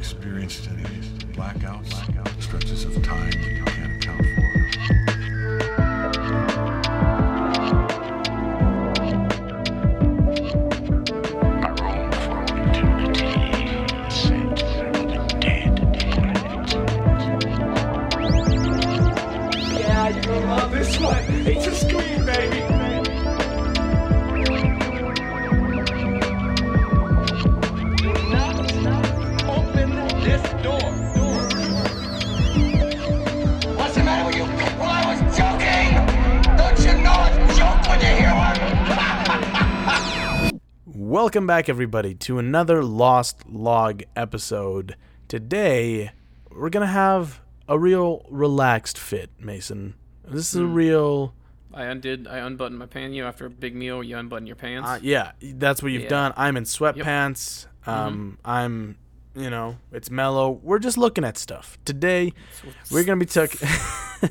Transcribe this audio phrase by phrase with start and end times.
[0.00, 0.82] experienced any
[1.34, 4.59] blackouts, blackouts, stretches of time you can't account for?
[41.22, 44.96] Welcome back, everybody, to another Lost Log episode.
[45.28, 46.12] Today,
[46.50, 49.96] we're gonna have a real relaxed fit, Mason.
[50.26, 51.34] This is a real,
[51.74, 52.26] I undid.
[52.26, 53.14] I unbuttoned my pants.
[53.14, 54.88] You know, after a big meal, you unbutton your pants.
[54.88, 56.08] uh, yeah, that's what you've Yeah.
[56.08, 56.32] done.
[56.38, 57.66] I'm in sweatpants.
[57.86, 58.96] Um, I'm,
[59.36, 60.58] you know, it's mellow.
[60.62, 62.32] We're just looking at stuff today.
[62.90, 63.52] We're gonna be took.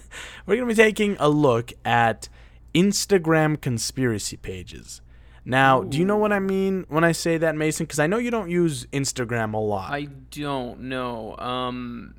[0.48, 2.30] we're gonna be taking a look at
[2.74, 5.03] Instagram conspiracy pages.
[5.45, 7.86] Now, do you know what I mean when I say that, Mason?
[7.86, 9.92] Because I know you don't use Instagram a lot.
[9.92, 11.36] I don't know.
[11.38, 12.16] Um,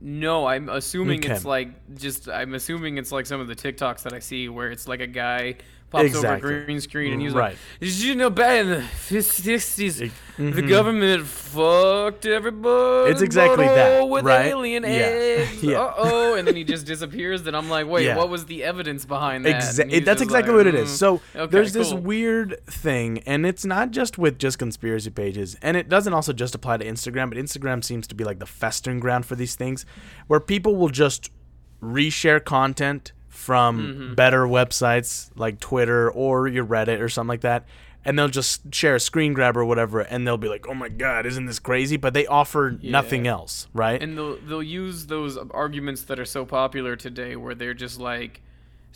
[0.00, 1.32] no, I'm assuming Okay.
[1.34, 2.28] it's like just.
[2.28, 5.06] I'm assuming it's like some of the TikToks that I see where it's like a
[5.06, 5.56] guy
[5.94, 6.50] pops Exactly.
[6.54, 7.50] over green screen and he's Right.
[7.52, 8.82] like, "Did you know back in the
[9.22, 10.68] sixties, the mhm.
[10.68, 13.10] government fucked everybody?
[13.12, 14.46] It's exactly that, with right?
[14.46, 14.88] alien Yeah.
[14.88, 15.62] eggs.
[15.62, 15.80] Yeah.
[15.80, 17.46] Uh oh!" And then he just disappears.
[17.46, 18.16] And I'm like, "Wait, Yeah.
[18.16, 20.88] what was the evidence behind that?" Exa- that's exactly like, what it is.
[20.90, 25.10] "Mm, So okay, there's this cool." weird thing, and it's not just with just conspiracy
[25.10, 28.38] pages, and it doesn't also just apply to Instagram, but Instagram seems to be like
[28.40, 29.86] the festering ground for these things,
[30.26, 31.30] where people will just
[31.82, 33.12] reshare content
[33.44, 34.14] from Mm-hmm.
[34.14, 37.64] better websites like Twitter or your Reddit or something like that.
[38.06, 40.90] And they'll just share a screen grab or whatever, and they'll be like, "Oh my
[40.90, 44.02] god, isn't this crazy?" But they offer nothing else, right?
[44.02, 48.42] and they'll they'll use those arguments that are so popular today where they're just like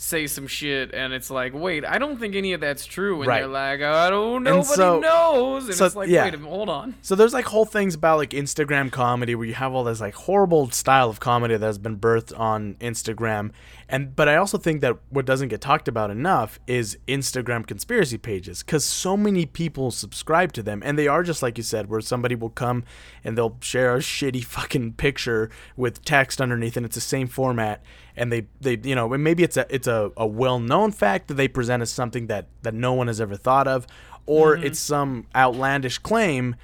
[0.00, 3.26] say some shit and it's like wait i don't think any of that's true and
[3.26, 3.41] Right.
[3.41, 4.59] they're like i don't know.
[4.59, 6.22] nobody so- knows and so, it's like yeah.
[6.22, 9.72] wait hold on So there's like whole things about like Instagram comedy where you have
[9.75, 13.50] all this like horrible style of comedy that has been birthed on Instagram.
[13.88, 18.19] And but I also think that what doesn't get talked about enough is Instagram conspiracy
[18.19, 21.88] pages cuz so many people subscribe to them and they are just like you said
[21.88, 22.84] where somebody will come
[23.25, 27.82] and they'll share a shitty fucking picture with text underneath and it's the same format
[28.15, 31.34] and they they you know and maybe it's a it's a, a well-known fact that
[31.34, 33.87] they present as something that that no one has ever thought of
[34.27, 34.66] or mm-hmm.
[34.66, 36.54] it's some outlandish claim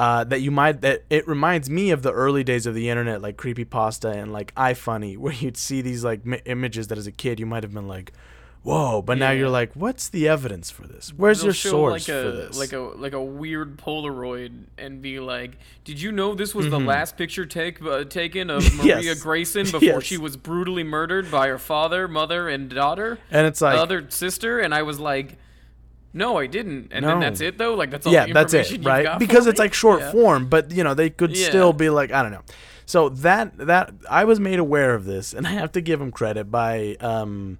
[0.00, 3.20] uh, that you might that it reminds me of the early days of the internet
[3.20, 7.12] like creepypasta and like ifunny where you'd see these like m- images that as a
[7.12, 8.12] kid you might have been like
[8.62, 12.14] whoa but now you're like what's the evidence for this where's They'll your source like
[12.16, 15.52] a for this like a like a weird polaroid and be like
[15.84, 16.86] did you know this was the Mm-hmm.
[16.88, 19.22] last picture take uh, taken of maria Yes.
[19.22, 20.02] grayson before Yes.
[20.04, 24.58] she was brutally murdered by her father mother and daughter and it's like other sister
[24.58, 25.36] and i was like
[26.12, 27.10] no i didn't and No.
[27.12, 29.64] then that's it though like that's all yeah that's it right because it's me?
[29.64, 30.12] like short Yeah.
[30.12, 31.48] form but you know they could Yeah.
[31.48, 32.42] still be like i don't know
[32.86, 36.10] so that that i was made aware of this and i have to give him
[36.10, 37.58] credit by um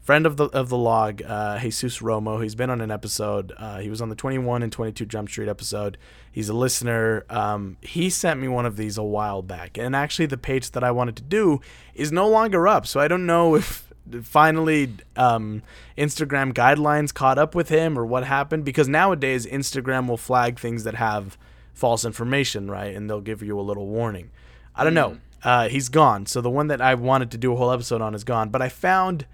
[0.00, 3.78] friend of the of the log uh jesus romo he's been on an episode uh
[3.78, 5.96] he was on the 21 and 22 jump street episode
[6.32, 10.26] he's a listener um he sent me one of these a while back and actually
[10.26, 11.60] the page that i wanted to do
[11.94, 13.91] is no longer up so i don't know if
[14.22, 15.62] finally um,
[15.96, 20.84] Instagram guidelines caught up with him or what happened because nowadays Instagram will flag things
[20.84, 21.38] that have
[21.72, 22.94] false information, right?
[22.94, 24.30] And they'll give you a little warning.
[24.74, 25.18] I don't know.
[25.42, 26.26] Uh, he's gone.
[26.26, 28.62] So the one that I wanted to do a whole episode on is gone, but
[28.62, 29.26] I found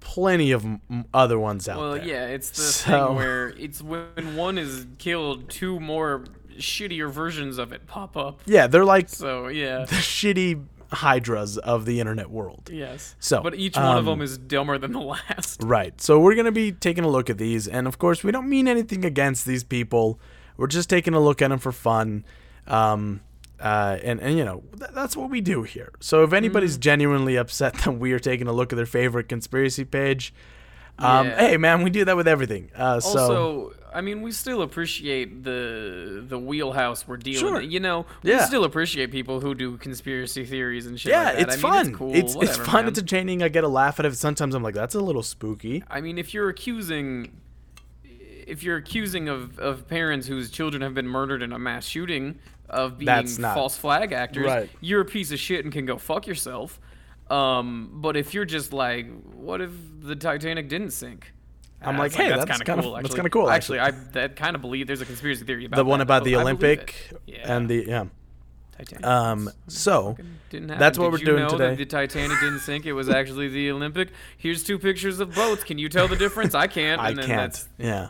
[0.00, 2.00] plenty of m- other ones out Well, there.
[2.00, 6.24] Well, yeah, it's the So- thing where it's when one is killed, two more
[6.58, 8.40] shittier versions of it pop up.
[8.46, 10.62] Yeah, they're like So yeah, the shitty
[10.94, 12.70] hydras of the internet world.
[12.72, 13.16] yes.
[13.18, 15.62] So, but each one of um, them is dumber than the last.
[15.62, 16.00] Right.
[16.00, 17.68] So we're going to be taking a look at these.
[17.68, 20.18] And of course, we don't mean anything against these people.
[20.56, 22.24] We're just taking a look at them for fun.
[22.66, 23.20] Um,
[23.60, 25.92] uh, and, and, you know, th- that's what we do here.
[26.00, 29.84] So if anybody's genuinely upset that we are taking a look at their favorite conspiracy
[29.84, 30.34] page,
[30.98, 31.36] um, Yeah.
[31.48, 32.70] hey, man, we do that with everything.
[32.74, 37.38] Uh, so, Also, I mean, we still appreciate the the wheelhouse we're dealing.
[37.40, 37.60] Sure.
[37.60, 37.70] in.
[37.70, 38.44] You know, we Yeah.
[38.46, 41.10] still appreciate people who do conspiracy theories and shit.
[41.12, 41.42] yeah, like that.
[41.42, 41.86] it's I mean, fun.
[41.88, 42.14] It's cool.
[42.14, 42.74] It's, it's fun.
[42.84, 42.88] man.
[42.88, 43.42] It's entertaining.
[43.42, 44.16] I get a laugh out of it.
[44.16, 45.84] Sometimes I'm like, that's a little spooky.
[45.90, 47.30] I mean, if you're accusing,
[48.46, 52.38] if you're accusing of, of parents whose children have been murdered in a mass shooting
[52.68, 53.06] of being
[53.38, 54.70] not- false flag actors, Right.
[54.80, 56.80] you're a piece of shit and can go fuck yourself.
[57.30, 61.32] Um, but if you're just like, what if the Titanic didn't sink?
[61.82, 62.92] I'm Uh, like, hey, that's kinda kinda- cool.
[62.92, 63.16] that's Actually.
[63.16, 65.98] kinda cool, Actually, I that kind of believe there's a conspiracy theory about The one
[65.98, 67.10] that, about the Olympic.
[67.26, 67.54] Yeah.
[67.56, 68.04] and the yeah.
[68.76, 69.06] Titanic.
[69.06, 70.16] Um, so
[70.50, 71.74] didn't that's what Did we're doing today.
[71.76, 72.86] The Titanic didn't sink.
[72.86, 74.08] It was actually the Olympic.
[74.36, 75.62] Here's two pictures of boats.
[75.62, 76.54] Can you tell the difference?
[76.54, 77.00] I can't.
[77.00, 77.52] I And then can't.
[77.52, 78.08] That's, yeah.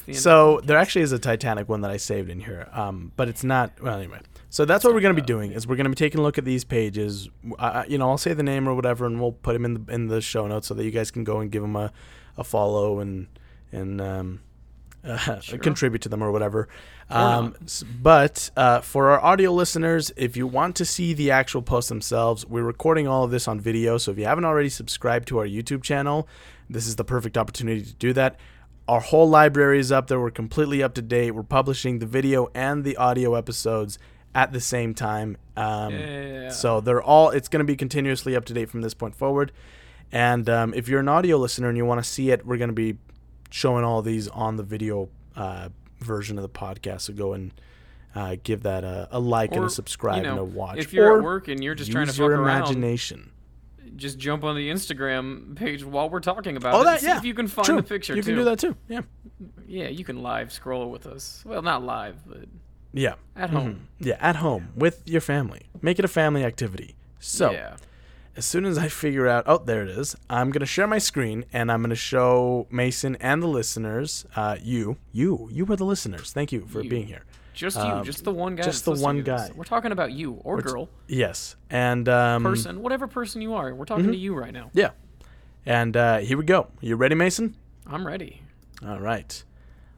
[0.00, 0.14] The.
[0.14, 3.44] So there actually is a Titanic one that I saved in here, um, but it's
[3.44, 3.80] not.
[3.80, 4.20] Well, anyway.
[4.50, 6.22] So that's what we're going to be doing is we're going to be taking a
[6.22, 7.28] look at these pages.
[7.58, 9.92] Uh, you know, I'll say the name or whatever, and we'll put them in the
[9.92, 11.92] in the show notes so that you guys can go and give them a,
[12.36, 13.26] a follow and
[13.72, 14.40] and um,
[15.04, 16.68] uh, contribute to them or whatever.
[17.10, 17.54] Um,
[18.00, 22.46] but uh, for our audio listeners, if you want to see the actual posts themselves,
[22.46, 23.98] we're recording all of this on video.
[23.98, 26.28] So if you haven't already subscribed to our YouTube channel,
[26.70, 28.38] this is the perfect opportunity to do that.
[28.86, 30.20] Our whole library is up there.
[30.20, 31.30] We're completely up to date.
[31.30, 33.98] We're publishing the video and the audio episodes
[34.34, 35.36] at the same time.
[35.56, 36.48] Um, Yeah.
[36.50, 37.30] So they're all.
[37.30, 39.52] It's going to be continuously up to date from this point forward.
[40.12, 42.68] And um, if you're an audio listener and you want to see it, we're going
[42.68, 42.98] to be
[43.50, 45.70] showing all these on the video uh,
[46.00, 47.02] version of the podcast.
[47.02, 47.52] So go and
[48.14, 50.78] uh, give that a, a like and a subscribe you know, and a watch.
[50.78, 53.30] if you're or at work and you're just trying to fuck your around, imagination.
[53.96, 56.84] Just jump on the Instagram page while we're talking about Oh, it.
[56.84, 57.18] that and see yeah.
[57.18, 57.76] if you can find True.
[57.76, 58.26] the picture You too.
[58.30, 58.76] can do that too.
[58.88, 59.00] Yeah.
[59.66, 61.42] Yeah, you can live scroll with us.
[61.46, 62.44] Well, not live, but
[62.92, 63.14] Yeah.
[63.36, 63.88] at home.
[63.98, 65.62] Yeah, at home with your family.
[65.82, 66.94] Make it a family activity.
[67.18, 67.76] So, yeah.
[68.36, 70.98] as soon as I figure out, oh, there it is, I'm going to share my
[70.98, 75.76] screen and I'm going to show Mason and the listeners, uh, you, you, you are
[75.76, 76.32] the listeners.
[76.32, 76.90] Thank you for You.
[76.90, 77.24] being here.
[77.54, 78.62] Just you, Um, just the one guy.
[78.64, 79.48] just the one listening to this.
[79.48, 79.54] guy.
[79.56, 81.56] We're talking about you or girl, Yes.
[81.70, 83.72] And, um, person, whatever person you are.
[83.74, 83.94] We're Mm-hmm.
[83.94, 84.70] talking to you right now.
[84.74, 84.90] yeah.
[85.66, 86.66] And uh, here we go.
[86.82, 87.56] You ready, Mason?
[87.86, 88.42] I'm ready.
[88.86, 89.42] All right.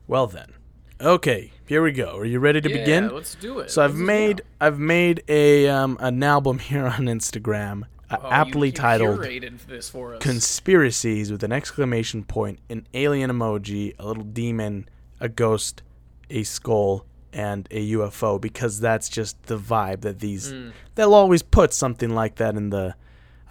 [0.07, 0.53] Well then.
[1.01, 2.17] Okay, here we go.
[2.17, 3.15] Are you ready to Yeah, begin?
[3.15, 3.71] let's do it.
[3.71, 4.43] So I've Let's just made.
[4.61, 9.23] I've made a um, an album here on Instagram, uh, Oh, aptly you titled
[9.69, 10.23] this for us.
[10.23, 14.89] conspiracies with an exclamation point, an alien emoji, a little demon,
[15.21, 15.83] a ghost,
[16.31, 17.05] a skull,
[17.37, 20.73] and a UFO because that's just the vibe that these Mm.
[20.95, 22.95] they'll always put something like that in the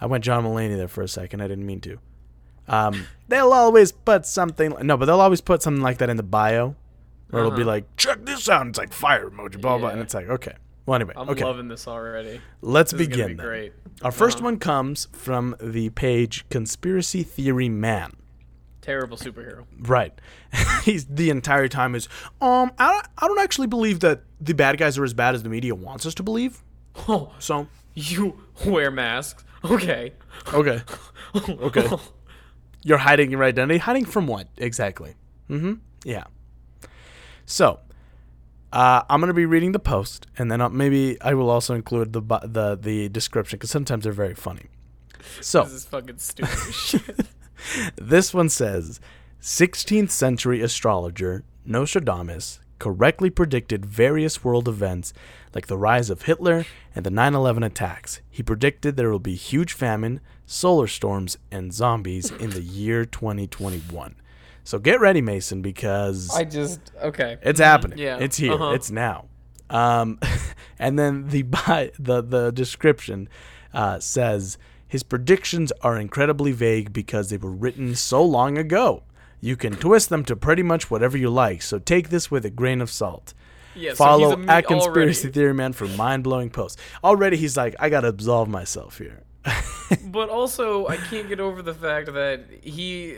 [0.00, 1.98] I went John Mulaney there for a second, I didn't mean to.
[2.68, 6.22] Um, they'll always put something no, but they'll always put something like that in the
[6.22, 6.74] bio.
[7.30, 7.70] Where it'll be Uh-huh.
[7.70, 8.60] like, check this out.
[8.62, 10.54] And it's like fire emoji, blah blah, and it's like, okay.
[10.84, 11.42] Well, anyway, I'm okay.
[11.44, 12.40] loving this already.
[12.62, 13.28] Let's This is begin.
[13.28, 13.72] be great.
[14.02, 14.44] Our 1st Uh-huh.
[14.44, 18.12] one comes from the page Conspiracy Theory Man.
[18.86, 19.64] Terrible superhero.
[19.80, 20.12] Right.
[20.84, 22.08] He's the entire time is
[22.40, 25.42] um I don't, I don't actually believe that the bad guys are as bad as
[25.42, 26.62] the media wants us to believe.
[27.08, 29.44] Oh, So you wear masks.
[29.64, 30.12] Okay.
[30.54, 30.82] okay,
[31.34, 31.88] okay.
[32.84, 33.78] You're hiding your identity.
[33.78, 35.14] Hiding from what exactly?
[35.50, 35.74] Mm-hmm.
[36.04, 36.24] Yeah.
[37.44, 37.80] So,
[38.72, 42.12] uh, I'm gonna be reading the post, and then uh, maybe I will also include
[42.12, 44.66] the the the description because sometimes they're very funny.
[45.40, 47.16] So This is fucking stupid shit.
[47.96, 49.00] This one says
[49.40, 55.12] 16th century astrologer Nostradamus correctly predicted various world events
[55.54, 58.20] like the rise of Hitler and the 9 11 attacks.
[58.30, 64.16] He predicted there will be huge famine, solar storms, and zombies in the year 2021.
[64.64, 67.38] So get ready, Mason, because I just okay.
[67.42, 67.98] it's happening.
[67.98, 68.52] yeah, It's here.
[68.52, 68.72] uh-huh.
[68.72, 69.26] It's now.
[69.70, 70.18] Um,
[70.78, 73.28] and then the bi- the the description
[73.72, 74.58] uh, says
[74.88, 79.02] his predictions are incredibly vague because they were written so long ago.
[79.40, 81.62] You can twist them to pretty much whatever you like.
[81.62, 83.34] So take this with a grain of salt.
[83.74, 85.34] Yeah, Follow a at conspiracy already.
[85.34, 86.80] theory man for mind blowing posts.
[87.04, 89.22] Already he's like, I gotta absolve myself here.
[90.06, 93.16] But also, I can't get over the fact that he.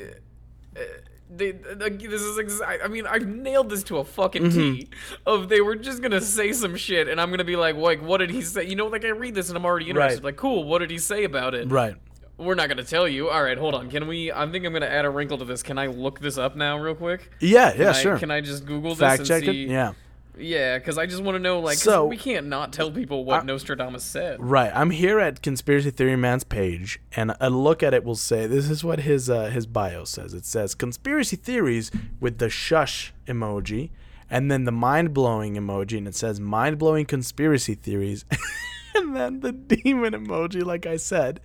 [0.77, 0.81] Uh,
[1.31, 2.83] Uh, they, this is exact.
[2.85, 4.75] I mean, I've nailed this to a fucking Mm-hmm.
[4.75, 4.89] T.
[5.27, 8.19] Of they were just gonna say some shit, and I'm gonna be like, like, what
[8.19, 8.65] did he say?
[8.67, 10.19] You know, like I read this and I'm already interested.
[10.19, 10.25] Right.
[10.25, 10.65] Like, cool.
[10.65, 11.71] What did he say about it?
[11.71, 11.95] right.
[12.39, 13.31] We're not gonna tell you.
[13.31, 13.91] All right, hold on.
[13.91, 14.31] Can we?
[14.31, 15.61] I think I'm gonna add a wrinkle to this.
[15.65, 17.33] Can I look this up now, real quick?
[17.41, 18.17] Yeah, Can yeah, I, sure.
[18.17, 19.65] Can I just Google this Fact and check see?
[19.65, 19.71] it?
[19.71, 19.95] Yeah.
[20.39, 23.45] Yeah, because I just want to know, like, So- we can't not tell people what
[23.45, 24.39] Nostradamus said.
[24.41, 24.71] Right.
[24.75, 28.71] I'm here at Conspiracy Theory Man's page, and a look at it will say this
[28.71, 30.35] is what his uh, his bio says.
[30.35, 31.91] It says conspiracy theories
[32.21, 33.91] with the shush emoji,
[34.31, 38.25] and then the mind blowing emoji, and it says mind blowing conspiracy theories,
[38.95, 41.41] and then the demon emoji, like I said,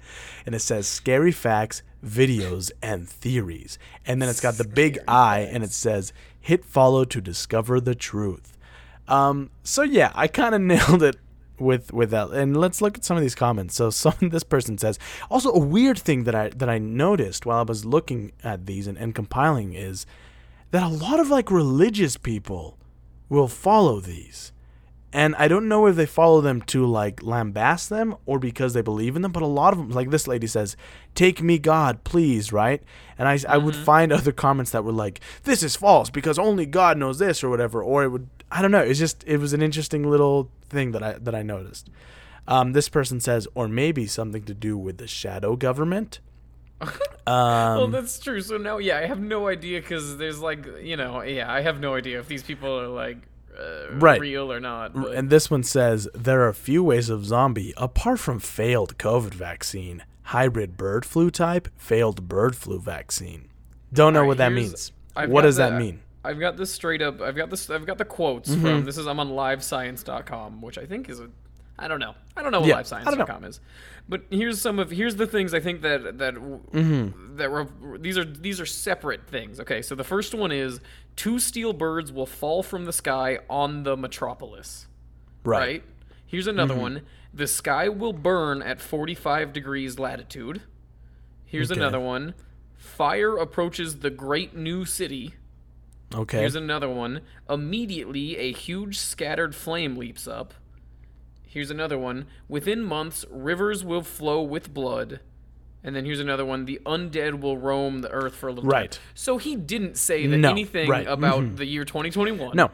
[0.46, 5.48] and it says scary facts, videos, and theories, and then it's got the big eye,
[5.52, 8.53] and it says hit follow to discover the truth.
[9.08, 11.18] Um, so yeah, I kind of nailed it
[11.60, 12.30] with with that.
[12.32, 13.76] And let's look at some of these comments.
[13.76, 17.60] So some this person says also a weird thing that I that I noticed while
[17.60, 20.06] I was looking at these and, and compiling is
[20.72, 22.78] that a lot of like religious people
[23.30, 24.52] will follow these.
[25.16, 28.82] And I don't know if they follow them to like lambast them or because they
[28.82, 30.76] believe in them, but a lot of them, like this lady says,
[31.14, 32.82] "Take me, God, please," right?
[33.20, 36.66] And I, I would find other comments that were like, "This is false because only
[36.66, 38.82] God knows this" or whatever, or it would I don't know.
[38.82, 41.90] It's just it was an interesting little thing that I that I noticed.
[42.48, 46.20] Um, this person says, or maybe something to do with the shadow government.
[47.28, 48.42] well, Um, that's true.
[48.42, 51.80] So now, yeah, I have no idea because there's like, you know, yeah, I have
[51.80, 53.18] no idea if these people are like
[53.58, 54.20] uh, Right.
[54.20, 54.94] real or not.
[54.94, 58.98] But and this one says there are a few ways of zombie apart from failed
[58.98, 63.48] COVID vaccine, hybrid bird flu type, failed bird flu vaccine.
[63.94, 64.92] Don't know Alright, what that means.
[65.16, 66.02] I've What does that mean?
[66.24, 67.22] I've got this straight up.
[67.22, 67.70] I've got this.
[67.70, 68.62] I've got the quotes Mm-hmm.
[68.62, 68.86] from.
[68.86, 71.30] This is I'm on LiveScience.com, which I think is a.
[71.78, 72.14] I don't know.
[72.38, 73.26] I don't know what Yeah, I don't know.
[73.26, 73.60] LiveScience.com is,
[74.08, 77.36] but here's some of here's the things I think that that Mm-hmm.
[77.38, 79.60] that were these are these are separate things.
[79.60, 80.80] Okay, so the first one is
[81.16, 84.88] two steel birds will fall from the sky on the metropolis.
[85.44, 85.84] Right.
[86.26, 86.60] Here's Mm-hmm.
[86.60, 87.02] another one.
[87.34, 90.62] The sky will burn at 45 degrees latitude.
[91.46, 91.80] Here's Okay.
[91.80, 92.36] another one.
[92.78, 95.34] Fire approaches the great new city.
[96.14, 96.40] Okay.
[96.40, 97.22] Here's another one.
[97.50, 100.54] Immediately, a huge scattered flame leaps up.
[101.48, 102.26] Here's another one.
[102.48, 105.20] Within months, rivers will flow with blood.
[105.84, 106.66] And then here's another one.
[106.66, 108.82] The undead will roam the earth for a little while.
[108.82, 108.92] Right.
[108.92, 109.02] time.
[109.14, 111.14] So he didn't say that No, anything right, Mm-hmm.
[111.14, 112.56] about the year 2021.
[112.56, 112.72] no.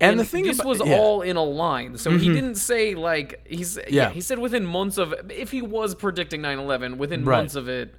[0.00, 0.84] And, the thing this about- was yeah.
[0.86, 1.00] Mm-hmm.
[1.00, 3.82] all in a line, so he didn't say like he's yeah.
[3.90, 4.10] Yeah.
[4.10, 7.38] He said within months of if he was predicting 9/11, within Right.
[7.38, 7.96] months of it,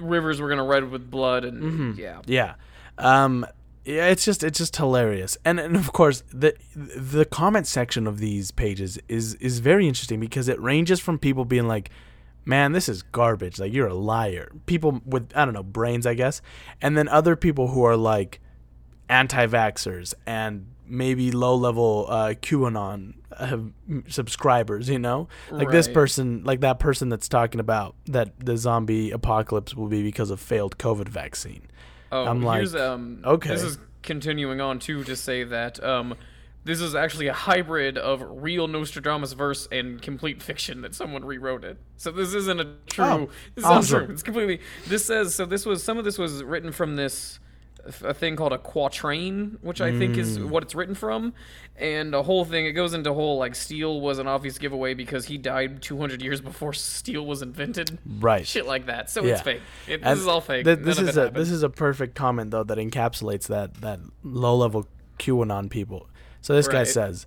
[0.00, 2.00] rivers were gonna red with blood, and Mm-hmm.
[2.00, 2.54] yeah, Yeah.
[2.96, 3.44] Um
[3.86, 5.38] yeah, it's just it's just hilarious.
[5.44, 10.20] And and of course the the comment section of these pages is is very interesting
[10.20, 11.90] because it ranges from people being like
[12.48, 13.58] Man, this is garbage.
[13.58, 14.52] Like you're a liar.
[14.66, 16.40] People with I don't know, brains, I guess.
[16.80, 18.40] And then other people who are like
[19.08, 23.58] anti-vaxxers and maybe low-level uh, QAnon uh,
[24.08, 24.88] subscribers.
[24.88, 29.74] You know, like this person, like that person that's talking about that the zombie apocalypse
[29.74, 31.66] will be because of failed COVID vaccine.
[32.12, 33.22] Oh, I'm here's like, um.
[33.24, 33.50] okay.
[33.50, 36.14] This is continuing on too to say that um,
[36.64, 41.64] this is actually a hybrid of real Nostradamus verse and complete fiction that someone rewrote
[41.64, 41.78] it.
[41.96, 43.04] So this isn't a true.
[43.04, 44.04] Oh, this is not awesome.
[44.06, 44.12] true.
[44.12, 44.60] It's completely.
[44.86, 45.46] This says so.
[45.46, 47.38] This was some of this was written from this
[48.02, 50.50] a thing called a quatrain, which I think is Mm.
[50.50, 51.32] what it's written from,
[51.76, 52.66] and a whole thing.
[52.66, 56.40] It goes into whole like steel was an obvious giveaway because he died 200 years
[56.40, 57.98] before steel was invented.
[58.04, 58.46] Right.
[58.46, 59.10] Shit like that.
[59.10, 59.32] So Yeah.
[59.34, 59.60] it's fake.
[59.86, 60.64] It, this is all fake.
[60.64, 61.36] th- this of is a happened.
[61.42, 64.86] this is a perfect comment though that encapsulates that that low level
[65.18, 66.08] QAnon people.
[66.40, 67.26] So this guy says,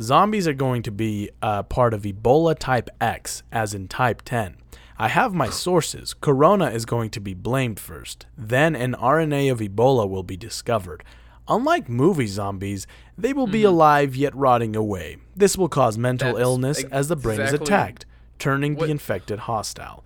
[0.00, 4.56] zombies are going to be uh, part of Ebola type X, as in type 10.
[4.98, 6.12] I have my sources.
[6.14, 8.26] Corona is going to be blamed first.
[8.36, 11.04] Then an RNA of Ebola will be discovered.
[11.46, 12.86] Unlike movie zombies,
[13.16, 15.16] they will be alive yet rotting away.
[15.36, 16.36] This will cause mental Mm-hmm.
[16.36, 18.06] That's illness as the brain is attacked,
[18.38, 20.04] turning what- the infected hostile.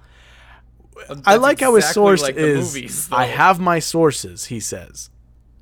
[1.08, 2.74] I That's like how his source like is.
[2.74, 4.44] movies, I have my sources.
[4.44, 5.08] He says.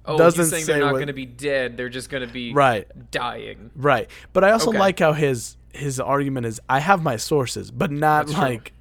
[0.04, 1.76] Oh, doesn't he's saying say they're not what- going to be dead.
[1.76, 2.86] They're just going to be Right.
[3.12, 3.70] dying.
[3.76, 4.78] Right, but I also Okay.
[4.78, 6.60] like how his his argument is.
[6.68, 8.72] I have my sources, but not That's like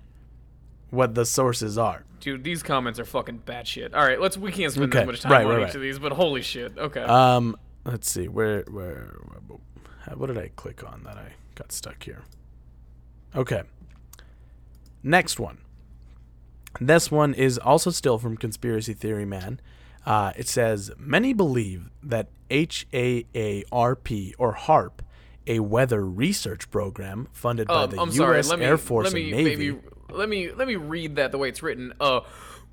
[0.90, 2.06] what the sources are.
[2.20, 3.94] Dude, these comments are fucking batshit.
[3.94, 4.38] All right, let's.
[4.38, 5.76] We can't spend Okay, that much time right, on right, each right.
[5.76, 6.78] of these, but holy shit.
[6.78, 7.02] Okay.
[7.02, 7.56] Um,
[7.86, 9.18] let's see where where,
[9.48, 9.60] where
[10.16, 12.24] what did I click on that I got stuck here?
[13.36, 13.64] Okay.
[15.04, 15.60] Next one.
[16.80, 19.60] This one is also still from Conspiracy Theory Man.
[20.06, 25.02] Uh, it says many believe that HAARP or HARP,
[25.48, 28.18] a weather research program funded by um, the I'm U.S.
[28.18, 28.42] sorry.
[28.44, 29.72] Let me, Air Force let me, and Navy.
[29.72, 29.82] Maybe,
[30.12, 31.94] let me let me read that the way it's written.
[32.00, 32.22] Uh,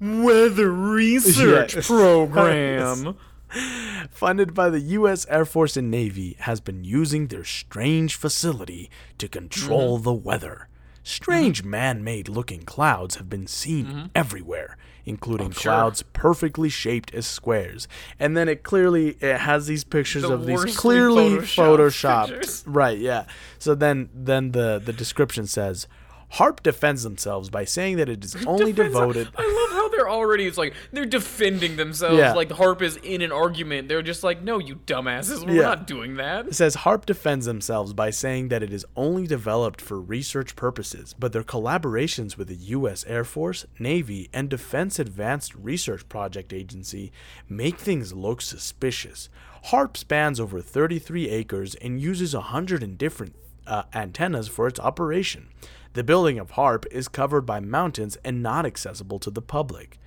[0.00, 1.86] weather research Yes.
[1.88, 3.16] program.
[4.10, 5.24] funded by the U.S.
[5.28, 10.68] Air Force and Navy, has been using their strange facility to control the weather.
[11.02, 15.60] Strange man made looking clouds have been seen everywhere, including sure.
[15.72, 17.86] clouds perfectly shaped as squares.
[18.18, 22.64] And then it clearly it has these pictures The of these clearly photoshopped photoshopped.
[22.66, 23.26] Right, yeah.
[23.60, 25.86] So then then the, the description says
[26.30, 30.08] Harp defends themselves by saying that it is only Defense- devoted I love how they're
[30.10, 30.46] already.
[30.46, 32.18] It's like they're defending themselves.
[32.18, 32.32] Yeah.
[32.34, 33.88] Like Harp is in an argument.
[33.88, 35.62] They're just like, no, you dumbasses, we're Yeah.
[35.62, 36.48] not doing that.
[36.48, 41.14] It says Harp defends themselves by saying that it is only developed for research purposes,
[41.18, 43.04] but their collaborations with the U.S.
[43.06, 47.12] Air Force, Navy, and Defense Advanced Research Project Agency
[47.48, 49.28] make things look suspicious.
[49.64, 53.34] Harp spans over 33 acres and uses 100 different
[53.66, 55.48] uh, antennas for its operation.
[55.96, 59.98] The building of Harp is covered by mountains and not accessible to the public.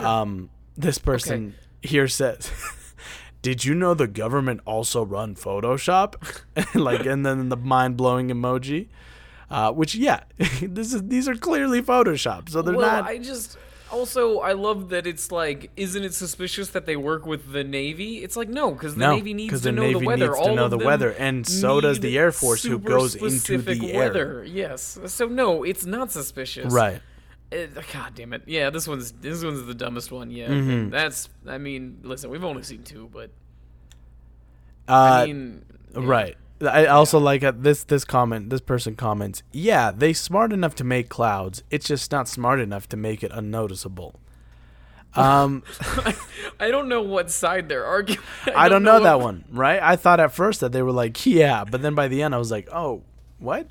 [0.00, 2.50] Um, this person here says,
[3.42, 6.14] "Did you know the government also run Photoshop?"
[6.74, 8.88] like, and then the mind blowing emoji,
[9.50, 10.20] uh, which yeah,
[10.62, 13.04] this is these are clearly Photoshop, so they're well, not.
[13.04, 13.58] I just
[13.92, 18.24] Also, I love that it's like, isn't it suspicious that they work with the Navy?
[18.24, 20.26] It's like, no, because the No, Navy needs to the know Navy the weather.
[20.28, 23.14] needs to All know of the weather, and so does the Air Force, who goes
[23.14, 23.98] into the air.
[23.98, 24.44] weather.
[24.44, 24.98] Yes.
[25.06, 26.72] So no, it's not suspicious.
[26.72, 27.00] Right.
[27.52, 28.42] Uh, God damn it.
[28.46, 30.30] Yeah, this one's this one's the dumbest one.
[30.30, 30.48] Yeah.
[30.48, 30.88] Mm-hmm.
[30.88, 31.28] That's.
[31.46, 33.30] I mean, listen, we've only seen two, but
[34.88, 36.00] Uh, I mean, yeah.
[36.02, 36.36] Right.
[36.62, 38.50] I also like uh, this this comment.
[38.50, 41.62] This person comments, "Yeah, they smart enough to make clouds.
[41.70, 44.14] It's just not smart enough to make it unnoticeable."
[45.14, 45.62] Um,
[46.58, 48.22] I don't know what side they're arguing.
[48.56, 49.78] I don't know that one, right?
[49.82, 52.38] I thought at first that they were like, "Yeah," but then by the end, I
[52.38, 53.02] was like, "Oh,
[53.38, 53.66] what?"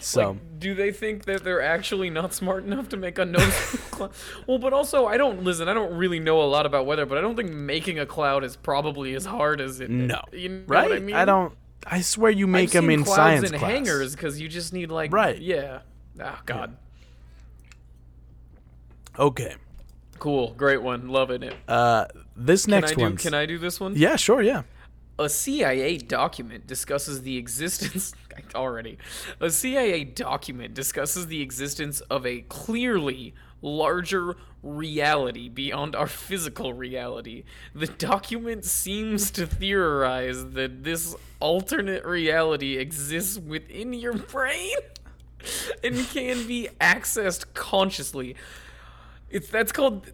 [0.00, 3.82] So Like, do they think that they're actually not smart enough to make a noticeable
[3.90, 4.12] cloud?
[4.46, 5.68] Well, but also, I don't listen.
[5.68, 8.44] I don't really know a lot about weather, but I don't think making a cloud
[8.44, 9.90] is probably as hard as it.
[9.90, 10.90] no, you know right?
[10.90, 11.26] What I, mean?
[11.26, 11.54] don't.
[11.90, 13.70] I swear you make I've them in science in class.
[13.70, 15.40] hangars because you just need like Right.
[15.40, 15.80] Yeah.
[16.20, 16.76] Oh God.
[19.18, 19.54] Okay.
[20.18, 20.52] Cool.
[20.54, 21.08] Great one.
[21.08, 21.54] Loving it.
[21.66, 23.00] Uh, this can next I do?
[23.02, 23.16] one.
[23.16, 23.94] Can I do this one?
[23.96, 24.42] Yeah, sure.
[24.42, 24.62] Yeah.
[25.18, 28.12] A CIA document discusses the existence
[28.54, 28.98] already.
[29.40, 37.44] A CIA document discusses the existence of a clearly larger reality beyond our physical reality.
[37.74, 44.76] The document seems to theorize that this alternate reality exists within your brain
[45.84, 48.34] and can be accessed consciously.
[49.30, 50.12] It's that's called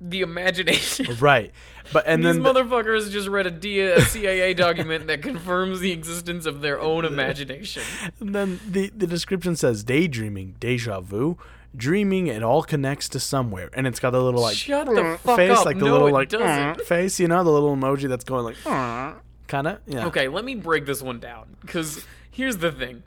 [0.00, 1.06] the imagination.
[1.20, 1.52] Right.
[1.92, 6.46] But and These then the- motherfuckers just read a CIA document that confirms the existence
[6.46, 7.82] of their own imagination.
[8.20, 11.38] And then the, the description says daydreaming, deja vu,
[11.76, 13.70] dreaming, it all connects to somewhere.
[13.74, 15.64] And it's got the little like Shut the fuck face, up.
[15.64, 16.86] like the no, little like doesn't.
[16.86, 19.16] face, you know, the little emoji that's going like mm.
[19.48, 19.78] kind of.
[19.86, 20.06] Yeah.
[20.06, 21.56] Okay, let me break this one down.
[21.60, 23.02] Because here's the thing.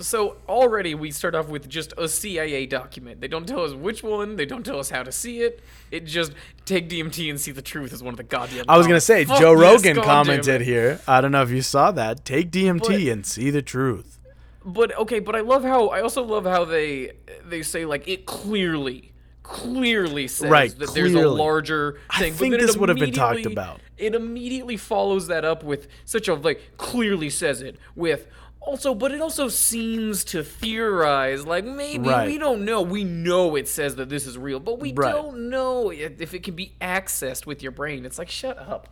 [0.00, 3.20] So already we start off with just a CIA document.
[3.20, 4.36] They don't tell us which one.
[4.36, 5.62] They don't tell us how to see it.
[5.90, 6.32] It just
[6.64, 8.64] take DMT and see the truth is one of the goddamn.
[8.68, 11.00] I was gonna say Fuck Joe Rogan commented here.
[11.06, 12.24] I don't know if you saw that.
[12.24, 14.18] Take DMT But- and see the truth.
[14.64, 17.12] But okay, but I love how I also love how they
[17.44, 21.38] they say like it clearly clearly says Right, that there's a clearly.
[21.38, 22.32] larger I thing.
[22.32, 23.80] think but this would have been talked about.
[23.98, 28.26] It immediately follows that up with such a like clearly says it with
[28.60, 32.26] also, but it also seems to theorize like maybe Right.
[32.26, 32.80] we don't know.
[32.80, 35.12] We know it says that this is real, but we Right.
[35.12, 38.06] don't know if it can be accessed with your brain.
[38.06, 38.88] It's like shut up.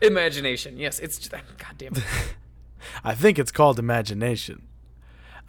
[0.00, 0.78] Imagination.
[0.78, 1.42] Yes, it's just God
[1.76, 2.02] damn it.
[3.04, 4.62] I think it's called imagination.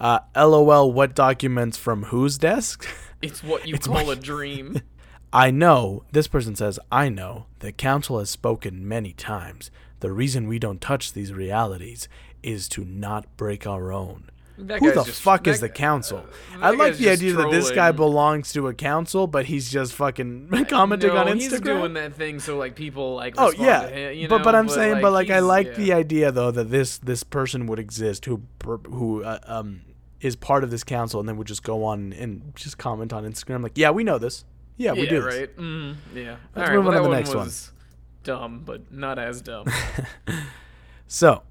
[0.04, 0.92] Uh, LOL.
[0.92, 2.86] What documents from whose desk?
[3.24, 4.82] It's what you It's call what- a dream.
[5.34, 9.72] I know, this person says, I know, the council has spoken many times.
[10.02, 12.10] The reason we don't touch these realities
[12.44, 14.30] is to not break our own.
[14.58, 16.26] That Who the just- fuck is the council?
[16.52, 19.94] that I like the idea that this guy belongs to a council, but he's just
[19.94, 21.40] fucking commenting no, on Instagram.
[21.40, 23.36] he's doing that thing so like people like.
[23.38, 25.74] Oh yeah, to him, you but know, but I'm saying, but like I like yeah.
[25.74, 29.82] the idea though that this this person would exist who who uh, um
[30.24, 33.24] is part of this council and then would just go on and just comment on
[33.24, 34.46] Instagram like, yeah, we know this.
[34.78, 35.36] Yeah, we yeah, do this.
[35.36, 35.58] right.
[35.58, 36.22] Mm, yeah.
[36.24, 37.52] Let's All right, move well, on to the next one.
[38.24, 39.68] Dumb, but not as dumb.
[41.16, 41.44] So,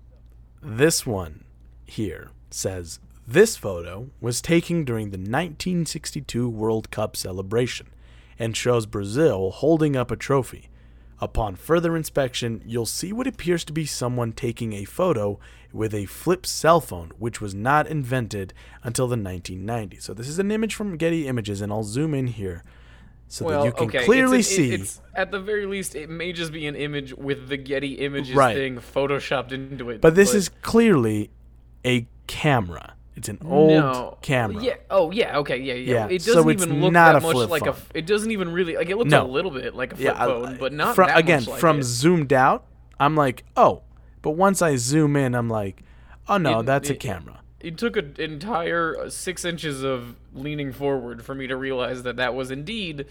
[0.61, 1.45] this one
[1.87, 7.87] here says this photo was taken during the 1962 World Cup celebration
[8.41, 10.69] and shows Brazil holding up a trophy.
[11.23, 15.39] Upon further inspection, you'll see what appears to be someone taking a photo
[15.73, 20.03] with a flip cell phone, which was not invented until the 1990s.
[20.03, 22.65] So, this is an image from Getty Images, and I'll zoom in here
[23.29, 24.05] so well, that you can okay.
[24.05, 24.73] clearly it's an- see.
[24.73, 27.93] it- it's at the very least, it may just be an image with the Getty
[28.01, 28.57] Images Right.
[28.57, 30.01] thing photoshopped into it.
[30.01, 31.31] but this is clearly
[31.85, 32.95] a camera.
[33.15, 34.19] It's an old no.
[34.23, 34.63] camera.
[34.63, 34.75] Yeah.
[34.91, 35.39] Oh, yeah.
[35.39, 35.59] Okay.
[35.59, 35.75] Yeah.
[35.75, 35.93] Yeah.
[35.95, 37.77] Yeah, It doesn't it's even look not that much like a.
[37.95, 39.27] It doesn't even really like it looks No.
[39.27, 41.81] a little bit like a flip I- phone, but not from that again like from
[41.81, 41.85] it.
[41.85, 42.65] zoomed out.
[42.99, 43.83] I'm like, oh,
[44.23, 45.83] but once I zoom in, I'm like,
[46.29, 47.41] oh no, It- that's a camera.
[47.61, 52.17] It took an entire uh, six inches of leaning forward for me to realize that
[52.17, 53.07] that was indeed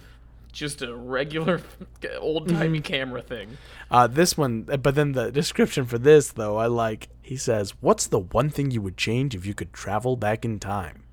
[0.51, 1.61] just a regular
[2.19, 2.83] old timey Mm-hmm.
[2.83, 3.57] camera thing.
[3.89, 7.09] Uh, this one, but then the description for this though, I like.
[7.21, 10.59] He says, "What's the one thing you would change if you could travel back in
[10.59, 11.03] time?"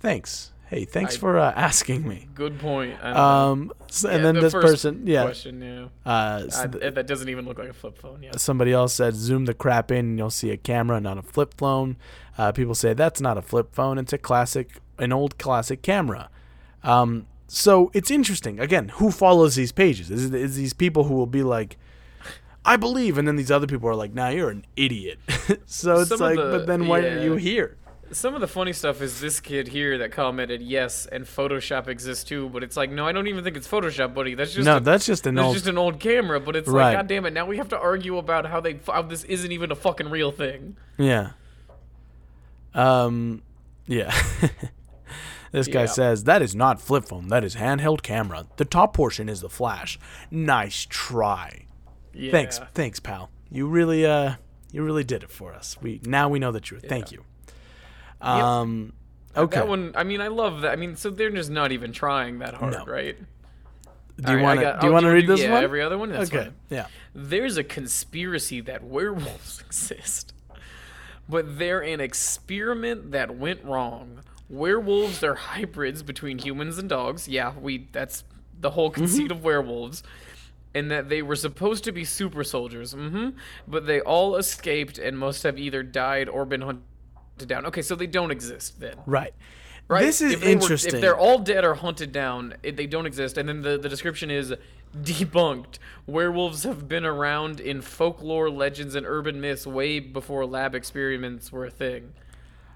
[0.00, 0.50] Thanks.
[0.68, 2.28] Hey, thanks I- for uh, asking me.
[2.34, 2.94] Good point.
[3.02, 3.20] I don't know.
[3.22, 6.10] Um, so, and then the this person, yeah, Question, yeah.
[6.10, 8.22] uh, so I- th- that doesn't even look like a flip phone.
[8.22, 8.30] Yeah.
[8.38, 11.54] somebody else said, "Zoom the crap in, and you'll see a camera, not a flip
[11.58, 11.96] phone."
[12.38, 16.30] Uh, people say that's not a flip phone; it's a classic, an old classic camera.
[16.82, 18.58] Um, so it's interesting.
[18.58, 20.10] Again, who follows these pages?
[20.10, 21.76] Is, it- is these people who will be like,
[22.64, 25.18] "I believe," and then these other people are like, "Nah, you're an idiot."
[25.66, 27.08] so it's Some like, the- but then why yeah.
[27.14, 27.76] are you here?
[28.10, 32.24] Some of the funny stuff is this kid here that commented yes, and Photoshop exists
[32.24, 34.34] too, but it's like no, I don't even think it's Photoshop, buddy.
[34.34, 35.54] That's just No, a, that's just an that's old.
[35.54, 36.38] just an old camera.
[36.38, 36.88] But it's Right.
[36.88, 39.50] like, god damn it, now we have to argue about how they how this isn't
[39.50, 40.76] even a fucking real thing.
[40.98, 41.30] Yeah.
[42.74, 43.42] Um,
[43.86, 44.14] yeah.
[45.52, 45.86] this guy Yeah.
[45.86, 47.28] says that is not flip phone.
[47.28, 48.46] That is handheld camera.
[48.56, 49.98] The top portion is the flash.
[50.30, 51.66] Nice try.
[52.12, 52.32] Yeah.
[52.32, 53.30] Thanks, thanks, pal.
[53.50, 54.34] You really, uh,
[54.72, 55.76] you really did it for us.
[55.80, 56.84] We now we know the truth.
[56.88, 57.24] Thank you.
[58.20, 58.92] Um,
[59.36, 59.56] okay.
[59.60, 60.72] That one, I mean, I love that.
[60.72, 62.84] I mean, so they're just not even trying that hard, No.
[62.84, 63.16] right?
[64.20, 64.78] do you Alright, I want to?
[64.80, 65.64] Do you want to read this yeah, one?
[65.64, 66.10] Every other one.
[66.10, 66.44] That's okay.
[66.44, 66.54] fine.
[66.70, 66.86] Yeah.
[67.14, 70.34] There's a conspiracy that werewolves exist,
[71.28, 74.20] but they're an experiment that went wrong.
[74.52, 77.26] Werewolves are hybrids between humans and dogs.
[77.26, 78.22] Yeah, we that's
[78.60, 80.02] the whole conceit of werewolves.
[80.74, 83.30] And that they were supposed to be super soldiers, hmm
[83.68, 86.82] but they all escaped and must have either died or been hunted
[87.46, 87.66] down.
[87.66, 88.96] Okay, so they don't exist then.
[89.04, 89.34] Right.
[89.88, 90.02] Right?
[90.02, 90.94] This is If they were- interesting.
[90.94, 93.36] if they're all dead or hunted down, it, they don't exist.
[93.36, 94.54] And then the, the description is
[94.96, 95.78] debunked.
[96.06, 101.66] Werewolves have been around in folklore, legends, and urban myths way before lab experiments were
[101.66, 102.12] a thing.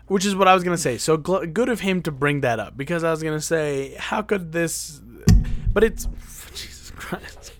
[0.07, 0.99] Which is what I was gonna say.
[0.99, 4.23] So gl- good of him to bring that up because I was gonna say, how
[4.23, 5.01] could this?
[5.73, 6.07] But it's
[6.55, 7.53] Jesus Christ.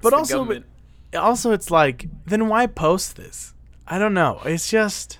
[0.00, 0.62] But the also,
[1.14, 3.54] also, it's like, then why post this?
[3.86, 4.40] I don't know.
[4.44, 5.18] It's just,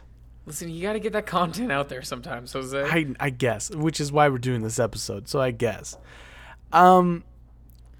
[0.48, 2.82] Listen, you got to get that content out there sometimes, Jose.
[2.82, 5.28] I, I guess, which is why we're doing this episode.
[5.28, 5.98] So I guess,
[6.72, 7.22] um,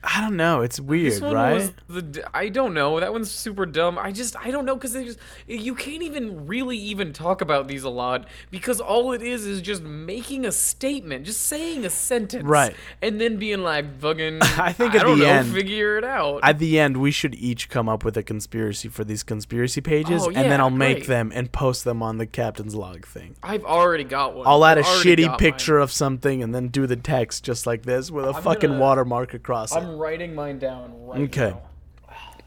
[0.04, 0.60] I don't know.
[0.62, 1.54] It's This weird, one right?
[1.54, 3.00] was the I don't know.
[3.00, 3.98] That one's super dumb.
[3.98, 7.82] I just I don't know because just you can't even really even talk about these
[7.82, 12.44] a lot because all it is is just making a statement, just saying a sentence,
[12.44, 12.76] Right.
[13.02, 16.04] and then being like, "Fucking." I think I at don't the know, end- figure it
[16.04, 16.40] out.
[16.44, 20.22] At the end, we should each come up with a conspiracy for these conspiracy pages,
[20.22, 23.34] Oh, and then I'll make them and post them on the captain's log thing.
[23.42, 24.46] I've already got one.
[24.46, 27.66] I'll add a I've already shitty picture of something and then do the text just
[27.66, 29.82] like this with a fucking gonna- watermark across Mine.
[29.82, 29.88] it.
[29.98, 31.50] Writing mine down right Okay.
[31.50, 31.62] now.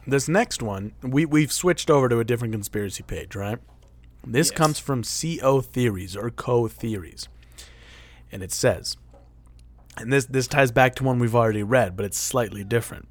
[0.08, 3.60] This next one, we we've switched over to a different conspiracy page, right?
[4.26, 4.58] This Yes.
[4.58, 7.28] comes from CO Theories or Co Theories.
[8.32, 8.96] And it says,
[9.98, 13.10] and this this ties back to one we've already read, but it's slightly different.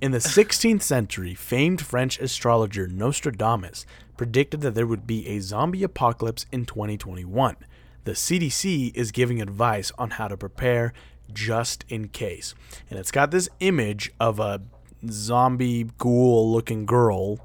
[0.00, 3.84] In the 16th century, famed French astrologer Nostradamus
[4.16, 7.56] predicted that there would be a zombie apocalypse in 2021.
[8.04, 10.92] The CDC is giving advice on how to prepare
[11.32, 12.54] just in case.
[12.90, 14.62] And it's got this image of a
[15.08, 17.38] zombie ghoul looking girl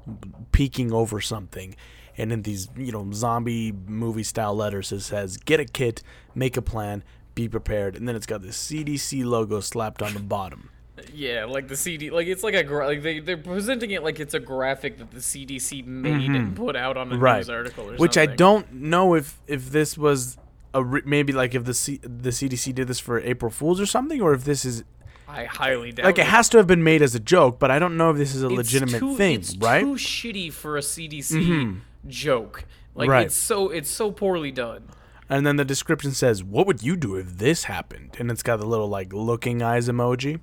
[0.52, 1.74] peeking over something.
[2.16, 6.02] And in these, you know, zombie movie style letters, it says, get a kit,
[6.34, 7.02] make a plan,
[7.34, 7.96] be prepared.
[7.96, 10.70] And then it's got the CDC logo slapped on the bottom.
[11.12, 14.20] Yeah, like the CD, like it's like a gra- like they they're presenting it like
[14.20, 16.54] it's a graphic that the CDC made and mm-hmm.
[16.54, 19.96] put out on a right news article or which i don't know if if this
[19.96, 20.36] was
[20.74, 23.86] a re- maybe like if the C- the cdc did this for april fools or
[23.86, 24.84] something or if this is
[25.28, 27.78] I highly doubt like it has to have been made as a joke but i
[27.78, 29.94] don't know if this is a It's legitimate too- thing it's right Mm-hmm.
[29.94, 32.64] Too shitty for a CDC joke.
[32.94, 33.26] Like Right.
[33.26, 34.88] it's so it's so poorly done.
[35.30, 38.58] and then the description says what would you do if this happened and it's got
[38.58, 40.40] the little like looking eyes emoji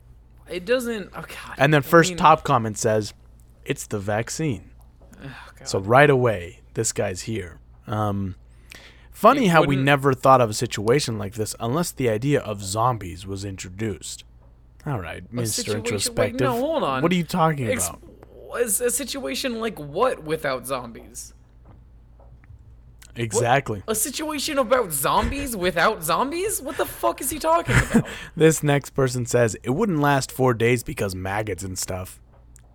[0.49, 1.11] It doesn't.
[1.15, 1.55] Oh god.
[1.57, 3.13] and then I first mean, top comment says
[3.65, 4.71] it's the vaccine
[5.65, 8.35] so right away this guy's here um
[9.19, 13.27] funny how we never thought of a situation like this unless the idea of zombies
[13.27, 14.23] was introduced
[14.85, 17.01] all right mr situation- wait, introspective no, hold on.
[17.01, 18.01] what are you talking Ex- about
[18.61, 21.33] a situation like what without zombies?
[23.15, 26.61] exactly A situation about zombies without zombies?
[26.61, 28.07] What the fuck is he talking about?
[28.35, 32.19] this next person says it wouldn't last four days because maggots and stuff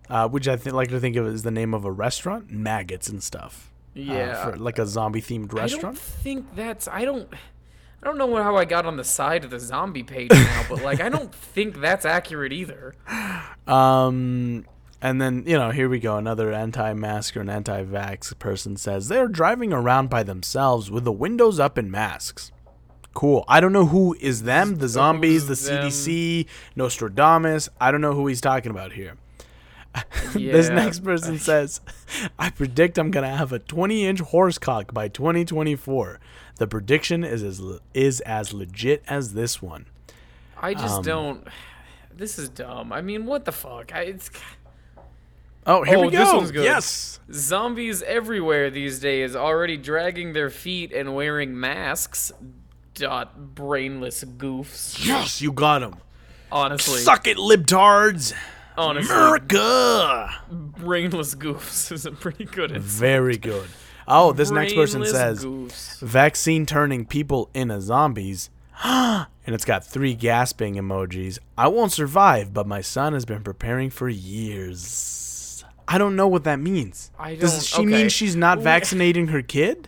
[0.09, 3.09] uh, which i think like to think of as the name of a restaurant maggots
[3.09, 4.43] and stuff Uh, Yeah.
[4.51, 5.83] for like a zombie themed restaurant.
[5.83, 6.87] I don't think that's.
[6.87, 7.27] I don't.
[8.03, 10.83] I don't know how I got on the side of the zombie page now, but
[10.83, 12.93] like I don't think that's accurate either.
[13.67, 14.65] Um,
[15.01, 16.17] and then you know, here we go.
[16.17, 21.59] Another anti-mask or an anti-vax person says they're driving around by themselves with the windows
[21.59, 22.51] up and masks.
[23.13, 23.45] Cool.
[23.47, 24.75] I don't know who is them.
[24.75, 25.85] The zombies, the them?
[25.89, 27.69] CDC, Nostradamus.
[27.79, 29.15] I don't know who he's talking about here.
[30.33, 31.81] this next person says,
[32.37, 36.19] "I predict I'm gonna have a 20-inch horse cock by 2024.
[36.57, 39.85] The prediction is as le- is as legit as this one."
[40.59, 41.47] I Um, just don't.
[42.15, 42.93] This is dumb.
[42.93, 43.93] I mean, what the fuck?
[43.93, 44.29] I, it's
[45.67, 46.19] Oh, here Oh, we go.
[46.19, 46.63] this one's good.
[46.63, 47.19] Yes.
[47.31, 52.31] zombies everywhere these days, already dragging their feet and wearing masks.
[52.93, 55.05] Dot brainless goofs.
[55.05, 55.95] Yes, you got him.
[56.49, 58.33] Honestly, Suck it, libtards.
[58.77, 60.29] Honestly, America.
[60.49, 62.71] brainless goofs is a pretty good.
[62.71, 63.67] Ins- Very good.
[64.07, 65.99] Oh, this next person says goose.
[65.99, 68.49] vaccine turning people into zombies.
[68.83, 71.39] and it's got three gasping emojis.
[71.57, 75.63] I won't survive, but my son has been preparing for years.
[75.87, 77.11] I don't know what that means.
[77.17, 77.85] I Does she okay.
[77.85, 79.87] mean she's not vaccinating her kid?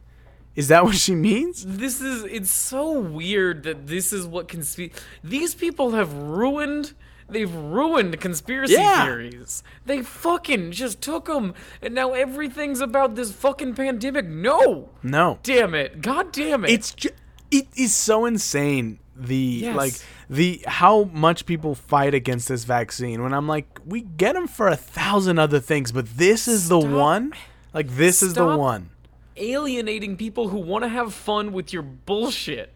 [0.55, 1.63] Is that what she means?
[1.65, 4.95] This is it's so weird that this is what conspiracy.
[5.23, 6.93] These people have ruined.
[7.29, 9.05] They've ruined conspiracy Yeah.
[9.05, 9.61] theories.
[9.85, 14.25] They fucking just took them, and now everything's about this fucking pandemic.
[14.27, 15.39] No, No.
[15.43, 16.71] damn it, god damn it.
[16.71, 17.09] It's ju-
[17.51, 19.75] it is so insane the Yes.
[19.75, 19.93] like
[20.29, 24.67] the how much people fight against this vaccine when I'm like we get them for
[24.67, 27.33] a thousand other things but this is the one
[27.73, 28.59] like this is the Stop.
[28.59, 28.89] one
[29.37, 32.73] alienating people who want to have fun with your bullshit.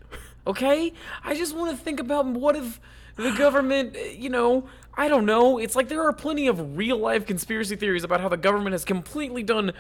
[0.48, 0.94] Okay?
[1.24, 2.80] I just want to think about what if
[3.22, 5.58] the government, you know, I don't know.
[5.58, 8.84] It's like there are plenty of real life conspiracy theories about how the government has
[8.84, 9.72] completely done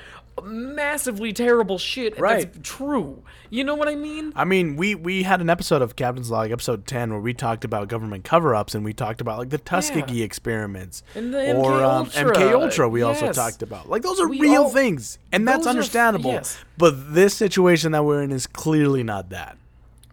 [0.41, 2.17] massively terrible shit.
[2.19, 2.51] Right.
[2.51, 3.21] That's true.
[3.49, 4.31] You know what I mean?
[4.35, 7.65] I mean, we we had an episode of Captain's Log, episode ten, where we talked
[7.65, 11.83] about government cover-ups, and we talked about like the Tuskegee experiments, And the or MK
[11.83, 12.23] um, Ultra.
[12.35, 12.89] MK Ultra.
[12.89, 15.69] We also talked about like those are We real all- things, and that's those are
[15.71, 16.31] understandable.
[16.31, 16.57] yes.
[16.77, 19.57] But this situation that we're in is clearly not that.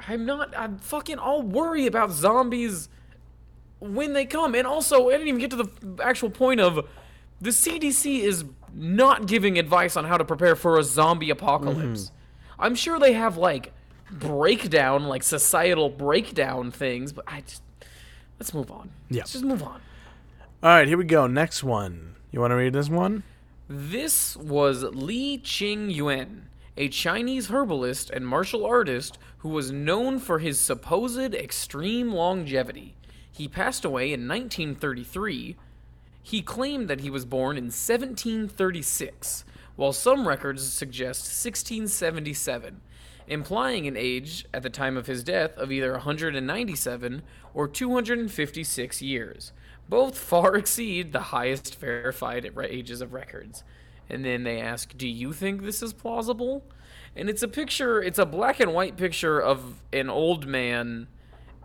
[0.09, 0.53] I'm not.
[0.59, 1.19] I'm fucking.
[1.21, 2.88] I'll worry about zombies
[3.81, 4.55] when they come.
[4.55, 6.87] And also, I didn't even get to the actual point of
[7.41, 12.07] the CDC is not giving advice on how to prepare for a zombie apocalypse.
[12.07, 12.62] Mm-hmm.
[12.62, 13.73] I'm sure they have like
[14.11, 17.62] breakdown, like societal breakdown things, but I just
[18.38, 18.91] let's move on.
[19.09, 19.21] Yeah.
[19.21, 19.81] Let's just move on.
[20.62, 21.27] All right, here we go.
[21.27, 22.17] Next one.
[22.31, 23.23] You want to read this one?
[23.69, 30.38] This was Li Qing Yuan, a Chinese herbalist and martial artist who was known for
[30.38, 32.97] his supposed extreme longevity.
[33.38, 35.55] He passed away in 1933.
[36.20, 39.44] He claimed that he was born in 1736,
[39.77, 42.81] while some records suggest 1677,
[43.29, 47.22] implying an age at the time of his death of either 197
[47.55, 49.53] or 256 years.
[49.88, 53.62] Both far exceed the highest verified ages of records.
[54.11, 56.64] And then they ask, Do you think this is plausible?
[57.14, 61.07] And it's a picture, it's a black and white picture of an old man,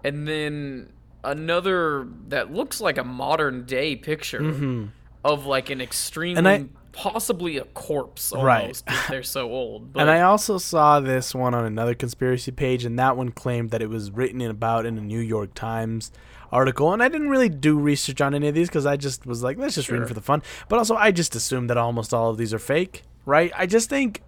[0.03, 0.89] and then
[1.23, 4.89] another that looks like a modern day picture
[5.23, 6.47] of like an extremely, Mm-hmm.
[6.47, 8.61] And I- possibly a corpse Right.
[8.61, 8.83] almost.
[8.87, 9.93] if they're so old.
[9.93, 13.71] But And I also saw this one on another conspiracy page, and that one claimed
[13.71, 16.11] that it was written about in a New York Times
[16.51, 16.93] article.
[16.93, 19.57] And I didn't really do research on any of these because I just was like,
[19.57, 20.43] let's just read them for the fun.
[20.69, 23.51] But also, I just assumed that almost all of these are fake, right?
[23.57, 24.21] I just think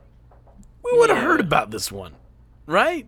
[0.83, 1.25] we would have Yeah.
[1.25, 2.13] heard about this one,
[2.65, 3.05] right?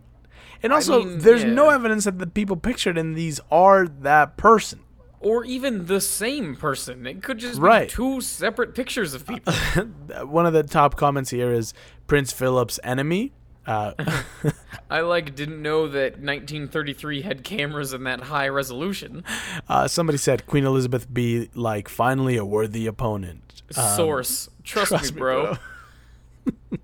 [0.62, 4.80] And also, mean, there's no evidence that the people pictured in these are that person.
[5.20, 7.04] or even the same person.
[7.06, 7.88] It could just Right.
[7.88, 9.52] be two separate pictures of people.
[10.26, 11.74] One of the top comments here is
[12.06, 13.32] Prince Philip's enemy.
[13.66, 13.92] Uh,
[14.90, 19.24] I like didn't know that 1933 had cameras in that high resolution.
[19.68, 23.62] uh, somebody said Queen Elizabeth be like finally a worthy opponent.
[23.70, 25.56] Source, trust, Um, trust me, me, bro.
[26.44, 26.78] bro.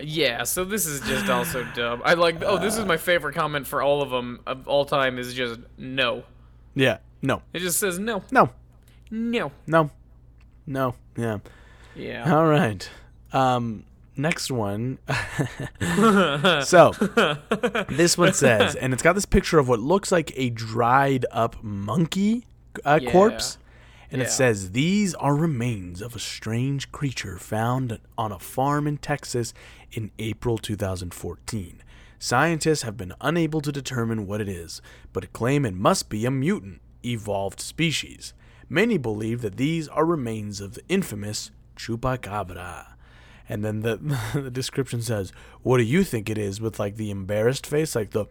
[0.00, 2.02] Yeah, so this is just also dumb.
[2.04, 2.42] I like.
[2.42, 5.18] Oh, this is my favorite comment for all of them of all time.
[5.18, 6.24] Is just no.
[6.74, 6.98] Yeah.
[7.22, 7.42] No.
[7.52, 8.50] It just says no, No.
[9.10, 9.50] no.
[9.66, 9.90] No.
[10.66, 10.94] No.
[11.16, 11.38] Yeah.
[11.94, 12.34] Yeah.
[12.36, 12.88] All right.
[13.32, 13.84] Um
[14.16, 14.98] next one.
[16.62, 16.92] so,
[17.88, 21.62] this one says and it's got this picture of what looks like a dried up
[21.62, 22.46] monkey
[22.84, 23.10] uh, Yeah.
[23.10, 23.58] corpse.
[24.10, 24.28] And Yeah.
[24.28, 29.52] it says these are remains of a strange creature found on a farm in Texas
[29.92, 31.82] in April 2014.
[32.18, 34.80] Scientists have been unable to determine what it is,
[35.12, 38.32] but claim it must be a mutant, evolved species.
[38.68, 42.94] Many believe that these are remains of the infamous chupacabra.
[43.48, 43.96] And then the
[44.34, 48.10] the description says, "What do you think it is?" With like the embarrassed face, like
[48.10, 48.26] the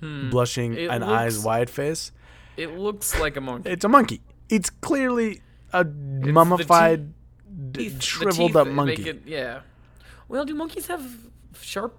[0.00, 0.78] blushing Hmm.
[0.78, 2.12] It and eyes wide face.
[2.56, 3.68] It looks like a monkey.
[3.70, 4.22] It's a monkey.
[4.48, 7.12] It's clearly a mummified,
[7.72, 9.08] d- shriveled up monkey.
[9.08, 9.60] it- yeah.
[10.30, 11.04] Well, do monkeys have
[11.60, 11.98] sharp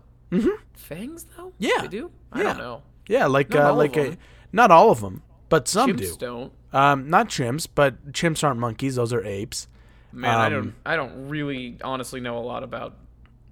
[0.73, 1.47] fangs though?
[1.47, 1.55] Mm-hmm.
[1.59, 1.81] Yeah.
[1.81, 2.11] They do.
[2.31, 2.43] I Yeah.
[2.53, 2.81] don't know.
[3.07, 4.17] yeah, like Not uh, all of like a them.
[4.53, 6.15] not all of them, but some Chimps do.
[6.17, 6.53] don't.
[6.73, 9.67] Um, not chimps, but chimps aren't monkeys; those are apes.
[10.13, 10.73] Man, I Um, don't.
[10.85, 12.95] I don't really, honestly know a lot about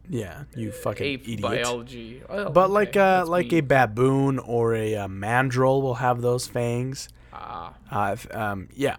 [0.08, 1.42] Yeah, you fucking ape idiot.
[1.42, 2.22] biology.
[2.30, 6.22] Well, But okay, like uh, that's like a baboon or a, uh mandrill will have
[6.22, 7.10] those fangs.
[7.34, 7.74] Ah.
[7.92, 8.96] Uh, um, yeah.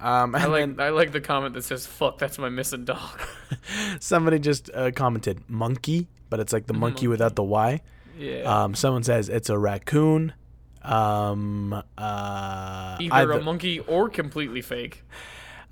[0.00, 3.20] Um, I like then I like the comment that says "fuck." That's my missing dog.
[4.00, 7.80] somebody just uh, commented monkey, but it's like the monkey, without the Y.
[8.18, 8.42] yeah.
[8.64, 10.32] Um, someone says it's a raccoon.
[10.82, 15.04] Um, uh, Either either- a monkey or completely fake.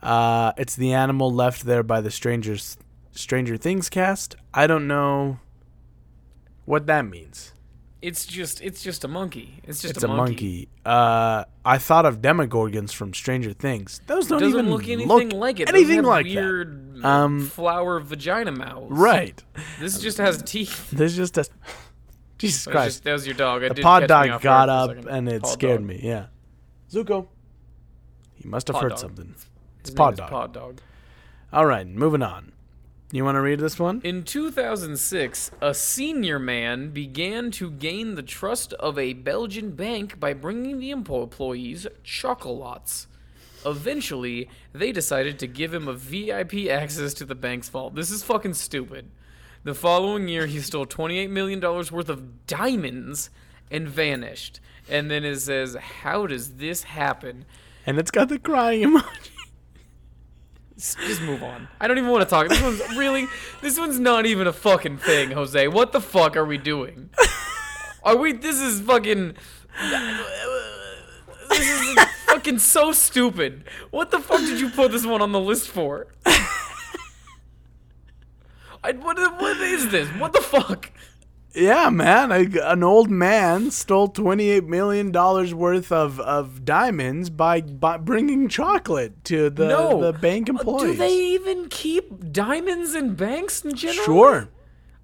[0.03, 2.77] uh, it's the animal left there by the stranger's
[3.13, 4.37] Stranger Things cast.
[4.53, 5.39] I don't know
[6.67, 7.53] what that means.
[8.01, 9.61] It's just it's just a monkey.
[9.65, 10.69] It's just It's a, a monkey.
[10.85, 14.01] Uh, I thought of Demogorgons from Stranger Things.
[14.07, 15.69] Those don't even look anything like it.
[15.69, 17.05] Anything like weird that.
[17.05, 18.87] Um, flower vagina mouths.
[18.91, 19.43] right.
[19.81, 20.91] This just has teeth.
[20.93, 21.47] There's just a.
[22.39, 22.89] Jesus Christ.
[22.99, 23.65] just, that was your dog.
[23.65, 25.17] It the pod dog got up for a second.
[25.17, 25.89] and it Pod scared dog.
[25.89, 26.01] me.
[26.01, 26.27] Yeah.
[26.93, 27.27] Zuko.
[28.35, 28.99] He must have Pod heard dog.
[29.01, 29.35] something.
[29.81, 30.31] It's His pod dog.
[30.31, 30.81] Pod dog.
[31.53, 32.53] All right, moving on.
[33.11, 34.03] You want to read this one?
[34.05, 40.35] In 2006, a senior man began to gain the trust of a Belgian bank by
[40.35, 43.07] bringing the employees chocolates.
[43.65, 47.95] Eventually, they decided to give him a VIP access to the bank's vault.
[47.95, 49.11] This is fucking stupid.
[49.65, 53.31] The following year, he stole $28 million worth of diamonds
[53.71, 54.61] and vanished.
[54.87, 57.47] And then it says, How does this happen?
[57.87, 59.31] And it's got the crying emoji.
[60.79, 61.67] Just move on.
[61.81, 62.49] I don't even want to talk.
[62.49, 63.27] This one's really.
[63.61, 65.67] This one's not even a fucking thing, Jose.
[65.67, 67.11] What the fuck are we doing?
[68.05, 68.33] Are we?
[68.33, 69.35] This is fucking.
[71.49, 73.65] This is fucking so stupid.
[73.91, 76.07] What the fuck did you put this one on the list for?
[78.85, 80.09] I, what, what is this?
[80.11, 80.93] What the fuck?
[81.59, 82.31] Yeah, man.
[82.31, 89.25] A, an old man stole $28 million worth of, of diamonds by, by bringing chocolate
[89.25, 90.01] to the, no.
[90.01, 90.93] the bank Uh, employees.
[90.93, 94.05] Do they even keep diamonds in banks in general?
[94.05, 94.49] Sure.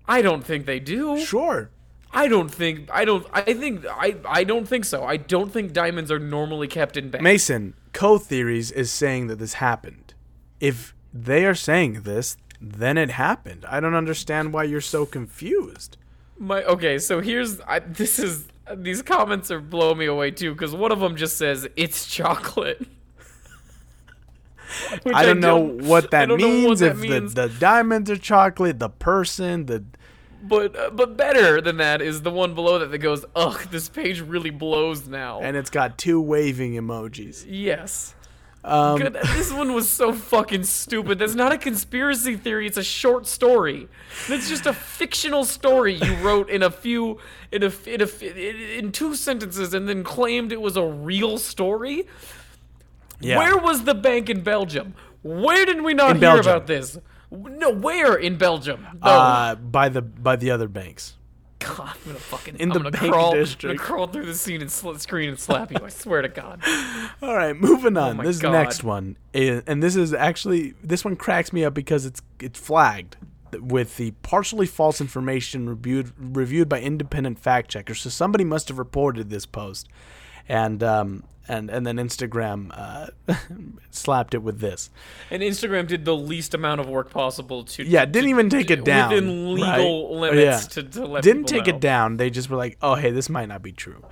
[0.07, 1.19] I don't think they do.
[1.19, 1.71] Sure.
[2.13, 5.03] I don't think I don't I think I I don't think so.
[5.03, 7.25] I don't think diamonds are normally kept in banks.
[7.25, 10.15] Mason, Co Theories is saying that this happened.
[10.61, 13.65] If they are saying this, then it happened.
[13.69, 15.97] I don't understand why you're so confused.
[16.39, 20.75] My okay, so here's I, this is these comments are blowing me away too because
[20.75, 22.85] one of them just says it's chocolate.
[25.05, 26.67] Which I don't know what I that don't means.
[26.67, 27.35] what that if means.
[27.35, 29.85] The, the diamonds are chocolate, the person, the
[30.43, 33.89] but uh, but better than that is the one below that that goes, ugh, this
[33.89, 35.41] page really blows now.
[35.41, 37.45] and it's got two waving emojis.
[37.49, 38.15] yes.
[38.67, 39.13] Um, Good.
[39.35, 41.19] This one was so fucking stupid.
[41.19, 42.67] That's not a conspiracy theory.
[42.67, 43.89] It's a short story.
[44.27, 47.19] That's just a fictional story you wrote in a few,
[47.53, 52.07] in a, in a, in two sentences, and then claimed it was a real story.
[53.21, 53.37] yeah.
[53.39, 54.95] Where was the bank in Belgium?
[55.23, 56.53] Where did we not In hear Belgium.
[56.57, 56.99] about this?
[57.31, 58.87] No, where in Belgium?
[59.03, 59.11] No.
[59.11, 61.17] uh, by the by the other banks.
[61.65, 63.65] God, I'm gonna fucking in I'm the bank crawl, district.
[63.65, 65.79] I'm gonna crawl through the scene and sl- screen and slap you.
[65.83, 66.61] I swear to God.
[67.23, 68.21] All right, moving on.
[68.21, 68.53] Oh this God.
[68.53, 72.59] next one, is, and this is actually this one cracks me up because it's it's
[72.59, 73.17] flagged
[73.61, 78.01] with the partially false information reviewed reviewed by independent fact checkers.
[78.01, 79.89] So somebody must have reported this post,
[80.49, 83.07] and um and and then Instagram uh,
[83.91, 84.91] slapped it with this.
[85.31, 88.71] And Instagram did the least amount of work possible to Yeah, didn't to- even take
[88.71, 90.21] it down within legal right?
[90.33, 90.83] limits Yeah.
[90.83, 91.75] to, to didn't take know.
[91.75, 92.17] it down.
[92.17, 94.05] They just were like, "Oh, hey, this might not be true."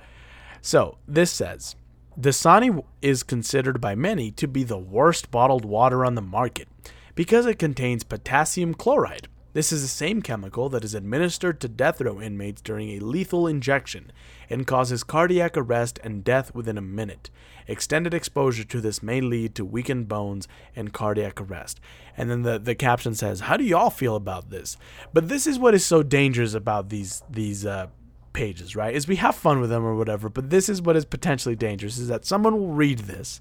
[0.61, 1.75] So this says,
[2.19, 6.67] Dasani is considered by many to be the worst bottled water on the market
[7.15, 9.27] because it contains potassium chloride.
[9.53, 13.47] This is the same chemical that is administered to death row inmates during a lethal
[13.47, 14.11] injection
[14.49, 17.29] and causes cardiac arrest and death within a minute.
[17.67, 21.79] Extended exposure to this may lead to weakened bones and cardiac arrest.
[22.17, 24.75] And then the, the caption says, How do y'all feel about this?
[25.13, 27.87] But this is what is so dangerous about these these uh,
[28.33, 28.95] pages, right?
[28.95, 31.99] Is we have fun with them or whatever, but this is what is potentially dangerous
[31.99, 33.39] is that someone will read this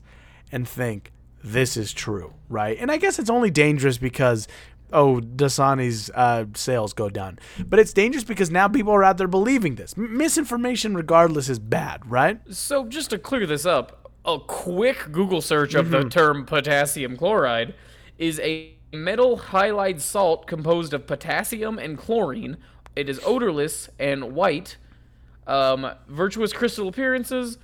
[0.52, 1.10] and think
[1.42, 2.76] this is true, right?
[2.78, 4.46] And I guess it's only dangerous because
[4.92, 7.38] oh, Dasani's uh, sales go down.
[7.66, 9.94] But it's dangerous because now people are out there believing this.
[9.96, 12.40] M- misinformation regardless is bad, right?
[12.50, 16.02] So just to clear this up, a quick Google search of Mm-hmm.
[16.02, 17.74] the term potassium chloride
[18.18, 22.56] is a metal halide salt composed of potassium and chlorine.
[22.94, 24.76] It is odorless and white.
[25.46, 27.58] Um, virtuous crystal appearances.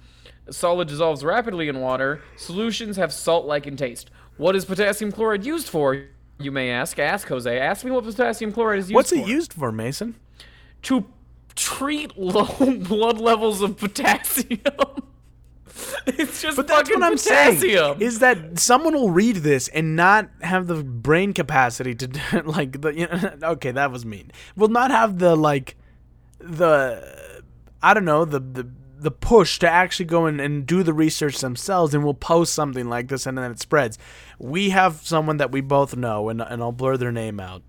[0.51, 2.23] Solid dissolves rapidly in water.
[2.37, 4.11] Solutions have salt-like in taste.
[4.38, 6.07] What is potassium chloride used for?
[6.38, 6.98] You may ask.
[6.98, 7.59] Ask Jose.
[7.59, 8.94] Ask me what potassium chloride is used for.
[8.94, 9.16] What's for.
[9.16, 10.14] it used for, Mason?
[10.83, 11.05] to
[11.57, 12.44] treat low
[12.79, 14.61] blood levels of potassium.
[16.07, 17.98] it's just But that's fucking what I'm potassium.
[17.98, 22.81] saying is that someone will read this and not have the brain capacity to like
[22.81, 25.77] the you know, okay that was mean will not have the like
[26.40, 27.44] the
[27.83, 28.69] I don't know the the
[29.01, 32.88] the push to actually go in and do the research themselves and we'll post something
[32.88, 33.99] like this and then it spreads.
[34.38, 37.63] We have someone that we both know and and I'll blur their name out.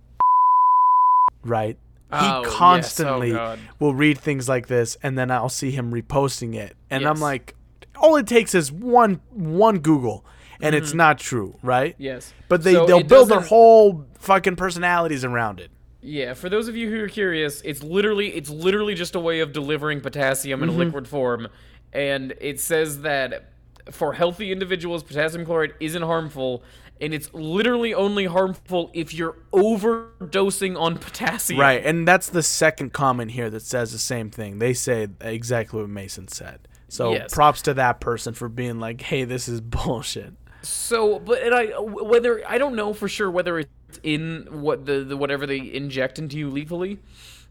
[1.44, 1.78] Right?
[2.12, 2.36] Oh, he yes.
[2.36, 6.76] Oh, constantly will read things like this and then I'll see him reposting it.
[6.90, 7.56] And I'm like
[7.98, 10.26] all it takes is one one Google
[10.62, 11.96] and it's not true, right?
[11.98, 12.34] Yes.
[12.48, 15.72] But they So they'll build their whole fucking personalities around it.
[16.02, 19.42] Yeah, for those of you who are curious, it's literally it's literally just a way
[19.42, 20.70] of delivering potassium Mm-hmm.
[20.70, 21.48] in a liquid form,
[21.94, 23.52] and it says that
[23.92, 26.64] for healthy individuals, potassium chloride isn't harmful,
[27.02, 31.60] and it's literally only harmful if you're overdosing on potassium.
[31.60, 34.60] Right, and that's the second comment here that says the same thing.
[34.60, 36.60] They say exactly what Mason said.
[36.88, 37.34] So Yes.
[37.34, 41.68] props to that person for being like, "Hey, this is bullshit." So, but and I
[41.80, 43.70] whether I don't know for sure whether it's
[44.04, 47.00] in what the, the whatever they inject into you lethally,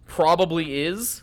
[0.06, 1.22] probably is.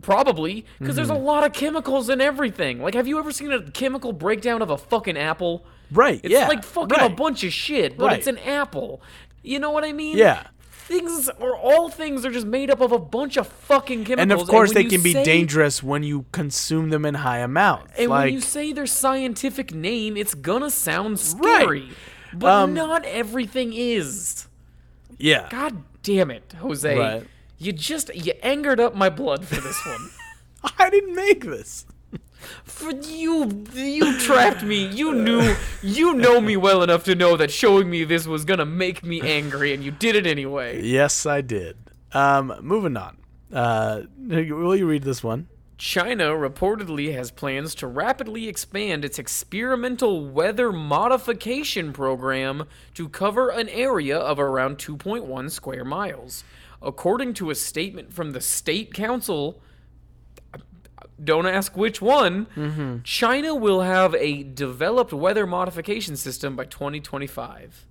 [0.00, 1.24] Probably because there's a Mm-hmm.
[1.24, 2.80] lot of chemicals in everything.
[2.82, 5.64] Like, have you ever seen a chemical breakdown of a fucking apple?
[5.92, 8.18] Right, It's yeah, like fucking a bunch of shit, but Right.
[8.18, 9.00] it's an apple.
[9.44, 10.16] You know what I mean?
[10.18, 10.46] Yeah.
[10.86, 14.20] Things or all things are just made up of a bunch of fucking chemicals.
[14.22, 17.92] And of course, when they can be dangerous when you consume them in high amounts.
[17.98, 21.60] And like, when you say their scientific name, it's gonna sound Right.
[21.62, 21.88] scary.
[22.34, 24.46] But Um, not everything is.
[25.18, 26.98] yeah, God damn it, Jose.
[26.98, 27.26] Right.
[27.58, 30.10] You just you angered up my blood for this one.
[30.78, 31.86] I didn't make this.
[32.64, 34.86] For you you trapped me.
[34.86, 38.66] You knew you know me well enough to know that showing me this was gonna
[38.66, 40.82] make me angry and you did it anyway.
[40.82, 41.76] Yes, I did.
[42.12, 43.16] Um, moving on.
[43.52, 45.48] Uh, will you read this one?
[45.82, 53.68] China reportedly has plans to rapidly expand its experimental weather modification program to cover an
[53.68, 56.44] area of around 2.1 square miles.
[56.80, 59.60] According to a statement from the State Council,
[61.22, 62.98] don't ask which one, mm-hmm.
[63.02, 67.86] China will have a developed weather modification system by 2025.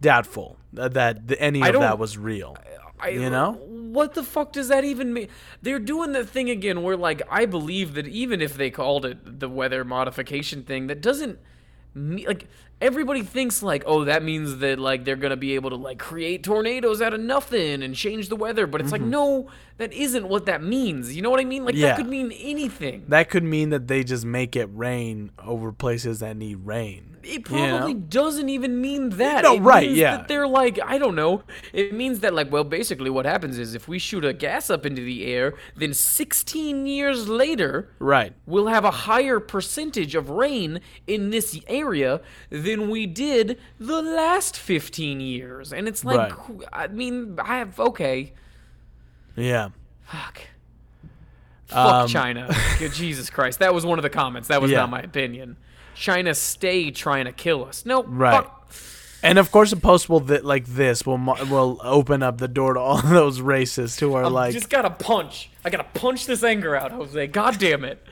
[0.00, 2.56] Doubtful that, any of that was real.
[2.98, 3.52] I, You know?
[3.52, 5.28] what the fuck does that even mean?
[5.60, 9.40] They're doing that thing again where, like, I believe that even if they called it
[9.40, 11.38] the weather modification thing, that doesn't
[11.94, 12.48] like
[12.82, 16.42] everybody thinks like, oh, that means that like they're gonna be able to like create
[16.42, 20.46] tornadoes out of nothing and change the weather, but it's like no, that isn't what
[20.46, 21.14] that means.
[21.16, 21.64] You know what I mean?
[21.64, 21.80] Like Mm-hmm.
[21.82, 21.88] Yeah.
[21.88, 23.04] that could mean anything.
[23.08, 27.08] That could mean that they just make it rain over places that need rain.
[27.24, 27.76] It you know?
[27.78, 29.44] probably doesn't even mean that.
[29.44, 30.16] No, it right, yeah.
[30.16, 31.44] That they're like, I don't know.
[31.72, 34.84] It means that like, well, basically, what happens is if we shoot a gas up
[34.84, 38.32] into the air, then 16 years later, Right.
[38.44, 42.20] we'll have a higher percentage of rain in this area
[42.50, 45.72] than we did the last 15 years.
[45.72, 46.68] And it's like, Right.
[46.72, 48.32] I mean, I have okay.
[49.36, 49.70] Yeah.
[50.04, 50.42] Fuck.
[51.66, 52.54] Fuck Um, China.
[52.78, 53.58] Good Jesus Christ.
[53.60, 54.48] That was one of the comments.
[54.48, 54.78] That was Yeah.
[54.78, 55.56] not my opinion.
[55.94, 57.84] China stay trying to kill us.
[57.86, 58.44] No, Right.
[58.44, 58.58] fuck.
[59.24, 62.48] And of course, a post will th- like this will mo- will open up the
[62.48, 65.48] door to all those racists who are I'm like, just gotta punch.
[65.64, 67.26] I gotta punch this anger out, Jose.
[67.28, 68.04] God damn it.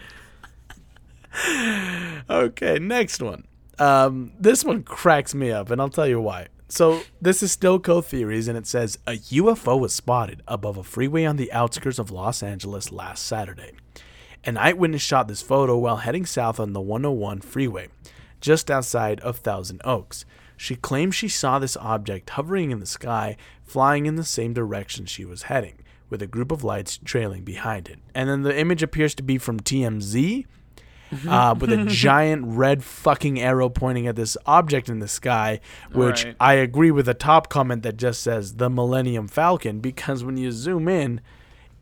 [2.29, 3.45] Okay, next one.
[3.81, 6.49] Um, this one cracks me up, and I'll tell you why.
[6.69, 10.85] So this is still Co Theories, and it says a UFO was spotted above a
[10.85, 13.73] freeway on the outskirts of Los Angeles last Saturday.
[14.45, 17.89] An eyewitness shot this photo while heading south on the 101 freeway,
[18.41, 20.25] just outside of Thousand Oaks.
[20.57, 25.07] She claims she saw this object hovering in the sky, flying in the same direction
[25.07, 25.79] she was heading,
[26.11, 27.99] with a group of lights trailing behind it.
[28.15, 30.45] And then the image appears to be from TMZ,
[31.29, 35.61] uh, with a giant red fucking arrow pointing at this object in the sky,
[35.93, 36.37] which Right.
[36.41, 40.53] I agree with the top comment that just says the Millennium Falcon, because when you
[40.53, 41.21] zoom in,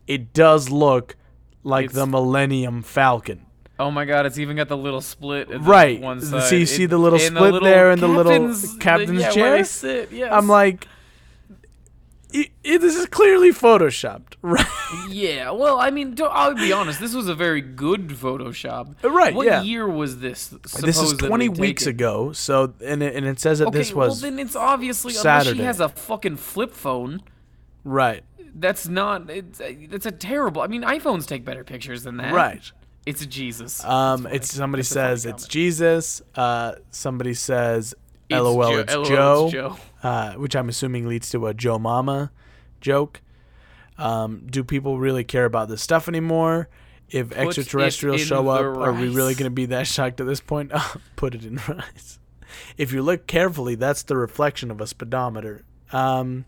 [0.07, 1.15] it does look
[1.63, 3.41] like It's- the Millennium Falcon.
[3.81, 6.01] Oh my god, it's even got the little split the Right.
[6.01, 6.51] one So side.
[6.57, 9.43] you see the little split there and the little captain's- captain's yeah, chair?
[9.51, 10.29] Where they sit, yes.
[10.33, 10.85] I'm like,
[12.33, 14.65] i i this is clearly photoshopped, right?
[15.09, 16.99] Yeah, well, I mean, don't- I'll be honest.
[16.99, 18.95] This was a very good Photoshop.
[19.03, 19.61] Right, What yeah.
[19.63, 20.47] year was this?
[20.47, 21.95] this is 20 weeks taken?
[21.95, 22.31] ago.
[22.33, 25.23] So and it, and it says that Okay, this was well then it's obviously unless
[25.23, 25.57] Saturday.
[25.57, 27.21] she has a fucking flip phone.
[27.83, 28.23] right,
[28.55, 29.29] That's not.
[29.29, 29.59] It's
[29.89, 30.61] that's a terrible.
[30.61, 32.33] I mean, iPhones take better pictures than that.
[32.33, 32.61] right.
[33.05, 33.83] It's Jesus.
[33.83, 35.49] Um, it's somebody That's says it's comment.
[35.51, 36.21] Jesus.
[36.35, 37.95] Uh, somebody says
[38.29, 39.43] It's LOL, Jo- it's LOL, Joe.
[39.45, 39.77] it's Joe.
[40.01, 42.31] Uh, which I'm assuming leads to a Joe Mama
[42.79, 43.21] joke.
[43.97, 46.69] Um, do people really care about this stuff anymore?
[47.09, 50.39] If it extraterrestrials show up, are we really going to be that shocked at this
[50.39, 50.71] point?
[51.15, 52.19] Put it in rice.
[52.77, 55.63] If you look carefully, that's the reflection of a speedometer.
[55.91, 56.45] Um,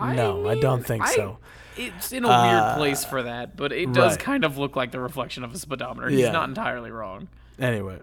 [0.00, 1.38] No, I don't think so.
[1.76, 4.20] It's in a Uh, weird place for that, but it does right.
[4.20, 6.10] kind of look like the reflection of a speedometer.
[6.10, 6.26] Yeah.
[6.26, 7.28] He's not entirely wrong.
[7.58, 7.98] Anyway,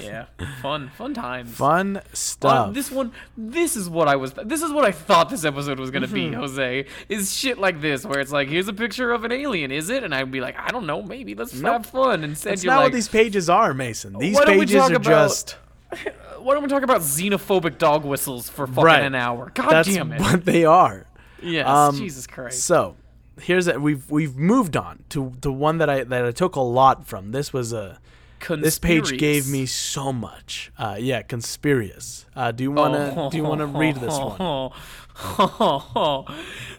[0.00, 0.26] Yeah,
[0.60, 1.50] fun, fun times.
[1.54, 2.74] fun stuff.
[2.74, 4.32] this one, this is what I was.
[4.44, 6.30] This is what I thought this episode was gonna Mm-hmm.
[6.30, 6.32] be.
[6.32, 9.70] Jose is shit like this, where it's like, here's a picture of an alien.
[9.72, 10.04] Is it?
[10.04, 11.34] And I'd be like, I don't know, maybe.
[11.34, 12.24] Let's have fun.
[12.24, 14.18] Instead, That's you're not like, what these pages are, Mason.
[14.18, 15.56] These why don't we pages are about- just
[16.38, 19.02] Why don't we talk about xenophobic dog whistles for fucking Right.
[19.04, 19.50] an hour?
[19.54, 20.20] God That's damn it.
[20.20, 21.06] what they are.
[21.42, 22.64] yes, Um, Jesus Christ.
[22.64, 22.96] So
[23.40, 26.60] here's a, we've we've moved on to the one that I that I took a
[26.60, 27.30] lot from.
[27.32, 28.00] This was a
[28.48, 30.72] this page gave me so much.
[30.78, 32.26] Uh, yeah, conspirious.
[32.34, 34.72] Uh, do you wanna do you wanna read this one?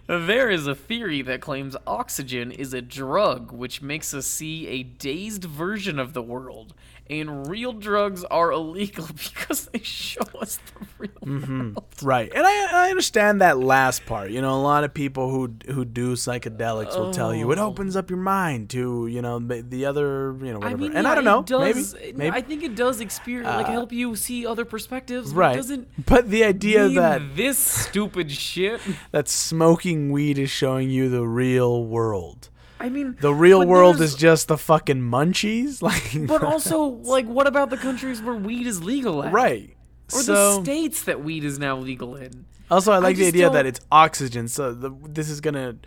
[0.07, 4.83] there is a theory that claims oxygen is a drug which makes us see a
[4.83, 6.73] dazed version of the world.
[7.09, 11.59] And real drugs are illegal because they show us the real Mm-hmm.
[11.73, 11.83] world.
[12.01, 14.31] Right, and I, I understand that last part.
[14.31, 17.95] You know, a lot of people who who do psychedelics will tell you it opens
[17.95, 20.65] up your mind to you know the, the other you know whatever.
[20.65, 20.69] Oh.
[20.69, 22.99] I mean, and yeah, I don't know, it does, maybe maybe I think it does
[22.99, 25.33] experience, like help you see other perspectives.
[25.33, 25.53] Right.
[25.53, 28.79] It doesn't but the idea that this stupid shit.
[29.11, 32.49] that smoking weed is showing you the real world.
[32.83, 37.47] I mean, The real world is just the fucking munchies, like But also, like, what
[37.47, 39.31] about the countries where weed is legal at?
[39.31, 39.75] right.
[40.13, 42.45] Or so the states that weed is now legal in.
[42.69, 44.47] also, I like the idea that don't- it's oxygen.
[44.49, 45.77] So the, this is gonna.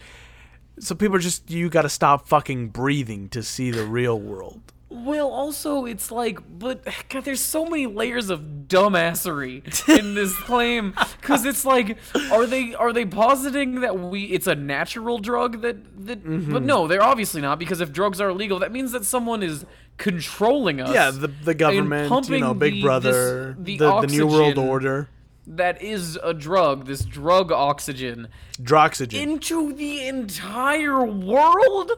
[0.81, 4.73] So people are just you got to stop fucking breathing to see the real world.
[4.89, 10.95] Well, also, it's like, but God, there's so many layers of dumbassery in this claim
[11.21, 11.99] because it's like,
[12.31, 16.23] are they are they positing that we it's a natural drug that that?
[16.25, 16.53] Mm-hmm.
[16.53, 19.65] But no, they're obviously not because if drugs are illegal, that means that someone is
[19.99, 20.95] controlling us.
[20.95, 24.57] Yeah, the the government, you know, Big the- Brother, this- the, the, the New World
[24.57, 25.09] Order,
[25.49, 26.87] That is a drug.
[26.87, 28.29] This drug oxygen
[28.63, 29.21] Droxygen.
[29.21, 31.91] into the entire world.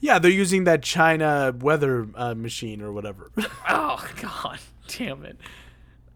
[0.00, 3.30] Yeah, they're using that China weather uh, machine or whatever.
[3.68, 5.36] Oh god, damn it.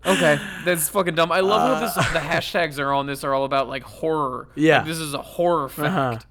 [0.04, 1.30] Okay, that's fucking dumb.
[1.32, 4.48] I love how this the hashtags are on this are all about like horror.
[4.54, 4.78] Yeah.
[4.78, 6.26] Like, this is a horror fact.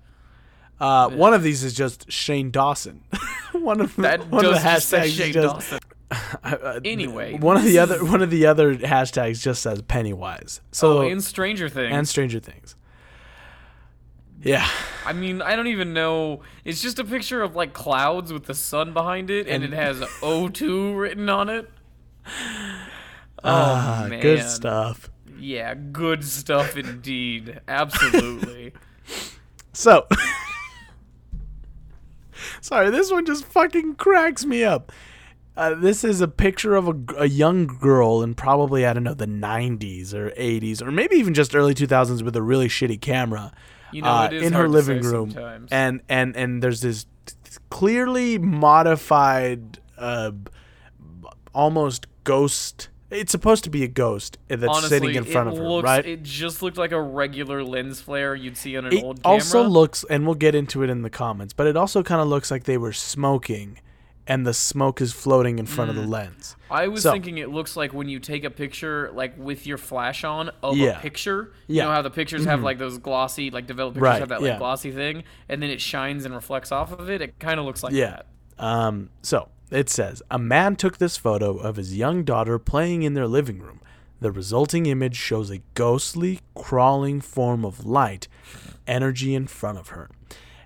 [0.80, 3.04] Uh, one of these is just Shane Dawson.
[3.54, 5.80] one of the, That one of does the just hashtags Shane just, Dawson.
[6.44, 10.62] uh, Anyway, one of the this other one of the other hashtags just says Pennywise.
[10.72, 11.94] So Oh, and Stranger Things.
[11.94, 12.76] and Stranger Things.
[14.44, 14.70] Yeah,
[15.06, 16.42] I mean, I don't even know.
[16.64, 19.76] It's just a picture of like clouds with the sun behind it, and, And- it
[19.76, 21.70] has O2 written on it.
[23.44, 25.10] Oh ah, man, good stuff.
[25.40, 27.62] Yeah, good stuff indeed.
[27.68, 28.74] Absolutely.
[29.74, 30.08] So,
[32.62, 34.92] sorry, this one just fucking cracks me up.
[35.56, 39.28] Uh, this is a picture of a young girl in probably I don't know the
[39.28, 43.54] 90s or 80s or maybe even just early 2000s with a really shitty camera.
[43.92, 45.72] You know, uh, it is in her living room, sometimes.
[45.72, 47.06] and and and there's this
[47.70, 50.32] clearly modified, uh,
[51.54, 52.90] almost ghost.
[53.10, 56.06] It's supposed to be a ghost that's Honestly, sitting in front of her, looks, right?
[56.06, 59.34] It just looked like a regular lens flare you'd see on an it old camera.
[59.36, 62.28] also looks and we'll get into it in the comments but it also kind of
[62.28, 63.80] looks like they were smoking
[64.28, 67.50] and the smoke is floating in front of the lens I was so- thinking it
[67.50, 70.98] looks like when you take a picture, like with your flash on of Yeah.
[70.98, 71.54] a picture.
[71.68, 71.84] You Yeah.
[71.84, 71.90] Mm-hmm.
[71.90, 74.50] know how the pictures have like those glossy, like developed pictures Right, have that like
[74.52, 74.58] yeah.
[74.58, 77.22] glossy thing, and then it shines and reflects off of it.
[77.22, 78.22] It kind of looks like yeah
[78.58, 78.64] that.
[78.64, 83.14] um so it says a man took this photo of his young daughter playing in
[83.14, 83.80] their living room
[84.20, 88.28] the resulting image shows a ghostly crawling form of light
[88.88, 90.10] energy in front of her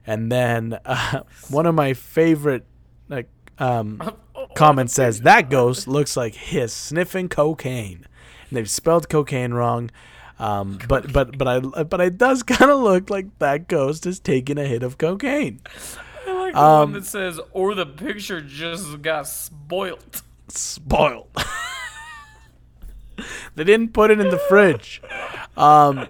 [0.07, 2.65] and then uh, one of my favorite
[3.09, 3.27] like
[3.61, 4.01] um
[4.55, 8.05] comment says that ghost looks like his sniffing cocaine.
[8.49, 9.91] And they've spelled cocaine wrong.
[10.39, 14.19] Um, but but but I but it does kind of look like that ghost is
[14.19, 15.61] taking a hit of cocaine.
[16.27, 21.29] I like the Um, one that says, "Or the picture just got spoilt." Spoiled.
[23.55, 25.01] they didn't put it in the fridge.
[25.55, 26.07] Um,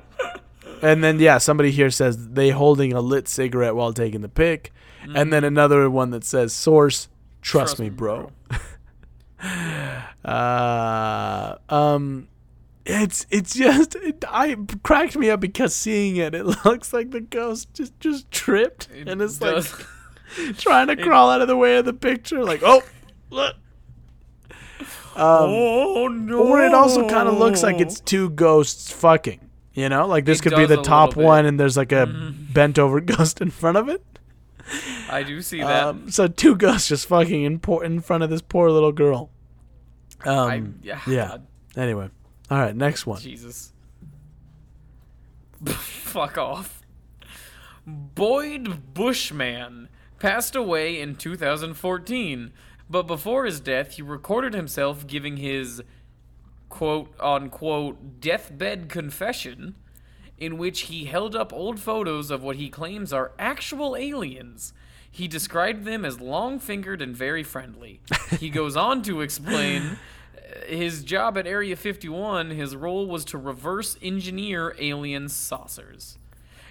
[0.81, 4.73] and then yeah, somebody here says they holding a lit cigarette while taking the pic,
[5.13, 7.07] and then another one that says source.
[7.41, 8.31] Trust, me, bro.
[10.25, 12.27] uh, um,
[12.85, 17.21] it's it's just it, I cracked me up because seeing it, it looks like the
[17.21, 19.73] ghost just just tripped It and it's does.
[19.73, 22.81] like trying to crawl out of the way of the picture, like oh,
[23.29, 23.55] look.
[25.15, 26.39] oh no!
[26.39, 29.39] Or it also kind of looks like it's two ghosts fucking.
[29.73, 32.77] You know, like this It could be the top one, and there's like a bent
[32.77, 34.03] over ghost in front of it.
[35.09, 35.83] I do see that.
[35.87, 39.29] Um, so two ghosts just fucking in, por- in front of this poor little girl.
[40.25, 41.01] Um, I, yeah.
[41.07, 41.37] yeah.
[41.75, 42.09] Anyway,
[42.49, 43.19] all right, next one.
[43.19, 43.73] Jesus.
[45.65, 46.81] Fuck off.
[47.85, 49.89] Boyd Bushman
[50.19, 52.51] passed away in 2014,
[52.89, 55.81] but before his death, he recorded himself giving his
[56.69, 59.75] quote unquote deathbed confession,
[60.41, 64.73] in which he held up old photos of what he claims are actual aliens.
[65.09, 68.01] He described them as long fingered and very friendly.
[68.39, 69.83] He goes on to explain
[70.35, 76.17] uh, his job at Area 51, his role was to reverse engineer alien saucers.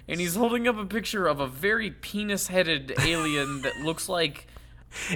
[0.05, 4.47] And he's holding up a picture of a very penis-headed alien that looks like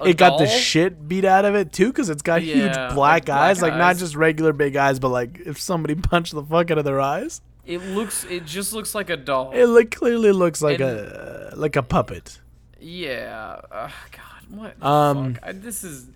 [0.05, 2.95] it got the shit beat out of it too because it's got Yeah, huge black,
[2.95, 6.41] like black eyes like not just regular big eyes but like if somebody punched the
[6.41, 9.51] fuck out of their eyes It looks it just looks like a doll.
[9.51, 12.39] it like clearly looks like And- a like a puppet
[12.79, 13.59] yeah.
[13.71, 14.79] Uh, god, what?
[14.79, 15.43] the Um, fuck?
[15.43, 16.07] I, this is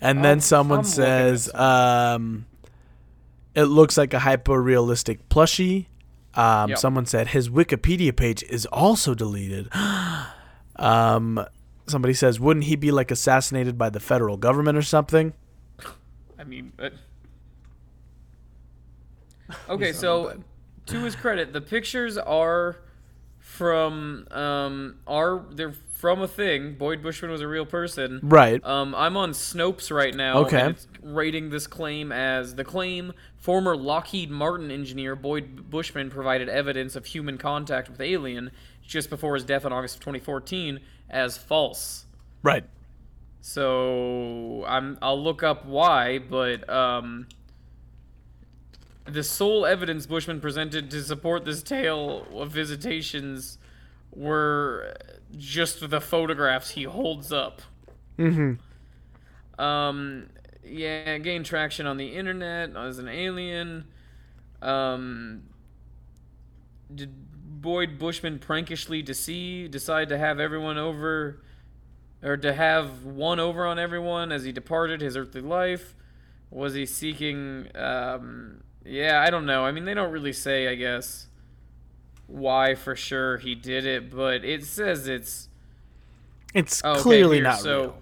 [0.00, 2.44] and then I'm- someone I'm says um
[3.54, 5.86] it looks like a hyper realistic plushie
[6.34, 6.78] um Yep.
[6.78, 9.68] someone said his wikipedia page is also deleted
[10.76, 11.42] um
[11.86, 15.32] somebody says wouldn't he be like assassinated by the federal government or something
[16.38, 16.90] I mean, uh,
[19.70, 19.92] okay.
[19.94, 20.42] So,
[20.86, 22.78] to his credit, the pictures are
[23.38, 26.74] from um are they're from a thing.
[26.74, 28.20] Boyd Bushman was a real person.
[28.22, 30.38] right Um, I'm on Snopes right now.
[30.40, 30.74] Okay.
[31.02, 37.06] Rating this claim as the claim former Lockheed Martin engineer Boyd Bushman provided evidence of
[37.06, 38.50] human contact with alien
[38.86, 42.04] just before his death in August of 2014 as false.
[42.42, 42.64] right
[43.40, 47.28] So I'm I'll look up why, but um,
[49.06, 53.58] the sole evidence Bushman presented to support this tale of visitations
[54.12, 54.96] were
[55.36, 57.62] just the photographs he holds up.
[58.18, 59.62] Mm-hmm.
[59.62, 60.28] Um,
[60.64, 63.84] yeah, gained traction on the internet as an alien.
[64.60, 65.44] Um,
[66.92, 67.12] did
[67.62, 71.42] Boyd Bushman prankishly deceive, decide to have everyone over,
[72.22, 75.94] or to have one over on everyone as he departed his earthly life?
[76.50, 77.68] Was he seeking?
[77.74, 79.64] Um, yeah, I don't know.
[79.64, 81.26] I mean, they don't really say, I guess,
[82.26, 85.48] why for sure he did it, but it says it's
[86.54, 87.94] it's Oh, okay, clearly here, not so,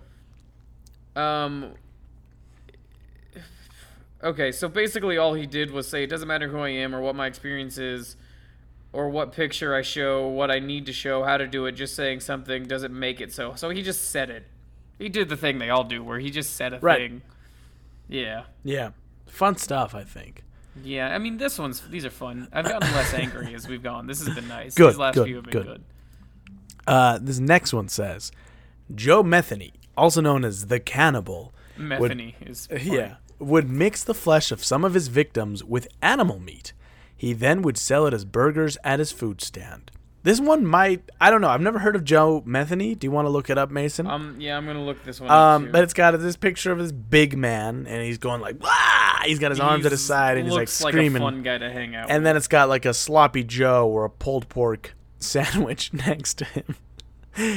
[1.16, 1.74] real Um.
[4.22, 7.00] Okay, so basically, all he did was say, "It doesn't matter who I am or
[7.02, 8.16] what my experience is,
[8.92, 11.72] or what picture I show, what I need to show, how to do it.
[11.72, 14.46] Just saying something doesn't make it so." So he just said it.
[14.98, 16.98] He did the thing they all do, where he just said a Right.
[17.10, 17.22] thing.
[18.08, 18.90] Yeah, yeah
[19.26, 20.43] fun stuff i think
[20.82, 21.14] yeah.
[21.14, 22.48] I mean, this one's these are fun.
[22.52, 24.06] I've gotten less angry as we've gone.
[24.06, 24.74] This has been nice.
[24.74, 25.66] Good, These last good, few have been good.
[25.66, 25.84] good.
[26.86, 28.30] Uh, this next one says
[28.94, 32.82] Joe Metheny, also known as the cannibal, would- Metheny is funny.
[32.96, 36.72] yeah, would mix the flesh of some of his victims with animal meat.
[37.16, 39.90] He then would sell it as burgers at his food stand.
[40.24, 42.98] This one might, I don't know, I've never heard of Joe Metheny.
[42.98, 44.06] Do you want to look it up, Mason?
[44.06, 45.30] Um, yeah, I'm gonna look this one.
[45.30, 45.72] up, Um, too.
[45.72, 48.70] but it's got this picture of this big man, and he's going like, Wah!
[49.26, 51.22] He's got his arms at his side, and he's like screaming.
[51.22, 52.10] Like a fun guy to hang out.
[52.10, 56.44] and then it's got like a sloppy Joe or a pulled pork sandwich next to
[56.44, 56.76] him,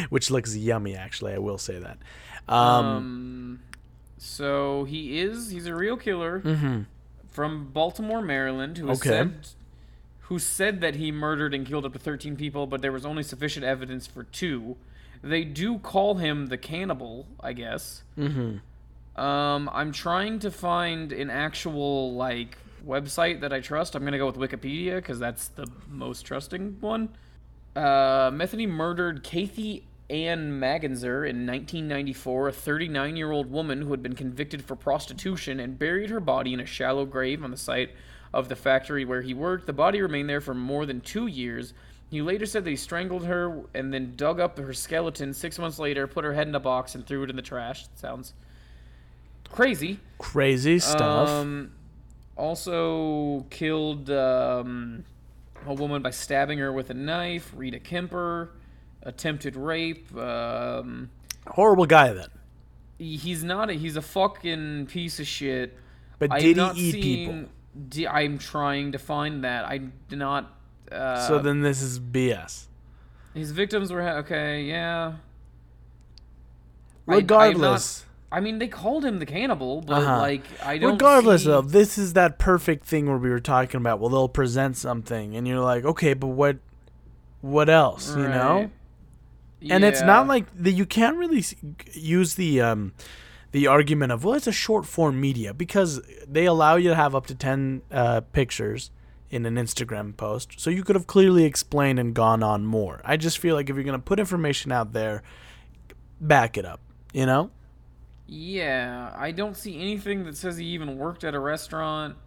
[0.09, 0.95] which looks yummy.
[0.95, 1.97] Actually, I will say that.
[2.47, 3.59] Um, um,
[4.17, 6.85] so he is he's a real killer
[7.29, 8.91] from Baltimore, Maryland, who Mm-hmm.
[8.93, 9.09] Okay.
[9.09, 9.47] said
[10.21, 13.23] who said that he murdered and killed up to 13 people, but there was only
[13.23, 14.75] sufficient evidence for two.
[15.23, 18.03] They do call him the cannibal, I guess.
[18.17, 18.57] Mm-hmm.
[19.17, 23.95] Um, I'm trying to find an actual like website that I trust.
[23.95, 27.09] I'm gonna go with Wikipedia because that's the most trusting one.
[27.75, 34.01] Uh, Metheny murdered Cathy Ann Magaziner in 1994, a 39 year old woman who had
[34.01, 37.91] been convicted for prostitution, and buried her body in a shallow grave on the site
[38.33, 39.65] of the factory where he worked.
[39.65, 41.73] The body remained there for more than two years.
[42.09, 45.77] He later said that he strangled her and then dug up her skeleton six months
[45.77, 47.85] later, put her head in a box, and threw it in the trash.
[47.95, 48.33] Sounds
[49.51, 49.99] crazy.
[50.17, 51.29] crazy stuff.
[51.29, 51.71] Um,
[52.35, 55.03] also killed um,
[55.65, 57.51] a woman by stabbing her with a knife.
[57.55, 58.51] Rita Kemper,
[59.03, 60.15] attempted rape.
[60.15, 61.09] Um,
[61.47, 62.27] Horrible guy then.
[62.99, 63.69] he's not.
[63.69, 65.77] A, he's a fucking piece of shit.
[66.19, 67.49] But I'm did he eat seeing- people?
[67.89, 69.65] di- I'm trying to find that.
[69.65, 70.53] I did not.
[70.91, 72.65] Uh, So then this is BS.
[73.33, 74.63] his victims were ha- okay.
[74.63, 75.13] Yeah.
[77.07, 80.17] I- I Regardless, I mean, they called him the cannibal, but Uh-huh.
[80.17, 80.89] like, I don't.
[80.89, 80.93] Know.
[80.93, 81.47] Regardless see...
[81.47, 83.99] though, this is that perfect thing where we were talking about.
[83.99, 86.57] Well, they'll present something, and you're like, okay, but what,
[87.41, 88.15] what else?
[88.15, 88.69] You know?
[89.61, 89.71] Right.
[89.71, 90.71] and it's not like that.
[90.71, 91.43] you can't really
[91.93, 92.93] use the um
[93.51, 97.15] the argument of well it's a short form media because they allow you to have
[97.15, 98.91] up to 10 uh, pictures
[99.31, 103.17] in an instagram post so you could have clearly explained and gone on more i
[103.17, 105.23] just feel like if you're going to put information out there
[106.21, 106.81] back it up
[107.13, 107.49] you know
[108.27, 112.17] Yeah, I don't see anything that says he even worked at a restaurant.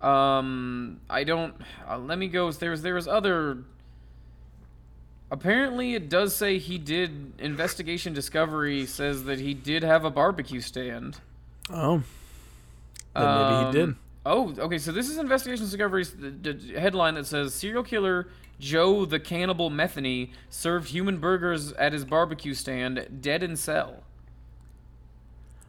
[0.00, 1.54] Um, I don't.
[1.88, 2.50] Uh, let me go.
[2.50, 3.58] There's there's other.
[5.30, 7.34] Apparently, it does say he did.
[7.38, 11.18] Investigation Discovery says that he did have a barbecue stand.
[11.70, 12.02] oh
[13.14, 13.88] Then maybe he did.
[13.90, 14.76] Um, Oh, okay.
[14.76, 18.28] So this is Investigation Discovery's the, the headline that says serial killer
[18.60, 24.02] Joe the Cannibal Metheny served human burgers at his barbecue stand, dead in cell.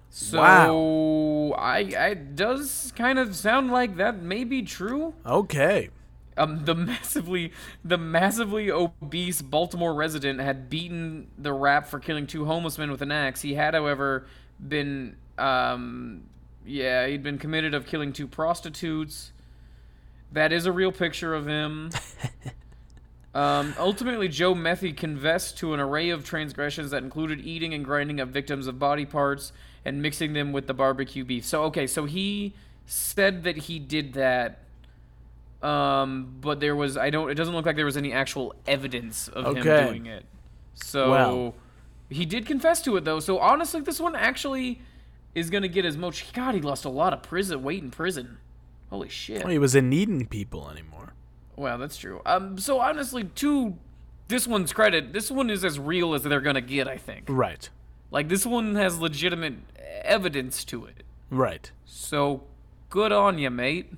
[0.09, 1.55] So Wow.
[1.57, 5.13] I, I it does kind of sound like that may be true.
[5.25, 5.89] Okay.
[6.37, 7.51] Um, the massively
[7.83, 13.01] the massively obese Baltimore resident had beaten the rap for killing two homeless men with
[13.01, 13.41] an axe.
[13.41, 14.25] He had, however,
[14.65, 16.23] been um,
[16.65, 19.31] yeah, he'd been committed of killing two prostitutes.
[20.31, 21.89] That is a real picture of him.
[23.33, 28.19] Um, ultimately, Joe Metheny confessed to an array of transgressions that included eating and grinding
[28.19, 29.51] up victims of body parts
[29.85, 31.45] and mixing them with the barbecue beef.
[31.45, 32.53] So, okay, so he
[32.85, 34.59] said that he did that,
[35.61, 37.29] um, but there was I don't.
[37.29, 39.59] It doesn't look like there was any actual evidence of Okay.
[39.59, 40.25] him doing it.
[40.73, 41.53] So
[42.09, 43.19] he did confess to it though.
[43.19, 44.81] So honestly, this one actually
[45.35, 46.33] is gonna get as much.
[46.33, 48.37] God, he lost a lot of prison weight in prison.
[48.89, 49.43] Holy shit.
[49.43, 51.13] Well, he wasn't eating people anymore.
[51.59, 52.21] Well, that's true.
[52.25, 53.77] Um, so honestly, to
[54.29, 56.87] this one's credit, this one is as real as they're gonna get.
[56.87, 57.25] I think.
[57.27, 57.69] Right.
[58.11, 59.55] Like this one has legitimate
[60.03, 61.03] evidence to it.
[61.29, 61.69] Right.
[61.83, 62.43] So
[62.89, 63.91] good on you, mate.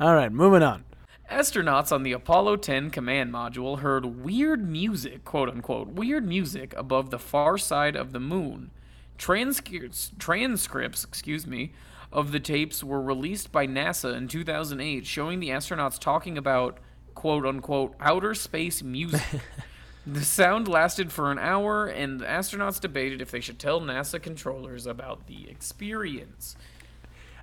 [0.00, 0.32] All right.
[0.32, 0.84] Moving on.
[1.30, 7.10] Astronauts on the Apollo 10 command module heard weird music, quote unquote, weird music above
[7.10, 8.70] the far side of the moon.
[9.18, 11.72] Transcripts, transcripts, excuse me,
[12.10, 16.78] of the tapes were released by NASA in 2008, showing the astronauts talking about,
[17.14, 19.22] quote unquote, outer space music.
[20.06, 24.20] the sound lasted for an hour, and the astronauts debated if they should tell NASA
[24.20, 26.56] controllers about the experience.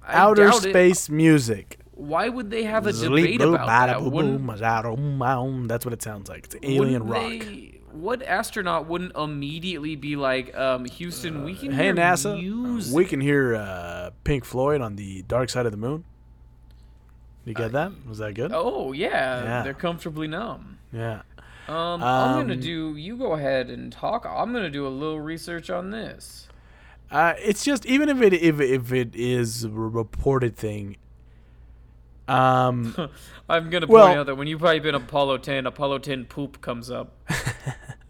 [0.06, 0.70] I Outer doubt it.
[0.72, 1.80] space music.
[1.92, 4.00] Why would they have a debate about that?
[4.00, 5.68] boo, boom.
[5.68, 6.46] That's what it sounds like.
[6.46, 7.22] It's alien rock.
[7.22, 12.96] they- what astronaut wouldn't immediately be like, um, Houston, we can Hey hear NASA, music.
[12.96, 16.06] we can hear uh, Pink Floyd on the Dark Side of the Moon.
[17.46, 17.92] You get that?
[18.08, 18.52] Was that good?
[18.54, 19.62] Oh yeah, Yeah.
[19.64, 20.78] they're comfortably numb.
[20.94, 21.22] Yeah.
[21.68, 22.96] Um, I'm gonna Um, do.
[22.96, 24.26] You go ahead and talk.
[24.28, 26.48] I'm gonna do a little research on this.
[27.10, 30.98] Uh, it's just even if it if if it is a reported thing.
[32.28, 32.96] Um,
[33.50, 36.62] I'm gonna point Well- out that when you type in Apollo 10, Apollo 10 poop
[36.62, 37.14] comes up.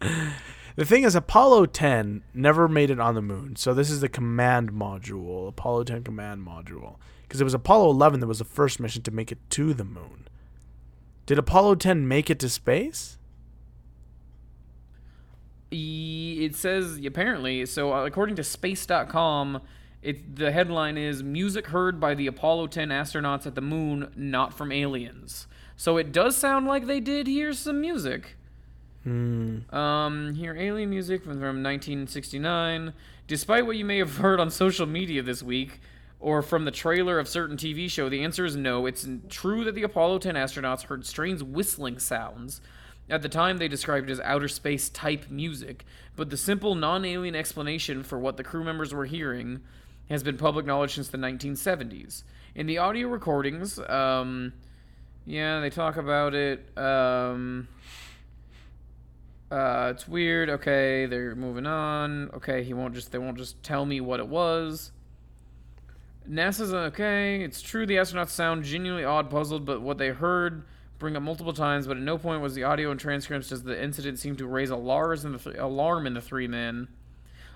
[0.76, 4.08] the thing is, Apollo 10 never made it on the moon, so this is the
[4.08, 6.96] command module, Apollo 10 command module,
[7.32, 9.84] because it was Apollo 11 that was the first mission to make it to the
[9.84, 10.28] moon.
[11.24, 13.16] Did Apollo 10 make it to space?
[15.70, 17.64] It says apparently.
[17.64, 19.62] So uh, according to Space.com,
[20.02, 24.52] it the headline is "Music heard by the Apollo 10 astronauts at the moon, not
[24.52, 28.36] from aliens." So it does sound like they did hear some music.
[29.04, 29.74] Hmm.
[29.74, 32.92] Um, hear alien music from, from 1969.
[33.26, 35.80] Despite what you may have heard on social media this week,
[36.22, 38.86] or from the trailer of certain TV show, the answer is no.
[38.86, 42.60] It's true that the Apollo 10 astronauts heard strange whistling sounds.
[43.10, 47.04] At the time, they described it as outer space type music, but the simple non
[47.04, 49.62] alien explanation for what the crew members were hearing
[50.08, 52.22] has been public knowledge since the 1970s.
[52.54, 54.52] In the audio recordings, um,
[55.26, 56.66] yeah, they talk about it.
[56.78, 57.66] Um,
[59.50, 60.48] uh, it's weird.
[60.50, 62.30] Okay, they're moving on.
[62.34, 64.92] Okay, he won't just they won't just tell me what it was.
[66.28, 67.42] NASA's okay.
[67.42, 70.64] It's true the astronauts sound genuinely odd, puzzled, but what they heard
[70.98, 71.86] bring up multiple times.
[71.86, 74.70] But at no point was the audio and transcripts does the incident seem to raise
[74.70, 76.88] alarms in the th- alarm in the three men.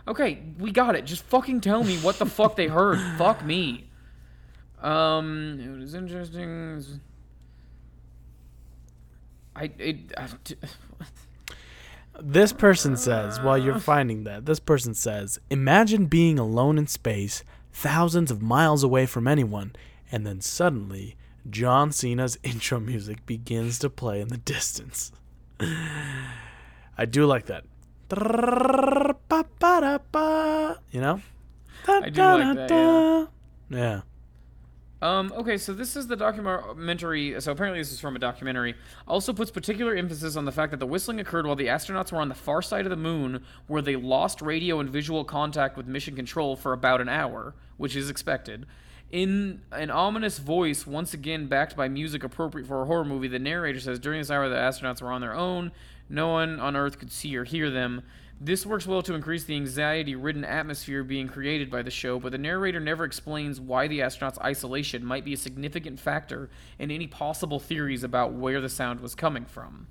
[0.08, 1.04] Okay, we got it.
[1.04, 2.98] Just fucking tell me what the fuck they heard.
[3.18, 3.88] Fuck me.
[4.80, 7.00] Um, it was interesting.
[9.54, 10.12] I it.
[10.16, 10.28] I,
[12.18, 17.44] This person says, while you're finding that, this person says, Imagine being alone in space,
[17.76, 19.76] thousands of miles away from anyone,
[20.10, 21.14] and then suddenly
[21.48, 25.12] John Cena's intro music begins to play in the distance.
[25.60, 27.64] I do like that.
[30.90, 31.20] You know?
[31.86, 33.26] I do like that, yeah.
[33.68, 34.00] Yeah.
[35.02, 37.38] Um, okay, so this is the documentary.
[37.40, 38.74] So apparently, this is from a documentary.
[39.06, 42.20] Also puts particular emphasis on the fact that the whistling occurred while the astronauts were
[42.20, 45.86] on the far side of the moon, where they lost radio and visual contact with
[45.86, 48.66] mission control for about an hour, which is expected.
[49.12, 53.38] In an ominous voice, once again backed by music appropriate for a horror movie, the
[53.38, 55.72] narrator says during this hour the astronauts were on their own.
[56.08, 58.02] No one on Earth could see or hear them.
[58.38, 62.32] This works well to increase the anxiety ridden atmosphere being created by the show, but
[62.32, 67.06] the narrator never explains why the astronauts' isolation might be a significant factor in any
[67.06, 69.86] possible theories about where the sound was coming from.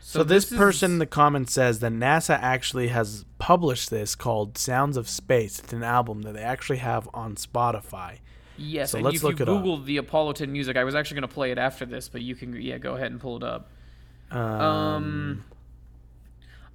[0.00, 4.56] So, this, is- person in the comments says that NASA actually has published this called
[4.56, 5.58] Sounds of Space.
[5.58, 8.18] It's an album that they actually have on Spotify.
[8.56, 9.58] Yes, So and let's if look you it up.
[9.58, 12.22] Google the Apollo 10 music, I was actually going to play it after this, but
[12.22, 13.68] you can yeah go ahead and pull it up.
[14.30, 15.44] Um,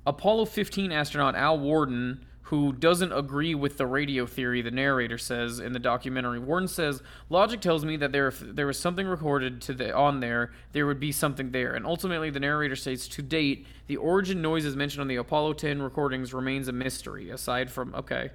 [0.06, 5.60] Apollo 15 astronaut Al Worden, who doesn't agree with the radio theory, the narrator says
[5.60, 6.38] in the documentary.
[6.38, 10.20] Worden says, "Logic tells me that there, if there was something recorded to the on
[10.20, 14.44] there, there would be something there." And ultimately, the narrator states, "To date, the origin
[14.44, 17.32] noises mentioned on the Apollo 10 recordings remains a mystery.
[17.32, 18.30] Aside from okay,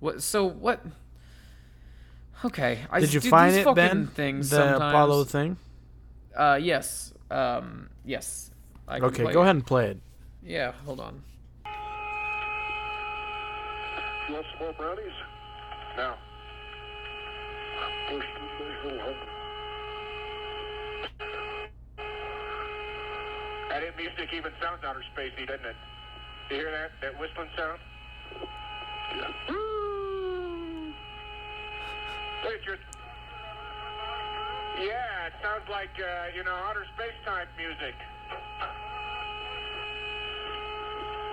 [0.00, 0.22] what?
[0.22, 0.84] So what?"
[2.44, 4.06] Okay, I Did you find these it, fucking Ben?
[4.08, 4.92] Things the sometimes.
[4.92, 5.56] Apollo thing.
[6.36, 7.14] Uh, yes.
[7.30, 8.50] Um, yes.
[8.86, 9.44] I Okay, go it.
[9.44, 9.98] ahead and play it.
[10.44, 11.22] Yeah, hold on.
[14.28, 15.12] You want some more brownies?
[15.96, 16.16] Now.
[23.70, 25.76] That music even sounds outer spacey, doesn't it?
[26.50, 26.90] You hear that?
[27.00, 27.78] That whistling sound?
[32.44, 32.78] It's your-
[34.76, 37.94] Yeah, it sounds like, uh, you know, outer space type music.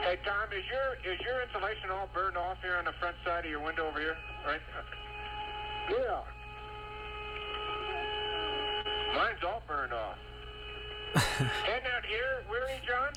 [0.02, 3.46] Hey, Tom, is your is your insulation all burned off here on the front side
[3.46, 4.18] of your window over here?
[4.48, 4.60] Right?
[5.92, 6.22] Yeah.
[9.16, 10.18] Mine's all burned off.
[11.14, 13.14] Heading out here, weary, John?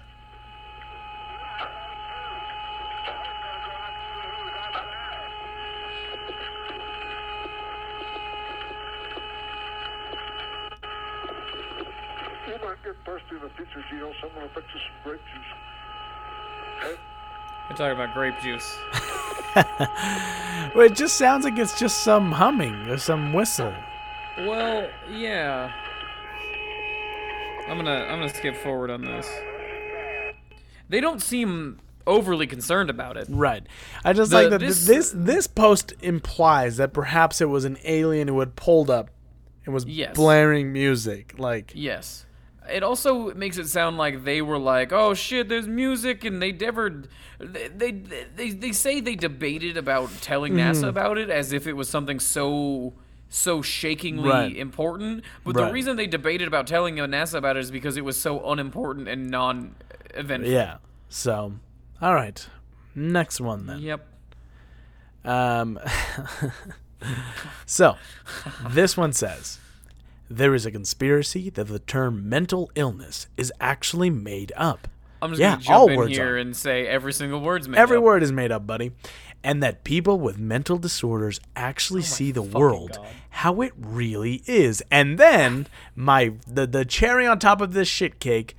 [12.47, 14.13] You might get thirsty in the future, Geno.
[14.21, 15.74] Someone will fix you some grape juice.
[17.71, 18.77] We're talking about grape juice.
[20.75, 23.73] Well, it just sounds like it's just some humming or some whistle.
[24.39, 25.71] Well, yeah.
[27.69, 29.29] I'm gonna I'm gonna skip forward on this.
[30.89, 33.27] They don't seem overly concerned about it.
[33.31, 33.65] Right.
[34.05, 37.79] I just The- like that this- this this post implies that perhaps it was an
[37.85, 39.11] alien who had pulled up
[39.65, 40.15] and was Yes.
[40.17, 41.35] blaring music.
[41.39, 42.27] Like Yes.
[42.71, 46.51] It also makes it sound like they were like, "Oh shit, there's music," and they
[46.53, 47.03] never.
[47.39, 47.91] They they
[48.37, 50.61] they, they say they debated about telling Hmm.
[50.61, 52.95] NASA about it as if it was something so
[53.29, 54.57] so shakingly Right.
[54.57, 55.25] important.
[55.45, 55.67] But Right.
[55.67, 59.09] the reason they debated about telling NASA about it is because it was so unimportant
[59.09, 60.51] and non-eventful.
[60.51, 60.77] yeah.
[61.09, 61.55] So,
[62.01, 62.47] all right.
[62.95, 63.81] Next one then.
[63.81, 64.07] Yep.
[65.25, 65.81] Um,
[67.67, 67.97] so,
[68.71, 69.59] this one says
[70.37, 74.89] there is a conspiracy that the term mental illness is actually made up.
[75.23, 76.39] I'm just Yeah, gonna all jump in words here are.
[76.39, 77.83] and say every single word's made up.
[77.83, 78.03] Every up.
[78.03, 78.93] word is made up, buddy.
[79.43, 83.07] And that people with mental disorders actually see the world God.
[83.31, 84.83] how it really is.
[84.91, 88.57] And then my the, the cherry on top of this shit cake,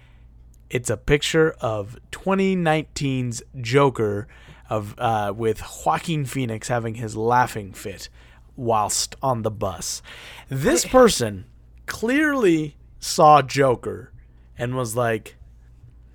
[0.69, 4.27] it's a picture of 2019's Joker
[4.69, 8.09] of uh, with Joaquin Phoenix having his laughing fit
[8.55, 10.01] whilst on the bus.
[10.49, 11.45] This person
[11.85, 14.11] clearly saw Joker
[14.57, 15.35] and was like,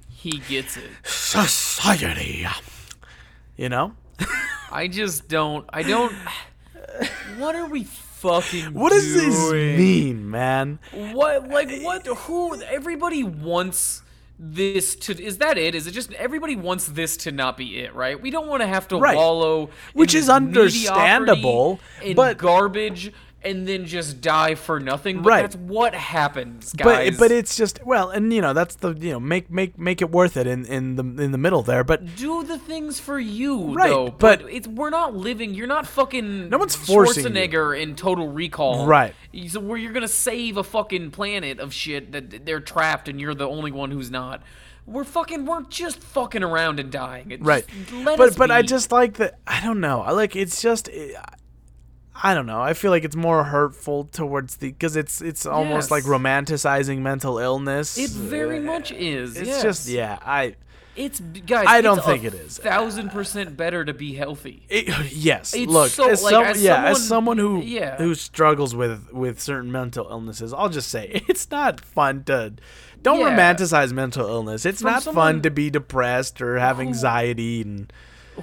[0.09, 0.91] He gets it.
[1.05, 2.47] "Society."
[3.57, 3.95] You know?
[4.73, 5.65] I just don't.
[5.73, 6.15] I don't.
[7.39, 8.75] What are we fucking?
[8.75, 10.79] What does this mean, man?
[10.93, 12.07] What like what?
[12.07, 12.61] Who?
[12.63, 14.03] Everybody wants
[14.39, 15.23] this to.
[15.23, 15.75] Is that it?
[15.75, 17.95] Is it just everybody wants this to not be it?
[17.95, 18.21] Right?
[18.21, 19.17] We don't want to have to Right.
[19.17, 21.81] wallow, Which is understandable,
[22.15, 23.13] but- garbage.
[23.43, 25.23] And then just die for nothing.
[25.23, 25.41] But Right.
[25.41, 27.13] That's what happens, guys.
[27.13, 30.03] But but it's just well, and you know that's the you know make make make
[30.03, 31.83] it worth it in in the in the middle there.
[31.83, 34.09] But do the things for you, Right, though.
[34.11, 35.55] but- it's we're not living.
[35.55, 36.51] You're not fucking.
[36.51, 37.31] No one's forcing you.
[37.31, 39.15] Schwarzenegger in Total Recall, Right.
[39.49, 43.35] So where you're gonna save a fucking planet of shit that they're trapped and you're
[43.35, 44.43] the only one who's not.
[44.87, 45.47] We're fucking.
[45.47, 47.31] We're just fucking around and dying.
[47.31, 49.39] It right, just- but but I just like that.
[49.47, 50.03] I don't know.
[50.03, 50.91] I like it's just.
[50.93, 51.13] Eh,
[52.15, 52.61] I don't know.
[52.61, 55.91] I feel like it's more hurtful towards the because it's it's almost Yes.
[55.91, 57.97] like romanticizing mental illness.
[57.97, 59.37] It very much is.
[59.37, 59.63] It's yes.
[59.63, 60.19] just yeah.
[60.25, 60.57] I
[60.97, 61.67] It's guys.
[61.69, 62.59] I don't it's think a it is.
[62.59, 64.65] Thousand percent better to be healthy.
[64.69, 65.55] It, yes.
[65.55, 67.97] It's Look, so- as like, some, as yeah, as someone- someone who yeah.
[67.97, 72.53] who struggles with with certain mental illnesses, I'll just say it's not fun to
[73.03, 73.31] don't Yeah.
[73.35, 74.67] romanticize mental illness.
[74.67, 77.91] It's From not someone fun to be depressed or have anxiety and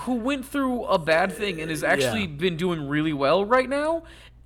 [0.01, 2.37] who went through a bad thing and has actually Yeah.
[2.37, 4.03] been doing really well right now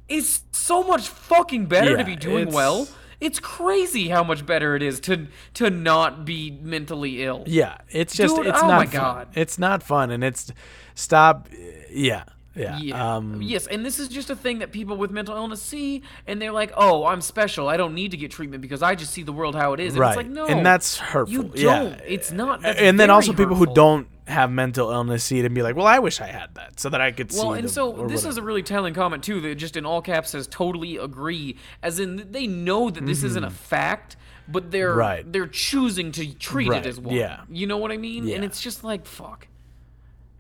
[0.10, 2.88] is so much fucking better Yeah, to be doing it's- well.
[3.20, 7.44] It's crazy how much better it is to to not be mentally ill.
[7.46, 9.02] yeah, it's just Dude, it's oh not my fun.
[9.02, 9.28] God.
[9.36, 10.52] It's not fun and it's
[10.96, 11.48] stop
[11.92, 12.24] yeah.
[12.56, 12.80] Yeah.
[12.82, 13.16] Yeah.
[13.16, 16.42] Um yes, and this is just a thing that people with mental illness see, and
[16.42, 17.70] they're like, "Oh, I'm special.
[17.70, 19.94] I don't need to get treatment because I just see the world how it is."
[19.94, 20.10] And right.
[20.10, 21.32] it's like, no, and that's hurtful.
[21.34, 21.92] You don't.
[21.92, 22.00] yeah.
[22.06, 22.66] It's not.
[22.66, 25.86] And then also people who don't have mental illness see it and be like, well,
[25.88, 27.40] I wish I had that so that I could see.
[27.40, 29.42] Well, and so this is a really telling comment too.
[29.42, 33.44] That just in all caps says totally agree, as in they know that this isn't
[33.44, 34.16] a fact,
[34.48, 35.00] but they're Mm-hmm.
[35.00, 35.32] Right.
[35.32, 37.16] they're choosing to treat Right, it as one.
[37.16, 37.42] yeah.
[37.50, 38.28] you know what I mean?
[38.28, 38.36] Yeah.
[38.36, 39.48] And it's just like fuck.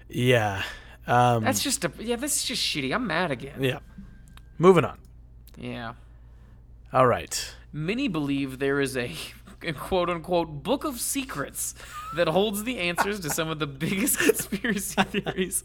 [0.09, 0.63] yeah.
[1.07, 2.15] Um, That's just a yeah.
[2.15, 2.93] This is just shitty.
[2.93, 3.61] I'm mad again.
[3.61, 3.79] yeah.
[4.57, 4.97] Moving on.
[5.57, 5.93] Yeah.
[6.93, 7.53] All right.
[7.73, 9.11] Many believe there is a
[9.77, 11.75] quote unquote book of secrets
[12.15, 15.63] that holds the answers to some of the biggest conspiracy theories.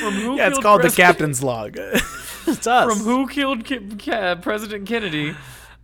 [0.00, 1.76] From who Yeah, it's called the captain's log.
[2.46, 2.92] it's us.
[2.92, 5.34] From who killed Ki- Ca- President Kennedy?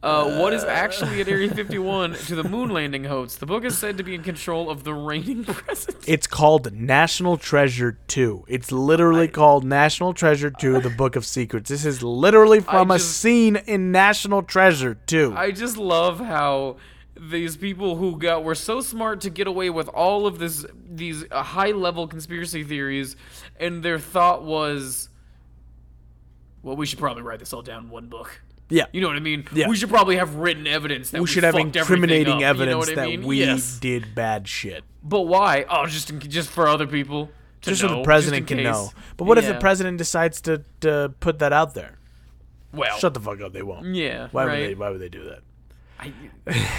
[0.01, 3.34] Uh, what is actually at Area 51 to the moon landing hoax?
[3.36, 6.05] The book is said to be in control of the reigning president.
[6.07, 8.44] It's called National Treasure 2.
[8.46, 11.68] It's literally called National Treasure 2, The Book of Secrets.
[11.68, 15.34] This is literally from a scene in National Treasure 2.
[15.36, 16.76] I just love how
[17.18, 21.24] these people who got were so smart to get away with all of this these
[21.32, 23.16] uh, high level conspiracy theories
[23.59, 25.09] and their thought was
[26.62, 28.84] well we should probably write this all down in one book yeah.
[28.92, 29.68] you know what i mean Yeah.
[29.68, 33.02] we should probably have written evidence that we should have incriminating up, evidence you know
[33.02, 33.26] that I mean?
[33.26, 33.78] we yes.
[33.78, 34.84] did bad shit.
[35.02, 38.46] but why oh just in, just for other people to Just know, so the president
[38.46, 38.64] can case.
[38.66, 38.90] know.
[39.16, 41.98] But what if the president decides to, to put that out there?
[42.72, 43.52] well Shut the fuck up.
[43.52, 43.94] They won't.
[43.96, 44.74] yeah Why right would they?
[44.76, 45.40] Why would they do that?
[45.98, 46.12] I,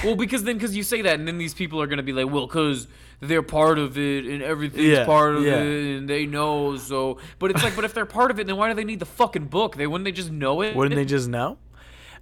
[0.05, 2.13] well, because then, because you say that, and then these people are going to be
[2.13, 2.87] like, well, because
[3.19, 5.57] they're part of it, and everything's Yeah, part of yeah.
[5.59, 6.77] it, and they know.
[6.77, 8.99] So, but it's like, but if they're part of it, then why do they need
[8.99, 9.75] the fucking book?
[9.75, 10.73] They wouldn't they just know it?
[10.73, 11.57] Wouldn't they just know?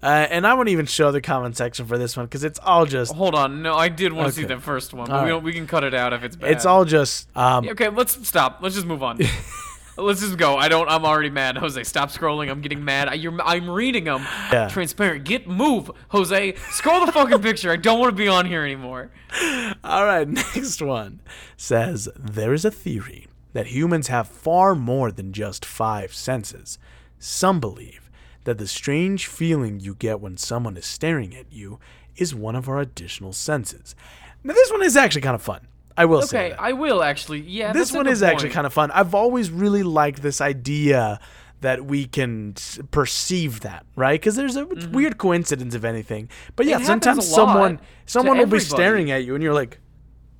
[0.02, 2.86] Uh, and I won't even show the comment section for this one because it's all
[2.86, 5.30] just Hold on, no, I did want to see the first one, but All we
[5.30, 5.43] don't.
[5.43, 6.52] We can cut it out if it's bad.
[6.52, 7.89] it's all just um, okay.
[7.89, 8.60] Let's stop.
[8.62, 9.20] Let's just move on.
[10.00, 10.58] Let's just go.
[10.58, 10.88] I don't.
[10.88, 11.84] I'm already mad, Jose.
[11.84, 12.52] Stop scrolling.
[12.52, 13.08] I'm getting mad.
[13.08, 14.22] I, I'm reading them.
[14.52, 14.68] Yeah.
[14.70, 15.24] Transparent.
[15.24, 16.54] Get move, Jose.
[16.70, 17.72] Scroll the fucking picture.
[17.72, 19.10] I don't want to be on here anymore.
[19.84, 21.20] All right, next one
[21.56, 26.78] says there is a theory that humans have far more than just five senses.
[27.18, 28.07] Some believe
[28.48, 31.82] that the strange feeling you get when someone is staring at you
[32.16, 33.93] is one of our additional senses.
[34.41, 35.68] Now, this one is actually kind of fun.
[35.98, 36.56] I will say Okay.
[36.58, 37.41] I will actually.
[37.41, 38.89] Yeah, this one is actually kind of fun.
[38.91, 41.20] I've always really liked this idea
[41.60, 42.54] that we can
[42.91, 44.18] perceive that, right?
[44.18, 46.30] Because there's a it's weird coincidence, of anything.
[46.56, 46.86] But yeah, Mm-hmm.
[46.86, 49.82] Sometimes someone someone will be staring at you, and you're like,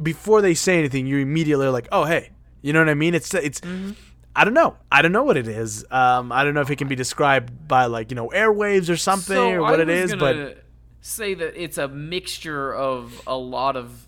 [0.02, 2.30] before they say anything, you immediately are like, oh hey,
[2.62, 3.14] you know what I mean?
[3.16, 3.60] It's it's.
[3.60, 3.92] Mm-hmm.
[4.38, 4.78] I don't know.
[4.92, 5.84] I don't know what it is.
[5.90, 8.96] Um, I don't know if it can be described by like you know airwaves or
[8.96, 10.64] something So or what it is, but
[11.02, 14.06] say that it's a mixture of a lot of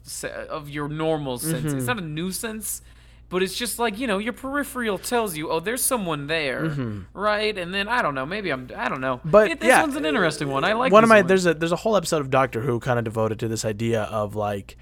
[0.50, 1.66] of your normal sense.
[1.66, 1.78] Mm-hmm.
[1.78, 2.84] It's not a nuisance,
[3.30, 6.66] but it's just like you know your peripheral tells you, oh, there's someone there,
[7.14, 7.58] right?
[7.58, 9.18] And then I don't know, maybe I'm I don't know.
[9.18, 9.32] Mm-hmm.
[9.32, 10.64] But, It- this yeah, one's an interesting one.
[10.64, 11.28] I like one of my one.
[11.28, 14.04] there's a there's a whole episode of Doctor Who kind of devoted to this idea
[14.04, 14.78] of like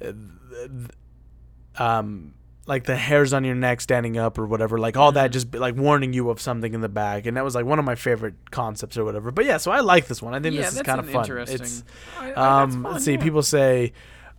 [0.00, 0.90] uh, th-
[1.78, 2.34] um
[2.66, 5.14] like the hairs on your neck standing up or whatever like all Mm-hmm.
[5.16, 7.78] that just like warning you of something in the back and that was like one
[7.80, 10.54] of my favorite concepts or whatever but yeah so I like this one I think
[10.54, 11.84] Yeah, this is kind of fun interesting- it's
[12.20, 13.22] I- I- um fun, let's see yeah.
[13.22, 13.92] people say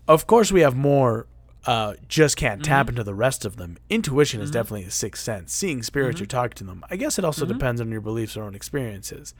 [0.08, 1.28] of course we have more
[1.66, 2.70] uh, just can't Mm-hmm.
[2.72, 3.78] tap into the rest of them.
[3.90, 5.54] Intuition is definitely a sixth sense.
[5.54, 6.24] Seeing spirits Mm-hmm.
[6.24, 6.84] or talking to them.
[6.92, 9.34] I guess it also depends on your beliefs or own experiences.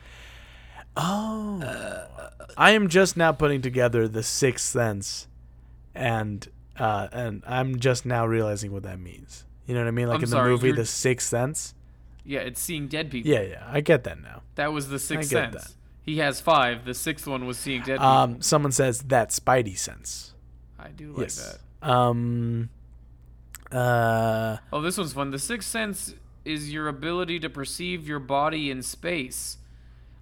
[0.96, 1.62] Oh.
[2.58, 5.28] I am just now putting together the sixth sense,
[5.96, 6.48] and
[6.80, 9.46] uh, and I'm just now realizing what that means.
[9.68, 10.08] You know what I mean?
[10.08, 11.74] Like I'm in sorry, the movie, you're- The Sixth Sense.
[12.26, 13.32] yeah, it's seeing dead people.
[13.32, 14.42] Yeah, yeah, I get that now.
[14.56, 15.64] that was the sixth get sense.
[15.66, 15.74] that.
[16.02, 16.84] He has five.
[16.86, 18.06] The sixth one was seeing dead people.
[18.06, 20.34] Um, someone says that Spidey sense.
[20.78, 21.58] I do like Yes.
[21.82, 21.90] that.
[21.90, 22.70] Um.
[23.72, 24.58] Uh.
[24.72, 25.32] Oh, this one's fun.
[25.32, 26.14] The sixth sense
[26.46, 29.58] is your ability to perceive your body in space.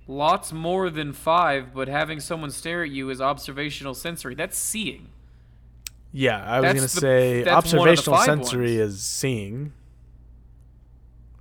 [0.08, 4.36] Lots more than five, but having someone stare at you is observational sensory.
[4.36, 5.10] That's seeing.
[6.14, 8.94] Yeah, I was say one of the observational sensory ones.
[8.96, 9.74] is seeing.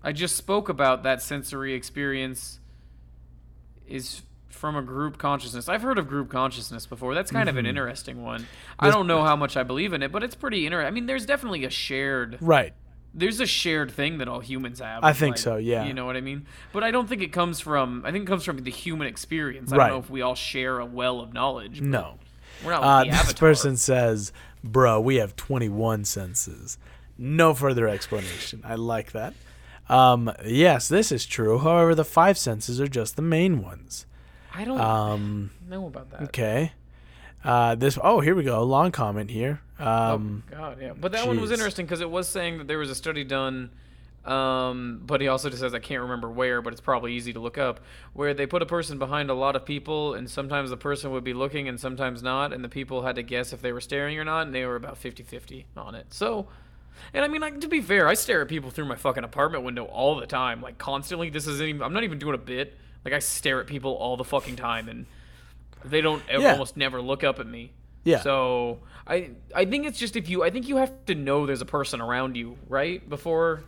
[0.03, 2.61] I just spoke about that sensory experience
[3.87, 5.69] is from a group consciousness.
[5.69, 7.15] I've heard of group consciousness before.
[7.15, 7.59] That's kind of Mm-hmm.
[7.61, 8.47] an interesting one.
[8.79, 10.87] I don't know how much I believe in it, but it's pretty interesting.
[10.87, 12.73] I mean, there's definitely a shared Right.
[13.13, 15.03] there's a shared thing that all humans have.
[15.03, 15.85] I think like, so, yeah.
[15.85, 16.47] You know what I mean?
[16.73, 18.05] But I don't think it comes from.
[18.07, 19.73] I think it comes from the human experience.
[19.73, 19.89] I Right.
[19.89, 21.79] don't know if we all share a well of knowledge.
[21.81, 22.19] but No.
[22.65, 22.83] We're not.
[22.83, 23.49] Uh, Like this Avatar.
[23.49, 24.33] person says,
[24.65, 26.79] "Bro, we have 21 senses."
[27.19, 28.63] No further explanation.
[28.65, 29.35] I like that.
[29.89, 31.59] Um, yes, this is true.
[31.59, 34.07] However, the five senses are just the main ones.
[34.55, 36.23] I don't Um, know about that.
[36.23, 36.73] okay.
[37.45, 37.99] Uh, this.
[38.03, 38.63] Oh, here we go.
[38.63, 39.61] Long comment here.
[39.79, 40.93] Um, oh God, yeah.
[40.99, 43.71] But that one was interesting because it was saying that there was a study done.
[44.31, 47.41] Um, but he also just says I can't remember where, but it's probably easy to
[47.41, 47.81] look up.
[48.13, 51.25] Where they put a person behind a lot of people, and sometimes the person would
[51.25, 54.19] be looking and sometimes not, and the people had to guess if they were staring
[54.19, 56.07] or not, and they were about 50-50 on it.
[56.15, 56.47] So
[57.13, 59.65] And I mean, like to be fair, I stare at people through my fucking apartment
[59.65, 61.31] window all the time, like constantly.
[61.31, 61.83] This isn't even.
[61.83, 62.77] I'm not even doing a bit.
[63.05, 65.07] Like I stare at people all the fucking time, and
[65.85, 66.53] they don't ever, Yeah.
[66.53, 67.73] almost never look up at me.
[68.05, 68.21] Yeah.
[68.21, 71.63] So I I think it's just if you I think you have to know there's
[71.63, 73.07] a person around you, right?
[73.09, 73.63] Before.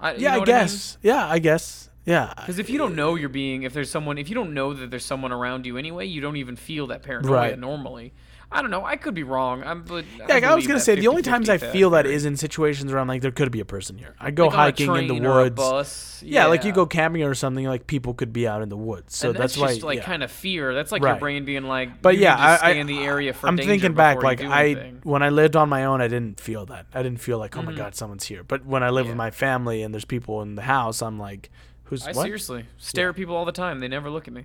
[0.00, 0.56] I, you Yeah, know I what mean?
[0.56, 0.98] guess.
[1.02, 1.90] Yeah, I guess.
[2.06, 2.32] Yeah.
[2.36, 4.90] Because if you don't know you're being, if there's someone, if you don't know that
[4.90, 7.58] there's someone around you anyway, you don't even feel that paranoia Right.
[7.58, 8.12] normally.
[8.52, 8.84] I don't know.
[8.84, 9.62] I could be wrong.
[9.62, 12.24] I'm, but Yeah, like, I was gonna say the only times I feel that is
[12.24, 14.16] in situations where I'm like, there could be a person here.
[14.18, 15.54] I go Like hiking in the train or a woods.
[15.54, 16.22] bus.
[16.26, 19.16] Yeah, like you go camping or something, like people could be out in the woods.
[19.16, 19.86] So and that's, that's, why.
[19.88, 20.04] like yeah.
[20.04, 20.74] kind of fear.
[20.74, 23.46] That's like your brain being like, But yeah, need I, stay in the area for
[23.46, 25.00] I'm thinking back, like I anything.
[25.04, 26.86] when I lived on my own, I didn't feel that.
[26.92, 27.76] I didn't feel like, oh my Mhm.
[27.76, 28.42] god, someone's here.
[28.42, 31.50] But when I live with my family and there's people in the house, I'm like,
[31.84, 32.24] who's I what?
[32.24, 33.78] seriously stare at people all the time.
[33.78, 34.44] They never look at me.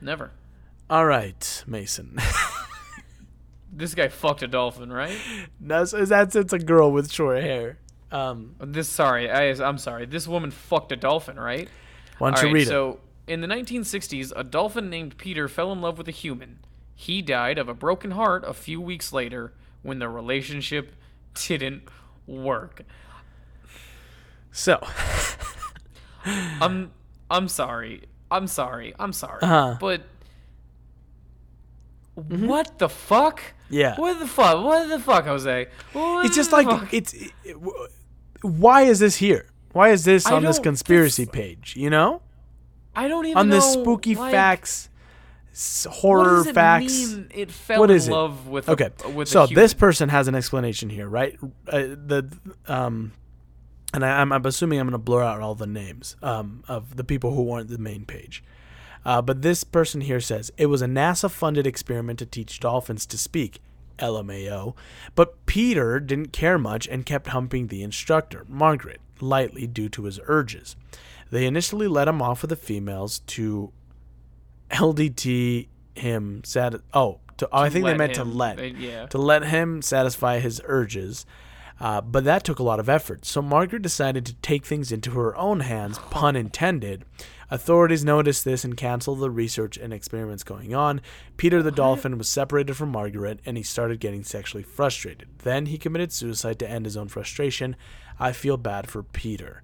[0.00, 0.30] Never.
[0.88, 2.16] All right, Mason.
[3.76, 5.18] This guy fucked a dolphin, right?
[5.60, 7.78] that's that's it's a girl with short hair.
[8.12, 10.06] Um, This sorry, I, I'm sorry.
[10.06, 11.68] This woman fucked a dolphin, right?
[12.18, 12.68] why don't All you right, read it?
[12.68, 16.60] so in the 1960s, a dolphin named Peter fell in love with a human.
[16.94, 19.52] He died of a broken heart a few weeks later
[19.82, 20.92] when the relationship
[21.34, 21.82] didn't
[22.26, 22.82] work.
[24.52, 24.78] So,
[26.24, 26.92] I'm
[27.30, 28.02] I'm sorry.
[28.30, 28.94] I'm sorry.
[28.98, 29.42] I'm sorry.
[29.42, 29.76] Uh-huh.
[29.80, 30.02] But
[32.14, 33.42] what the fuck?
[33.70, 33.96] Yeah.
[33.96, 34.64] What the fuck?
[34.64, 35.68] What the fuck, Jose?
[35.92, 36.92] What it's just like fuck?
[36.92, 37.12] it's.
[37.12, 37.56] It,
[38.42, 39.50] why is this here?
[39.72, 41.74] Why is this I on this conspiracy page?
[41.76, 42.22] You know,
[42.94, 43.40] I don't even know.
[43.40, 43.56] on know.
[43.56, 44.88] this spooky like, facts,
[45.84, 47.16] what horror it facts.
[47.30, 48.30] It fell What in is it?
[48.46, 51.36] with okay, A, with so this person has an explanation here, right?
[51.68, 52.30] Uh, the
[52.66, 53.12] um,
[53.92, 56.96] and I, I'm, I'm assuming I'm going to blur out all the names um, of
[56.96, 58.42] the people who weren't the main page.
[59.04, 63.18] Uh, but this person here says it was a NASA-funded experiment to teach dolphins to
[63.18, 63.60] speak.
[63.98, 64.74] LMAO.
[65.14, 70.18] But Peter didn't care much and kept humping the instructor, Margaret, lightly due to his
[70.26, 70.74] urges.
[71.30, 73.72] They initially let him off with the females to
[74.70, 79.06] LDT him sat oh to, oh, I think they meant to let yeah.
[79.06, 81.26] to let him satisfy his urges.
[81.80, 83.24] Uh, but that took a lot of effort.
[83.24, 87.04] So Margaret decided to take things into her own hands, pun intended.
[87.54, 91.00] Authorities noticed this and canceled the research and experiments going on.
[91.36, 95.28] Peter the dolphin was separated from Margaret and he started getting sexually frustrated.
[95.44, 97.76] Then he committed suicide to end his own frustration.
[98.18, 99.62] I feel bad for Peter.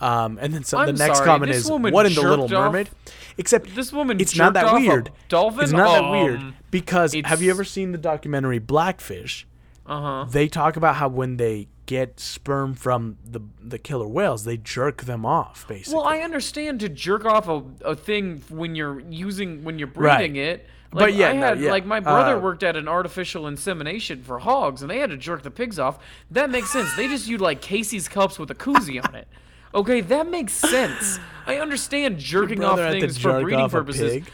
[0.00, 2.90] Um, and then some, the next sorry, comment is what in the Little off- Mermaid?
[3.36, 5.12] Except This woman it's not that weird.
[5.28, 5.62] dolphin?
[5.62, 9.46] It's not that weird Um, because have you ever seen the documentary Blackfish?
[9.88, 10.26] Uh huh.
[10.30, 15.04] they talk about how when they get sperm from the the killer whales, they jerk
[15.04, 15.94] them off, basically.
[15.98, 20.18] Well, I understand to jerk off a, a thing when you're using when you're Right.
[20.18, 20.66] breeding it.
[20.90, 21.70] But Like, yeah, I no, yeah.
[21.70, 25.16] like my brother Uh, worked at an artificial insemination for hogs, and they had to
[25.18, 25.98] jerk the pigs off.
[26.30, 26.94] That makes sense.
[26.96, 29.28] They just used like Casey's cups with a koozie on it.
[29.74, 31.18] Okay, that makes sense.
[31.46, 34.24] I understand jerking off had things for breeding purposes.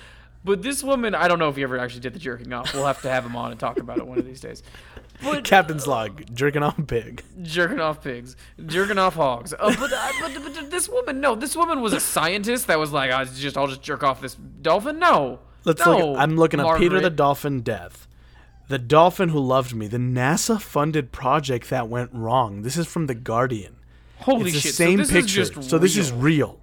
[0.44, 2.72] But this woman, I don't know if he ever actually did the jerking off.
[2.74, 4.62] We'll have to have him on and talk about it one of these days.
[5.22, 7.22] But Captain's log, jerking off pig.
[7.42, 8.36] jerking off pigs,
[8.66, 9.54] jerking off hogs.
[9.54, 12.92] Uh, but, uh, but, but this woman, no, this woman was a scientist that was
[12.92, 14.98] like, I just, I'll just jerk off this dolphin.
[14.98, 16.18] No, Let's no, look.
[16.18, 18.06] I'm looking at Peter the dolphin death.
[18.68, 19.86] The dolphin who loved me.
[19.88, 22.62] The NASA-funded project that went wrong.
[22.62, 23.76] This is from the Guardian.
[24.18, 24.74] Holy it's the shit!
[24.74, 25.40] same so this picture.
[25.42, 26.60] Is just so this is real.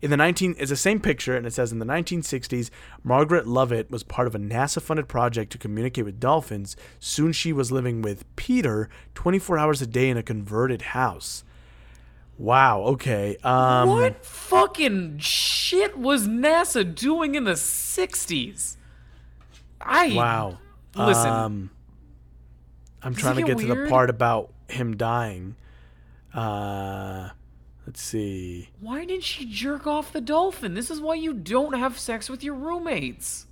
[0.00, 2.70] In the 19 it's the same picture and it says in the 1960s
[3.02, 6.76] Margaret Lovatt was part of a NASA funded project to communicate with dolphins.
[7.00, 11.42] Soon she was living with Peter 24 hours a day in a converted house.
[12.38, 13.36] Wow, okay.
[13.42, 18.76] Um what fucking shit was NASA doing in the '60s?
[19.80, 20.58] I wow.
[20.94, 21.70] Listen, Um
[23.02, 25.56] I'm trying to get get to the part about him dying.
[26.32, 27.30] Uh
[27.88, 28.68] let's see.
[28.80, 30.74] why didn't she jerk off the dolphin?
[30.74, 33.46] This is why you don't have sex with your roommates.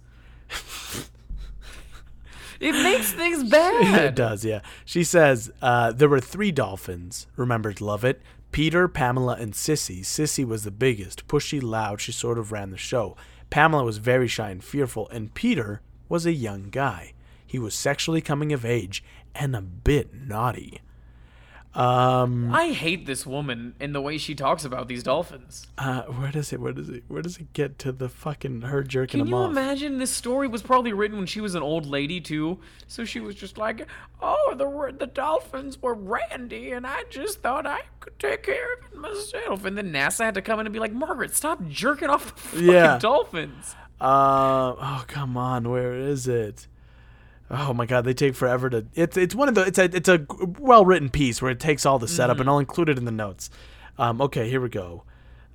[2.60, 4.04] it makes things bad.
[4.04, 4.60] it does, yeah.
[4.84, 8.16] She says uh, there were three dolphins, remembers Lovatt.
[8.52, 10.00] Peter, Pamela, and Sissy.
[10.00, 12.02] Sissy was the biggest, pushy, loud.
[12.02, 13.16] She sort of ran the show.
[13.48, 15.80] Pamela was very shy and fearful, and Peter
[16.10, 17.14] was a young guy.
[17.46, 19.02] He was sexually coming of age
[19.34, 20.82] and a bit naughty.
[21.76, 25.66] Um, I hate this woman and the way she talks about these dolphins.
[25.76, 26.58] uh, where does it?
[26.60, 27.04] Where does it?
[27.08, 30.48] Where does it get to the fucking her jerking Can him you imagine this story
[30.48, 32.60] was probably written when she was an old lady too?
[32.86, 33.86] So she was just like,
[34.22, 38.92] "Oh, the the dolphins were randy, and I just thought I could take care of
[38.92, 42.08] it myself." And then NASA had to come in and be like, "Margaret, stop jerking
[42.08, 42.98] off the fucking Yeah.
[42.98, 46.68] dolphins." Uh, oh come on, where is it?
[47.50, 48.86] Oh my god, they take forever to.
[48.94, 50.26] It's it's one of the it's a it's a
[50.58, 53.12] well written piece where it takes all the setup and I'll include it in the
[53.12, 53.50] notes.
[53.98, 55.04] Um, okay, here we go.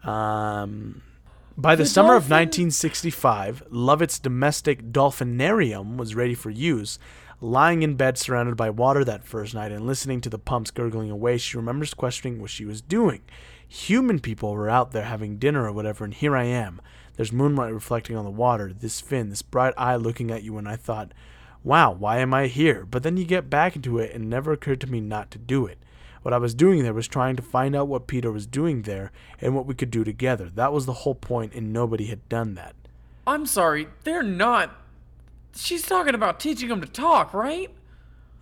[0.03, 1.01] Um,
[1.57, 6.97] by the, The summer of 1965, Lovatt's domestic dolphinarium was ready for use.
[7.43, 11.09] Lying in bed surrounded by water that first night and listening to the pumps gurgling
[11.09, 13.22] away, she remembers questioning what she was doing.
[13.68, 16.81] Human people were out there having dinner or whatever, and here I am.
[17.15, 20.68] There's moonlight reflecting on the water, this fin, this bright eye looking at you, and
[20.69, 21.13] I thought,
[21.63, 22.85] wow, why am I here?
[22.85, 25.38] But then you get back into it, and it never occurred to me not to
[25.38, 25.77] do it.
[26.21, 29.11] What I was doing there was trying to find out what Peter was doing there
[29.39, 30.49] and what we could do together.
[30.49, 32.75] That was the whole point, and nobody had done that.
[33.25, 34.75] I'm sorry, they're not.
[35.55, 37.69] She's talking about teaching him to talk, right?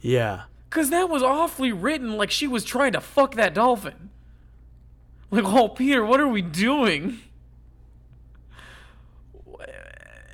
[0.01, 0.43] Yeah.
[0.69, 4.11] Cause that was awfully written like she was trying to fuck that dolphin.
[5.31, 7.19] Like, oh Peter, what are we doing?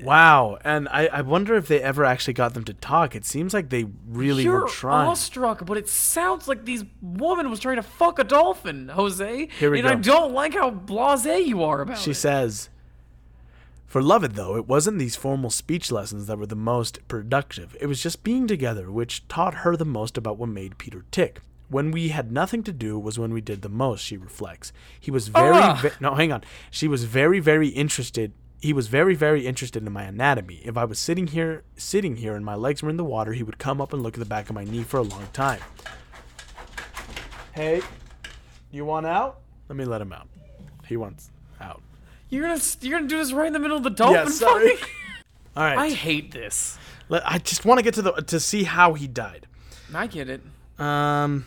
[0.06, 0.58] Wow.
[0.64, 3.16] And I, I wonder if they ever actually got them to talk.
[3.16, 5.08] It seems like they really You're were trying.
[5.10, 9.48] awestruck, but it sounds like these woman was trying to fuck a dolphin, Jose.
[9.60, 9.92] Here we and go.
[9.92, 12.16] I don't like how blasé you are about She it.
[12.16, 12.70] says,
[13.86, 17.76] For Lovatt, though, it wasn't these formal speech lessons that were the most productive.
[17.80, 21.42] It was just being together which taught her the most about what made Peter tick.
[21.68, 24.72] When we had nothing to do was when we did the most, she reflects.
[25.00, 25.80] He was very, Ah.
[25.82, 26.44] ve- no, hang on.
[26.70, 28.34] She was very, very interested.
[28.66, 30.60] He was very, very interested in my anatomy.
[30.64, 33.44] If I was sitting here, sitting here, and my legs were in the water, he
[33.44, 35.60] would come up and look at the back of my knee for a long time.
[37.54, 37.84] Hey,
[38.72, 39.42] you want out?
[39.70, 40.28] Let me let him out.
[40.88, 41.30] He wants
[41.62, 41.84] out.
[42.30, 44.72] You're gonna you're gonna do this right in the middle of the dolphin Yeah, sorry.
[45.56, 45.78] All right.
[45.78, 46.80] I hate this.
[47.12, 49.46] I just want to get to the to see how he died.
[49.94, 50.42] I get it.
[50.80, 51.46] Um,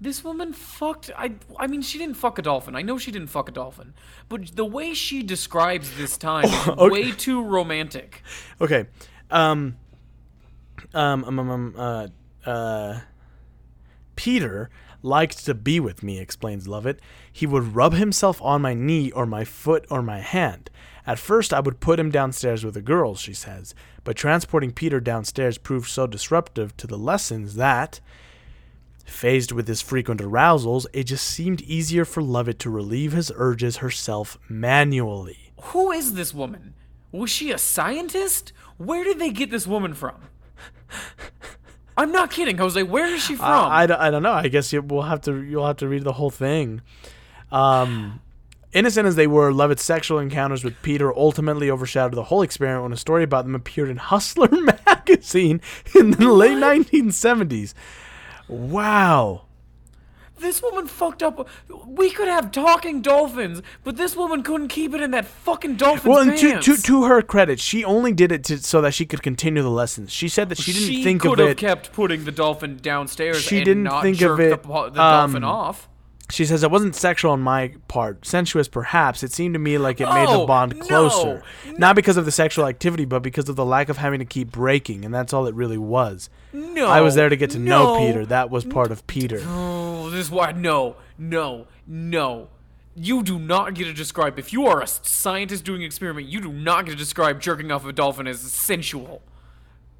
[0.00, 1.10] This woman fucked.
[1.16, 1.32] I.
[1.58, 2.74] I mean, she didn't fuck a dolphin.
[2.74, 3.92] I know she didn't fuck a dolphin,
[4.28, 6.88] but the way she describes this time is Okay.
[6.90, 8.22] way too romantic.
[8.60, 8.86] okay.
[9.30, 9.76] Um,
[10.94, 13.00] um, um, um, um, uh, uh,
[14.16, 14.70] Peter
[15.02, 16.98] liked to be with me, explains Lovatt.
[17.30, 20.70] He would rub himself on my knee or my foot or my hand.
[21.06, 23.74] At first, I would put him downstairs with the girls, she says,
[24.04, 28.00] but transporting Peter downstairs proved so disruptive to the lessons that,
[29.10, 33.78] Phased with his frequent arousals, it just seemed easier for Lovatt to relieve his urges
[33.78, 35.52] herself manually.
[35.62, 36.74] Who is this woman?
[37.12, 38.52] Was she a scientist?
[38.78, 40.14] Where did they get this woman from?
[41.96, 42.82] I'm not kidding, Jose.
[42.82, 43.46] Where is she from?
[43.46, 44.32] I, I, don't- I don't know.
[44.32, 46.80] I guess you, we'll have to you'll have to read the whole thing.
[47.52, 48.20] Um,
[48.72, 52.92] innocent as they were, Lovatt's sexual encounters with Peter ultimately overshadowed the whole experiment when
[52.92, 54.48] a story about them appeared in Hustler
[54.86, 55.60] magazine
[55.98, 57.74] in the late 1970s.
[58.50, 59.42] Wow.
[60.38, 61.46] this woman fucked up.
[61.86, 66.06] We could have talking dolphins, but this woman couldn't keep it in that fucking dolphin's
[66.06, 66.64] Well, and to, pants.
[66.66, 69.68] to to her credit, she only did it to, so that she could continue the
[69.70, 70.10] lessons.
[70.10, 71.56] She said that she didn't think of could have it.
[71.58, 74.88] kept putting the dolphin downstairs She and didn't not think of jerk it, the, po-
[74.88, 75.89] the um, dolphin off.
[76.30, 79.22] She says it wasn't sexual on my part, sensuous perhaps.
[79.22, 81.42] It seemed to me like it made the bond no, closer.
[81.66, 81.72] no.
[81.72, 84.50] Not because of the sexual activity, but because of the lack of having to keep
[84.50, 86.30] breaking, and that's all it really was.
[86.52, 88.06] No, I was there to get to know no.
[88.06, 88.26] Peter.
[88.26, 89.40] That was part of Peter.
[89.44, 90.52] Oh, this is why.
[90.52, 92.48] No, no, no.
[92.96, 94.38] You do not get to describe.
[94.38, 97.70] If you are a scientist doing an experiment, you do not get to describe jerking
[97.70, 99.22] off a dolphin as sensual.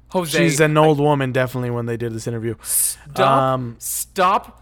[0.09, 2.55] Jose, She's an old woman, definitely, when they did this interview.
[2.61, 4.60] stop, um, stop,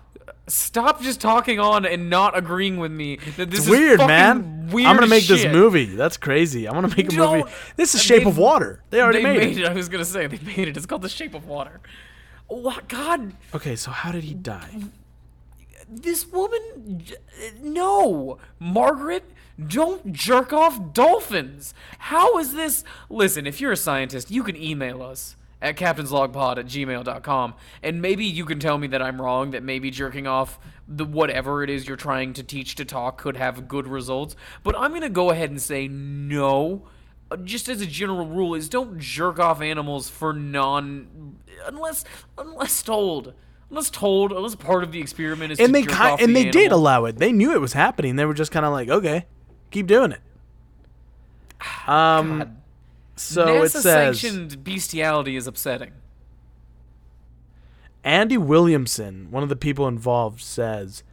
[0.49, 3.17] stop just talking on and not agreeing with me.
[3.37, 4.69] That this It's is weird, man.
[4.69, 5.85] Weird I'm gonna make this movie.
[5.85, 6.67] That's crazy.
[6.67, 7.43] I'm gonna make a movie.
[7.75, 8.83] This is Shape of Water.
[8.89, 9.65] They already they made, it.
[9.65, 10.77] I was gonna say they made it.
[10.77, 11.79] It's called The Shape of Water.
[12.47, 13.33] What God?
[13.53, 14.81] Okay, so how did he die?
[15.87, 17.03] This woman,
[17.61, 19.23] no, Margaret,
[19.67, 21.73] don't jerk off dolphins.
[21.97, 22.83] How is this?
[23.09, 27.53] Listen, if you're a scientist, you can email us at captainslogpod at gmail.com
[27.83, 31.63] and maybe you can tell me that I'm wrong, that maybe jerking off the whatever
[31.63, 34.35] it is you're trying to teach to talk could have good results.
[34.63, 36.87] But I'm going to go ahead and say no.
[37.29, 42.03] Uh, Just as a general rule, is don't jerk off animals for non unless
[42.37, 43.33] unless told.
[43.69, 46.49] Unless told, unless part of the experiment is And to they off and the they
[46.49, 47.17] did allow it.
[47.17, 48.15] They knew it was happening.
[48.15, 49.27] They were just kind of like, okay,
[49.69, 50.21] keep doing it.
[51.87, 52.55] Um, God.
[53.19, 55.91] So it says sanctioned bestiality is upsetting.
[58.03, 61.03] Andy Williamson, one of the people involved, says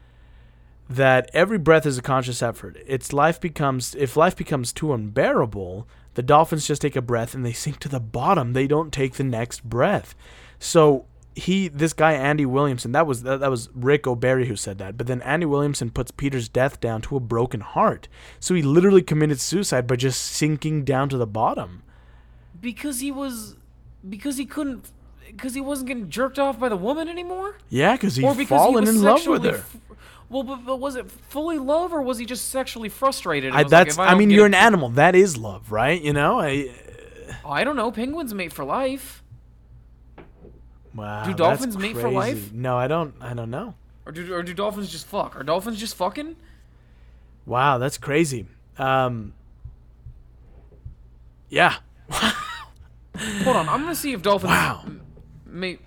[0.88, 2.76] that every breath is a conscious effort.
[2.86, 7.44] Its life becomes if life becomes too unbearable, the dolphins just take a breath and
[7.44, 8.52] they sink to the bottom.
[8.52, 10.14] They don't take the next breath.
[10.58, 14.78] So he, this guy Andy Williamson, that was that, that was Rick O'Barry who said
[14.78, 14.96] that.
[14.96, 18.08] But then Andy Williamson puts Peter's death down to a broken heart.
[18.40, 21.82] So he literally committed suicide by just sinking down to the bottom.
[22.66, 23.54] Because he was
[24.08, 24.90] because he couldn't
[25.28, 28.82] because he wasn't getting jerked off by the woman anymore Yeah, because he'd because fallen
[28.84, 29.58] he in love with her.
[29.58, 29.76] f-
[30.28, 33.70] well but, but was it fully love or was he just sexually frustrated I, was
[33.72, 33.98] like, that's.
[33.98, 34.88] I, mean, you're it- an animal.
[34.88, 36.02] That is love, right?
[36.02, 36.40] You know.
[36.40, 36.74] I,
[37.44, 39.22] I don't know penguins mate for life
[40.92, 41.22] wow.
[41.22, 42.52] Do that's dolphins mate for life?
[42.52, 43.14] No, I don't.
[43.20, 43.74] I don't know.
[44.04, 46.34] or do, or do dolphins just fuck are dolphins just fucking
[47.44, 48.46] Wow, that's crazy.
[48.76, 49.34] Um.
[51.48, 51.76] Yeah.
[53.44, 54.84] hold on i'm gonna see if dolphins Wow.
[55.46, 55.80] mate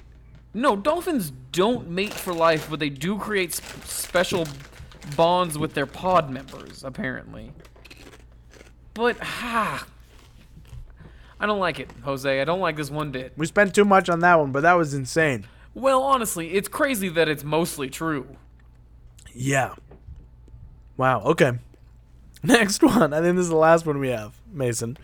[0.54, 4.48] no dolphins don't mate for life but they do create sp- special
[5.16, 7.52] bonds with their pod members apparently
[8.94, 9.86] but ah
[11.42, 12.42] I don't like it, Jose.
[12.42, 13.32] I don't like this one bit.
[13.38, 15.48] We spent too much on that one, but that was insane.
[15.74, 18.36] Well, honestly, it's crazy that it's mostly true.
[19.34, 19.76] Yeah.
[20.98, 21.22] Wow.
[21.22, 21.54] Okay.
[22.44, 23.14] Next one.
[23.14, 24.98] I think this is the last one we have, Mason.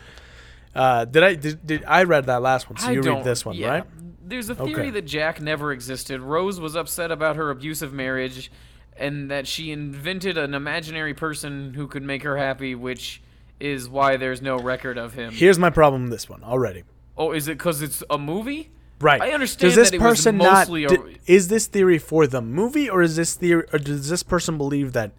[0.75, 2.77] Uh, did I did, did I read that last one?
[2.77, 3.67] So I you read this one, yeah.
[3.69, 3.83] right?
[4.27, 4.89] There's a theory Okay.
[4.91, 6.19] that Jack never existed.
[6.19, 8.51] Rose was upset about her abusive marriage
[8.97, 13.21] and that she invented an imaginary person who could make her happy, which
[13.59, 15.31] is why there's no record of him.
[15.31, 16.83] Here's my problem with this one already.
[17.17, 18.71] oh, is it because it's a movie?
[18.99, 19.21] Right.
[19.21, 20.93] I understand Does this that it was person mostly not?
[20.93, 24.57] a- is this theory for the movie, or is this theory, or does this person
[24.57, 25.11] believe that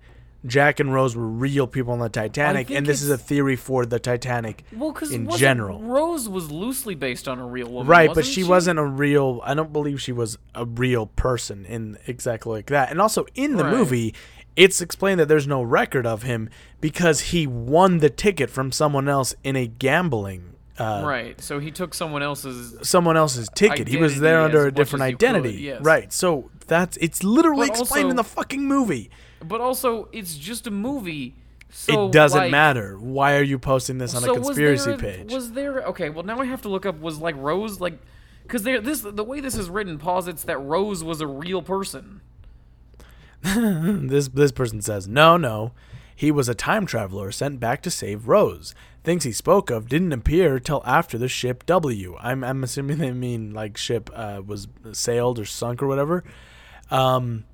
[0.47, 3.85] Jack and Rose were real people on the Titanic, and this is a theory for
[3.85, 5.81] the Titanic Well, because in general?
[5.83, 9.41] Rose was loosely based on a real woman, Right, but wasn't she, wasn't a real.
[9.45, 12.91] I don't believe she was a real person in exactly like that.
[12.91, 13.73] And also in the Right.
[13.75, 14.15] movie,
[14.55, 16.49] it's explained that there's no record of him
[16.81, 20.53] because he won the ticket from someone else in a gambling.
[20.79, 21.41] Uh, Right.
[21.41, 22.77] So he took someone else's.
[22.87, 23.89] Someone else's ticket.
[23.89, 25.55] He was there under a different you could, identity.
[25.63, 25.81] yes.
[25.83, 26.13] Right.
[26.13, 29.11] So that's it's literally But explained in the fucking movie.
[29.47, 31.35] But also, it's just a movie.
[31.71, 32.97] So it doesn't like, matter.
[32.99, 35.33] Why are you posting this on so a conspiracy was there, page?
[35.33, 36.11] Was there okay?
[36.11, 37.01] Well, now I have to look up.
[37.01, 37.99] Was like Rose like?
[38.43, 42.21] Because there, this the way this is written posits that Rose was a real person.
[43.43, 45.73] This this person says, "No, no.
[46.17, 48.75] He was a time traveler sent back to save Rose.
[49.05, 52.17] Things he spoke of didn't appear till after the ship W.
[52.19, 56.25] I'm I'm assuming they mean like ship uh, was sailed or sunk or whatever.
[56.91, 57.45] Um,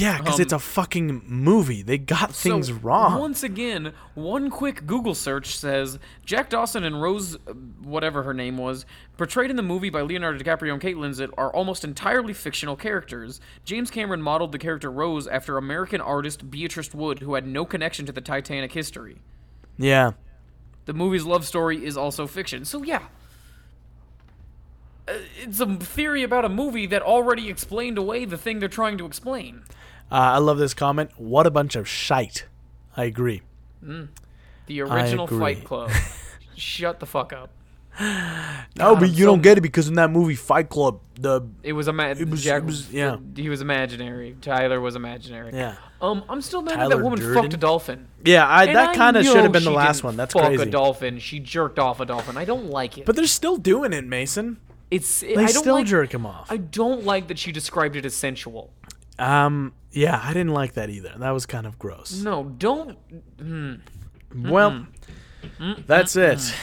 [0.00, 1.82] yeah, because it's a fucking movie.
[1.82, 3.18] They got things so, wrong.
[3.18, 7.52] Once again, one quick Google search says Jack Dawson and Rose, uh,
[7.82, 8.86] whatever her name was,
[9.16, 13.40] portrayed in the movie by Leonardo DiCaprio and Kate Winslet, are almost entirely fictional characters.
[13.64, 18.06] James Cameron modeled the character Rose after American artist Beatrice Wood, who had no connection
[18.06, 19.18] to the Titanic history.
[19.76, 20.12] yeah,
[20.86, 22.64] The movie's love story is also fiction.
[22.64, 23.02] So yeah.
[25.06, 28.96] Uh, It's a theory about a movie that already explained away the thing they're trying
[28.98, 29.64] to explain.
[30.12, 31.10] Uh, I love this comment.
[31.16, 32.46] What a bunch of shite.
[32.96, 33.42] I agree.
[34.66, 35.26] The original.
[35.26, 35.90] Fight Club.
[36.56, 37.50] Shut the fuck up.
[38.00, 41.42] No, but I'm you so- don't get it because in that movie Fight Club, the
[41.62, 43.16] It was ima- It was- Jack it was- yeah.
[43.36, 44.36] He was imaginary.
[44.40, 45.52] Tyler was imaginary.
[45.54, 45.74] yeah.
[46.00, 47.42] Um, I'm still mad that Tyler that woman Durden?
[47.42, 48.08] fucked a dolphin.
[48.24, 50.16] Yeah, I, that kind of should have been the last one.
[50.16, 50.62] That's fuck crazy.
[50.62, 51.18] a dolphin.
[51.20, 52.36] She jerked off a dolphin.
[52.36, 53.06] I don't like it.
[53.06, 54.58] But they're still doing it, Mason.
[54.90, 56.50] it's They I don't still like, jerk him off.
[56.50, 58.72] I don't like that she described it as sensual.
[59.18, 61.14] Um, yeah, I didn't like that either.
[61.18, 62.22] That was kind of gross.
[62.22, 62.98] No, don't.
[64.34, 64.86] Well,
[65.86, 66.54] that's it.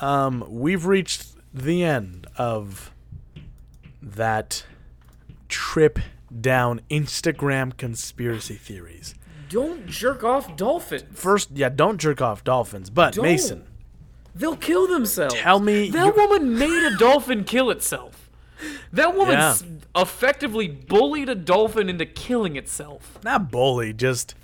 [0.00, 2.92] Um, we've reached the end of
[4.02, 4.64] that
[5.48, 5.98] trip
[6.40, 9.14] down Instagram conspiracy theories.
[9.48, 11.04] Don't jerk off dolphins.
[11.18, 13.24] First, yeah, don't jerk off dolphins, but Don't.
[13.24, 13.64] Mason,
[14.34, 15.34] They'll kill themselves.
[15.34, 18.25] Tell me that you- woman made a dolphin kill itself.
[18.92, 19.54] That woman Yeah.
[19.94, 23.18] effectively bullied a dolphin into killing itself.
[23.22, 24.34] not bully, just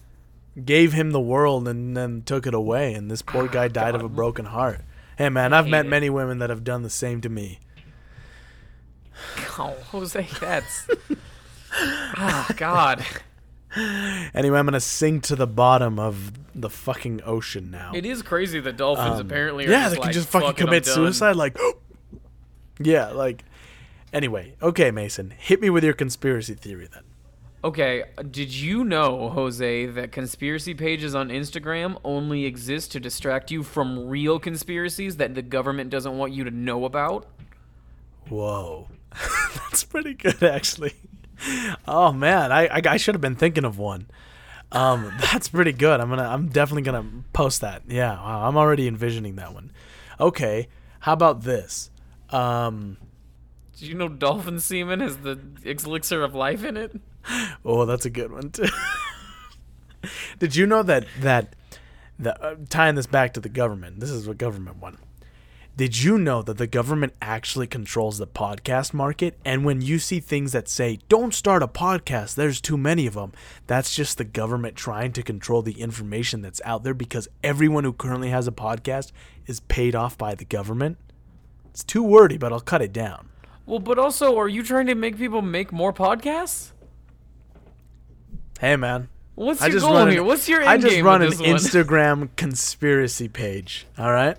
[0.64, 4.02] gave him the world and then took it away, and this poor guy died of
[4.02, 4.82] a broken heart.
[5.16, 5.88] Hey, man, I've met it.
[5.88, 7.58] many women that have done the same to me.
[9.58, 10.86] Oh, Jose, that's.
[12.18, 13.04] oh, God.
[14.34, 17.92] Anyway, I'm gonna sink to the bottom of the fucking ocean now.
[17.94, 20.48] It is crazy that dolphins apparently are Um, yeah, just they like, can just fucking
[20.48, 21.36] "Fuck commit suicide.
[21.36, 21.56] Like,
[22.78, 23.44] yeah, like.
[24.12, 27.02] Anyway, okay, Mason, hit me with your conspiracy theory then.
[27.64, 33.62] Okay, did you know, Jose, that conspiracy pages on Instagram only exist to distract you
[33.62, 37.26] from real conspiracies that the government doesn't want you to know about?
[38.28, 38.88] Whoa,
[39.54, 40.94] that's pretty good, actually.
[41.86, 44.06] Oh man, I, I I should have been thinking of one.
[44.72, 46.00] Um, that's pretty good.
[46.00, 47.82] I'm gonna I'm definitely gonna post that.
[47.88, 49.70] Yeah, wow, I'm already envisioning that one.
[50.18, 50.68] Okay,
[51.00, 51.90] how about this?
[52.30, 52.96] Um,
[53.82, 57.00] Did you know dolphin semen has the elixir of life in it?
[57.64, 58.68] Oh, that's a good one too.
[60.38, 61.56] Did you know that that
[62.16, 63.98] the uh, tying this back to the government?
[63.98, 64.98] This is a government one.
[65.76, 69.36] Did you know that the government actually controls the podcast market?
[69.44, 73.14] And when you see things that say, don't start a podcast, there's too many of
[73.14, 73.32] them,
[73.66, 77.92] that's just the government trying to control the information that's out there because everyone who
[77.92, 79.10] currently has a podcast
[79.48, 80.98] is paid off by the government.
[81.70, 83.30] It's too wordy, but I'll cut it down.
[83.66, 86.72] Well, but also, are you trying to make people make more podcasts?
[88.60, 89.08] Hey, man.
[89.34, 90.22] What's your goal an- here?
[90.22, 91.30] What's your end I just game run an?
[91.32, 93.86] Instagram conspiracy page.
[93.98, 94.36] All right.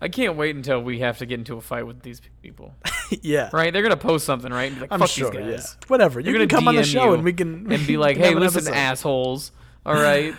[0.00, 2.74] I can't wait until we have to get into a fight with these people.
[3.22, 3.50] yeah.
[3.52, 3.72] Right?
[3.72, 4.76] They're gonna post something, right?
[4.78, 5.30] Like, I'm Fuck sure.
[5.30, 5.50] these Yeah.
[5.52, 5.76] guys.
[5.88, 6.20] Whatever.
[6.20, 8.34] You They're can gonna come on the show and we can and be like, "Hey,
[8.34, 9.52] listen, episode." assholes.
[9.86, 10.34] All right,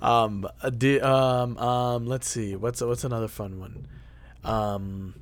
[0.00, 2.56] Um, uh, di- um, um, let's see.
[2.56, 3.86] What's what's another fun one?
[4.44, 5.14] Um,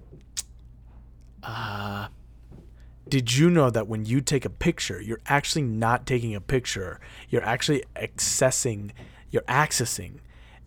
[1.42, 2.08] uh,
[3.08, 7.00] did you know that when you take a picture, you're actually not taking a picture.
[7.28, 8.92] You're actually accessing,
[9.30, 10.20] you're accessing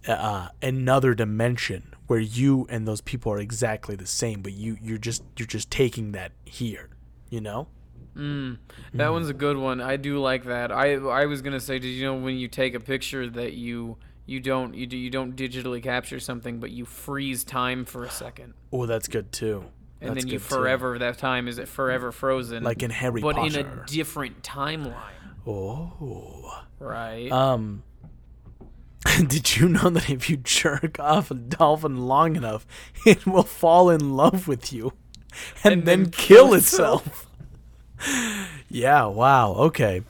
[0.08, 4.98] uh, another dimension where you and those people are exactly the same, but you you're
[4.98, 6.90] just you're just taking that here.
[7.30, 7.68] You know?
[8.94, 9.82] that one's a good one.
[9.82, 10.72] I do like that.
[10.72, 13.98] I I was gonna say, did you know when you take a picture that you
[14.26, 18.10] you don't you do you don't digitally capture something, but you freeze time for a
[18.10, 19.66] second, Oh, that's good too.
[20.04, 20.56] And That's then you good, too.
[20.56, 24.94] forever that time is it forever frozen, Like in Harry but in a different timeline,
[25.48, 26.62] Oh.
[26.80, 27.32] right?
[27.32, 27.84] Um,
[29.28, 32.66] did you know that if you jerk off a dolphin long enough,
[33.06, 34.94] it will fall in love with you
[35.64, 37.28] and, And then, then kill kill itself?
[38.70, 40.04] yeah, wow, okay.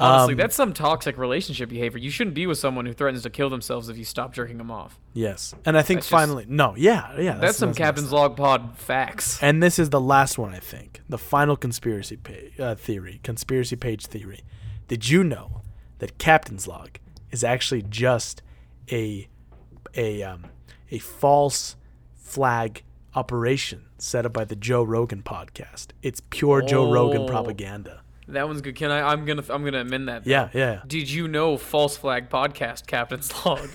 [0.00, 1.98] Honestly, um, that's some toxic relationship behavior.
[1.98, 4.70] You shouldn't be with someone who threatens to kill themselves if you stop jerking them
[4.70, 4.98] off.
[5.12, 5.54] Yes.
[5.64, 7.34] And I think That's just- finally, no, yeah, yeah.
[7.36, 8.10] That's, some messed Captain's.
[8.12, 9.42] Log Pod facts.
[9.42, 11.00] And this is the last one, I think.
[11.08, 14.40] The final conspiracy pa- uh, theory, conspiracy page theory.
[14.88, 15.62] Did you know
[15.98, 16.98] that Captain's Log
[17.30, 18.42] is actually just
[18.90, 19.28] a
[19.94, 20.46] a um,
[20.90, 21.76] a false
[22.16, 22.82] flag
[23.14, 25.88] operation set up by the Joe Rogan podcast?
[26.02, 27.26] It's pure Joe Rogan Oh.
[27.26, 28.02] propaganda.
[28.32, 28.76] That one's good.
[28.76, 29.12] Can I?
[29.12, 29.42] I'm gonna.
[29.50, 30.26] I'm gonna amend that.
[30.26, 30.82] Yeah, yeah.
[30.86, 33.68] Did you know False Flag Podcast Captain's Log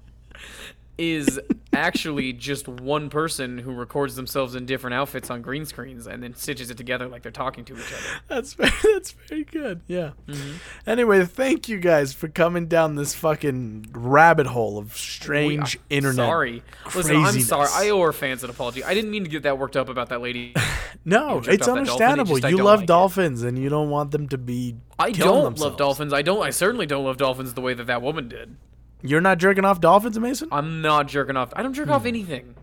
[0.98, 1.40] is
[1.72, 6.34] actually just one person who records themselves in different outfits on green screens and then
[6.34, 8.20] stitches it together like they're talking to each other?
[8.28, 9.80] That's very, that's very good.
[9.86, 10.10] Yeah.
[10.28, 10.56] Mm-hmm.
[10.86, 16.26] Anyway, thank you guys for coming down this fucking rabbit hole of strange We- internet.
[16.26, 16.62] Sorry.
[16.94, 17.68] Listen, I'm sorry.
[17.72, 18.82] I owe our fans an apology.
[18.84, 20.54] I didn't mean to get that worked up about that lady.
[21.02, 22.36] No, it's it understandable.
[22.36, 22.88] just you love like it.
[22.88, 24.76] dolphins and you don't want them to be.
[24.98, 25.60] I don't themselves.
[25.62, 26.12] love dolphins.
[26.12, 26.42] I don't.
[26.42, 28.56] I certainly don't love dolphins the way that that woman did.
[29.02, 30.48] You're not jerking off dolphins, Mason?
[30.52, 31.52] I'm not jerking off.
[31.56, 31.92] I don't jerk Hmm.
[31.92, 32.54] off anything.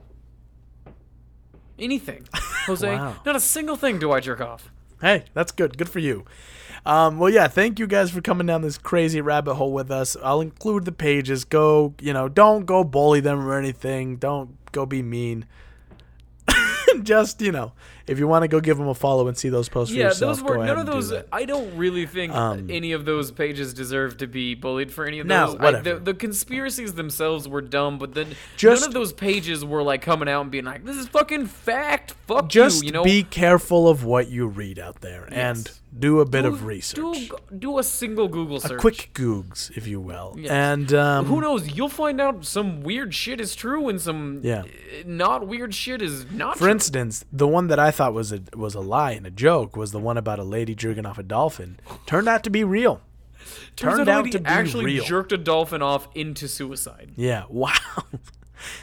[1.80, 2.28] Anything,
[2.66, 2.88] Jose.
[2.96, 3.16] Wow.
[3.26, 4.72] Not a single thing do I jerk off.
[5.02, 5.78] Hey, that's good.
[5.78, 6.26] Good for you.
[6.88, 10.16] Um, well, yeah, thank you guys for coming down this crazy rabbit hole with us.
[10.24, 11.44] I'll include the pages.
[11.44, 14.16] Go, you know, don't go bully them or anything.
[14.18, 15.46] Don't go be mean.
[17.04, 17.74] Just, you know,
[18.08, 20.06] if you want to go give them a follow and see those posts for Yeah,
[20.08, 21.24] yourself, those were go ahead none of and those.
[21.32, 25.20] I don't really think Um, any of those pages deserve to be bullied for any
[25.20, 25.56] of No, those.
[25.60, 25.94] I- whatever.
[25.96, 30.02] the, the conspiracies themselves were dumb, but then Just- none of those pages were like
[30.02, 32.88] coming out and being like, "This is fucking fact." Fuck Just you.
[32.88, 35.82] You know, be careful of what you read out there and Yes.
[36.00, 36.96] Do a bit do, of research.
[37.30, 38.72] Do, do a single Google search.
[38.72, 40.36] a quick googs, if you will.
[40.38, 40.52] Yes.
[40.52, 41.70] And um, Who knows?
[41.76, 44.62] You'll find out some weird shit is true and some Yeah.
[44.62, 44.66] uh,
[45.06, 46.54] not weird shit is not.
[46.58, 46.72] For true.
[46.72, 49.92] instance, the one that I thought was a was a lie and a joke was
[49.92, 51.80] the one about a lady jerking off a dolphin.
[52.06, 53.02] Turned out to be real.
[53.76, 55.04] Turns Turned out out to be actually real.
[55.06, 57.12] jerked a dolphin off into suicide.
[57.16, 57.44] Yeah.
[57.50, 57.72] Wow.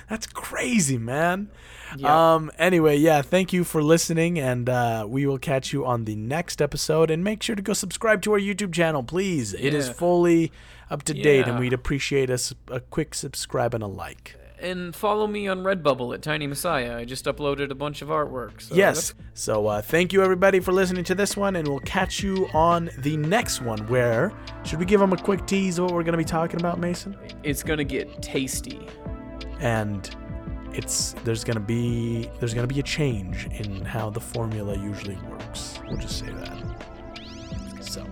[0.08, 1.50] That's crazy, man.
[1.96, 2.34] Yeah.
[2.34, 2.50] Um.
[2.58, 3.22] Anyway, yeah.
[3.22, 7.10] Thank you for listening, and uh, we will catch you on the next episode.
[7.10, 9.54] And make sure to go subscribe to our YouTube channel, please.
[9.54, 9.92] It is Yeah.
[9.94, 10.52] fully
[10.90, 14.36] up to date, and we'd appreciate a quick subscribe and a like.
[14.60, 16.96] And follow me on Redbubble at Tiny Messiah.
[16.96, 18.62] I just uploaded a bunch of artwork.
[18.62, 19.10] So yes.
[19.10, 22.48] that's- So uh, thank you everybody for listening to this one, and we'll catch you
[22.54, 23.78] on the next one.
[23.88, 24.32] Where
[24.64, 26.78] should we give them a quick tease of what we're going to be talking about,
[26.78, 27.14] Mason?
[27.42, 28.86] It's gonna get tasty.
[29.60, 30.14] and
[30.74, 35.78] it's there's gonna be there's gonna be a change in how the formula usually works.
[35.88, 36.52] We'll just say that.
[37.80, 38.04] So,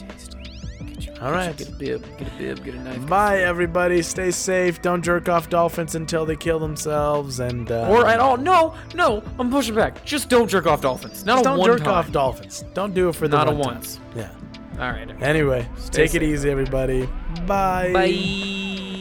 [1.21, 1.57] all right.
[1.57, 2.19] Get a bib.
[2.19, 2.65] Get a bib.
[2.65, 3.07] Get a knife.
[3.07, 4.03] Bye, everybody.
[4.03, 4.83] Stay safe.
[4.83, 7.41] Don't jerk off dolphins until they kill themselves.
[7.41, 8.37] And uh, Or at all.
[8.37, 9.23] No, no.
[9.39, 10.05] I'm pushing back.
[10.05, 11.25] Just don't jerk off dolphins.
[11.25, 11.89] Not a don't one jerk time.
[11.95, 12.65] off dolphins.
[12.75, 13.75] Don't do it for the Not a one time.
[13.75, 14.01] once.
[14.17, 14.31] Yeah.
[14.75, 15.09] All right.
[15.23, 17.09] Anyway, take it easy, everybody.
[17.47, 17.93] Bye.
[17.93, 18.99] Bye.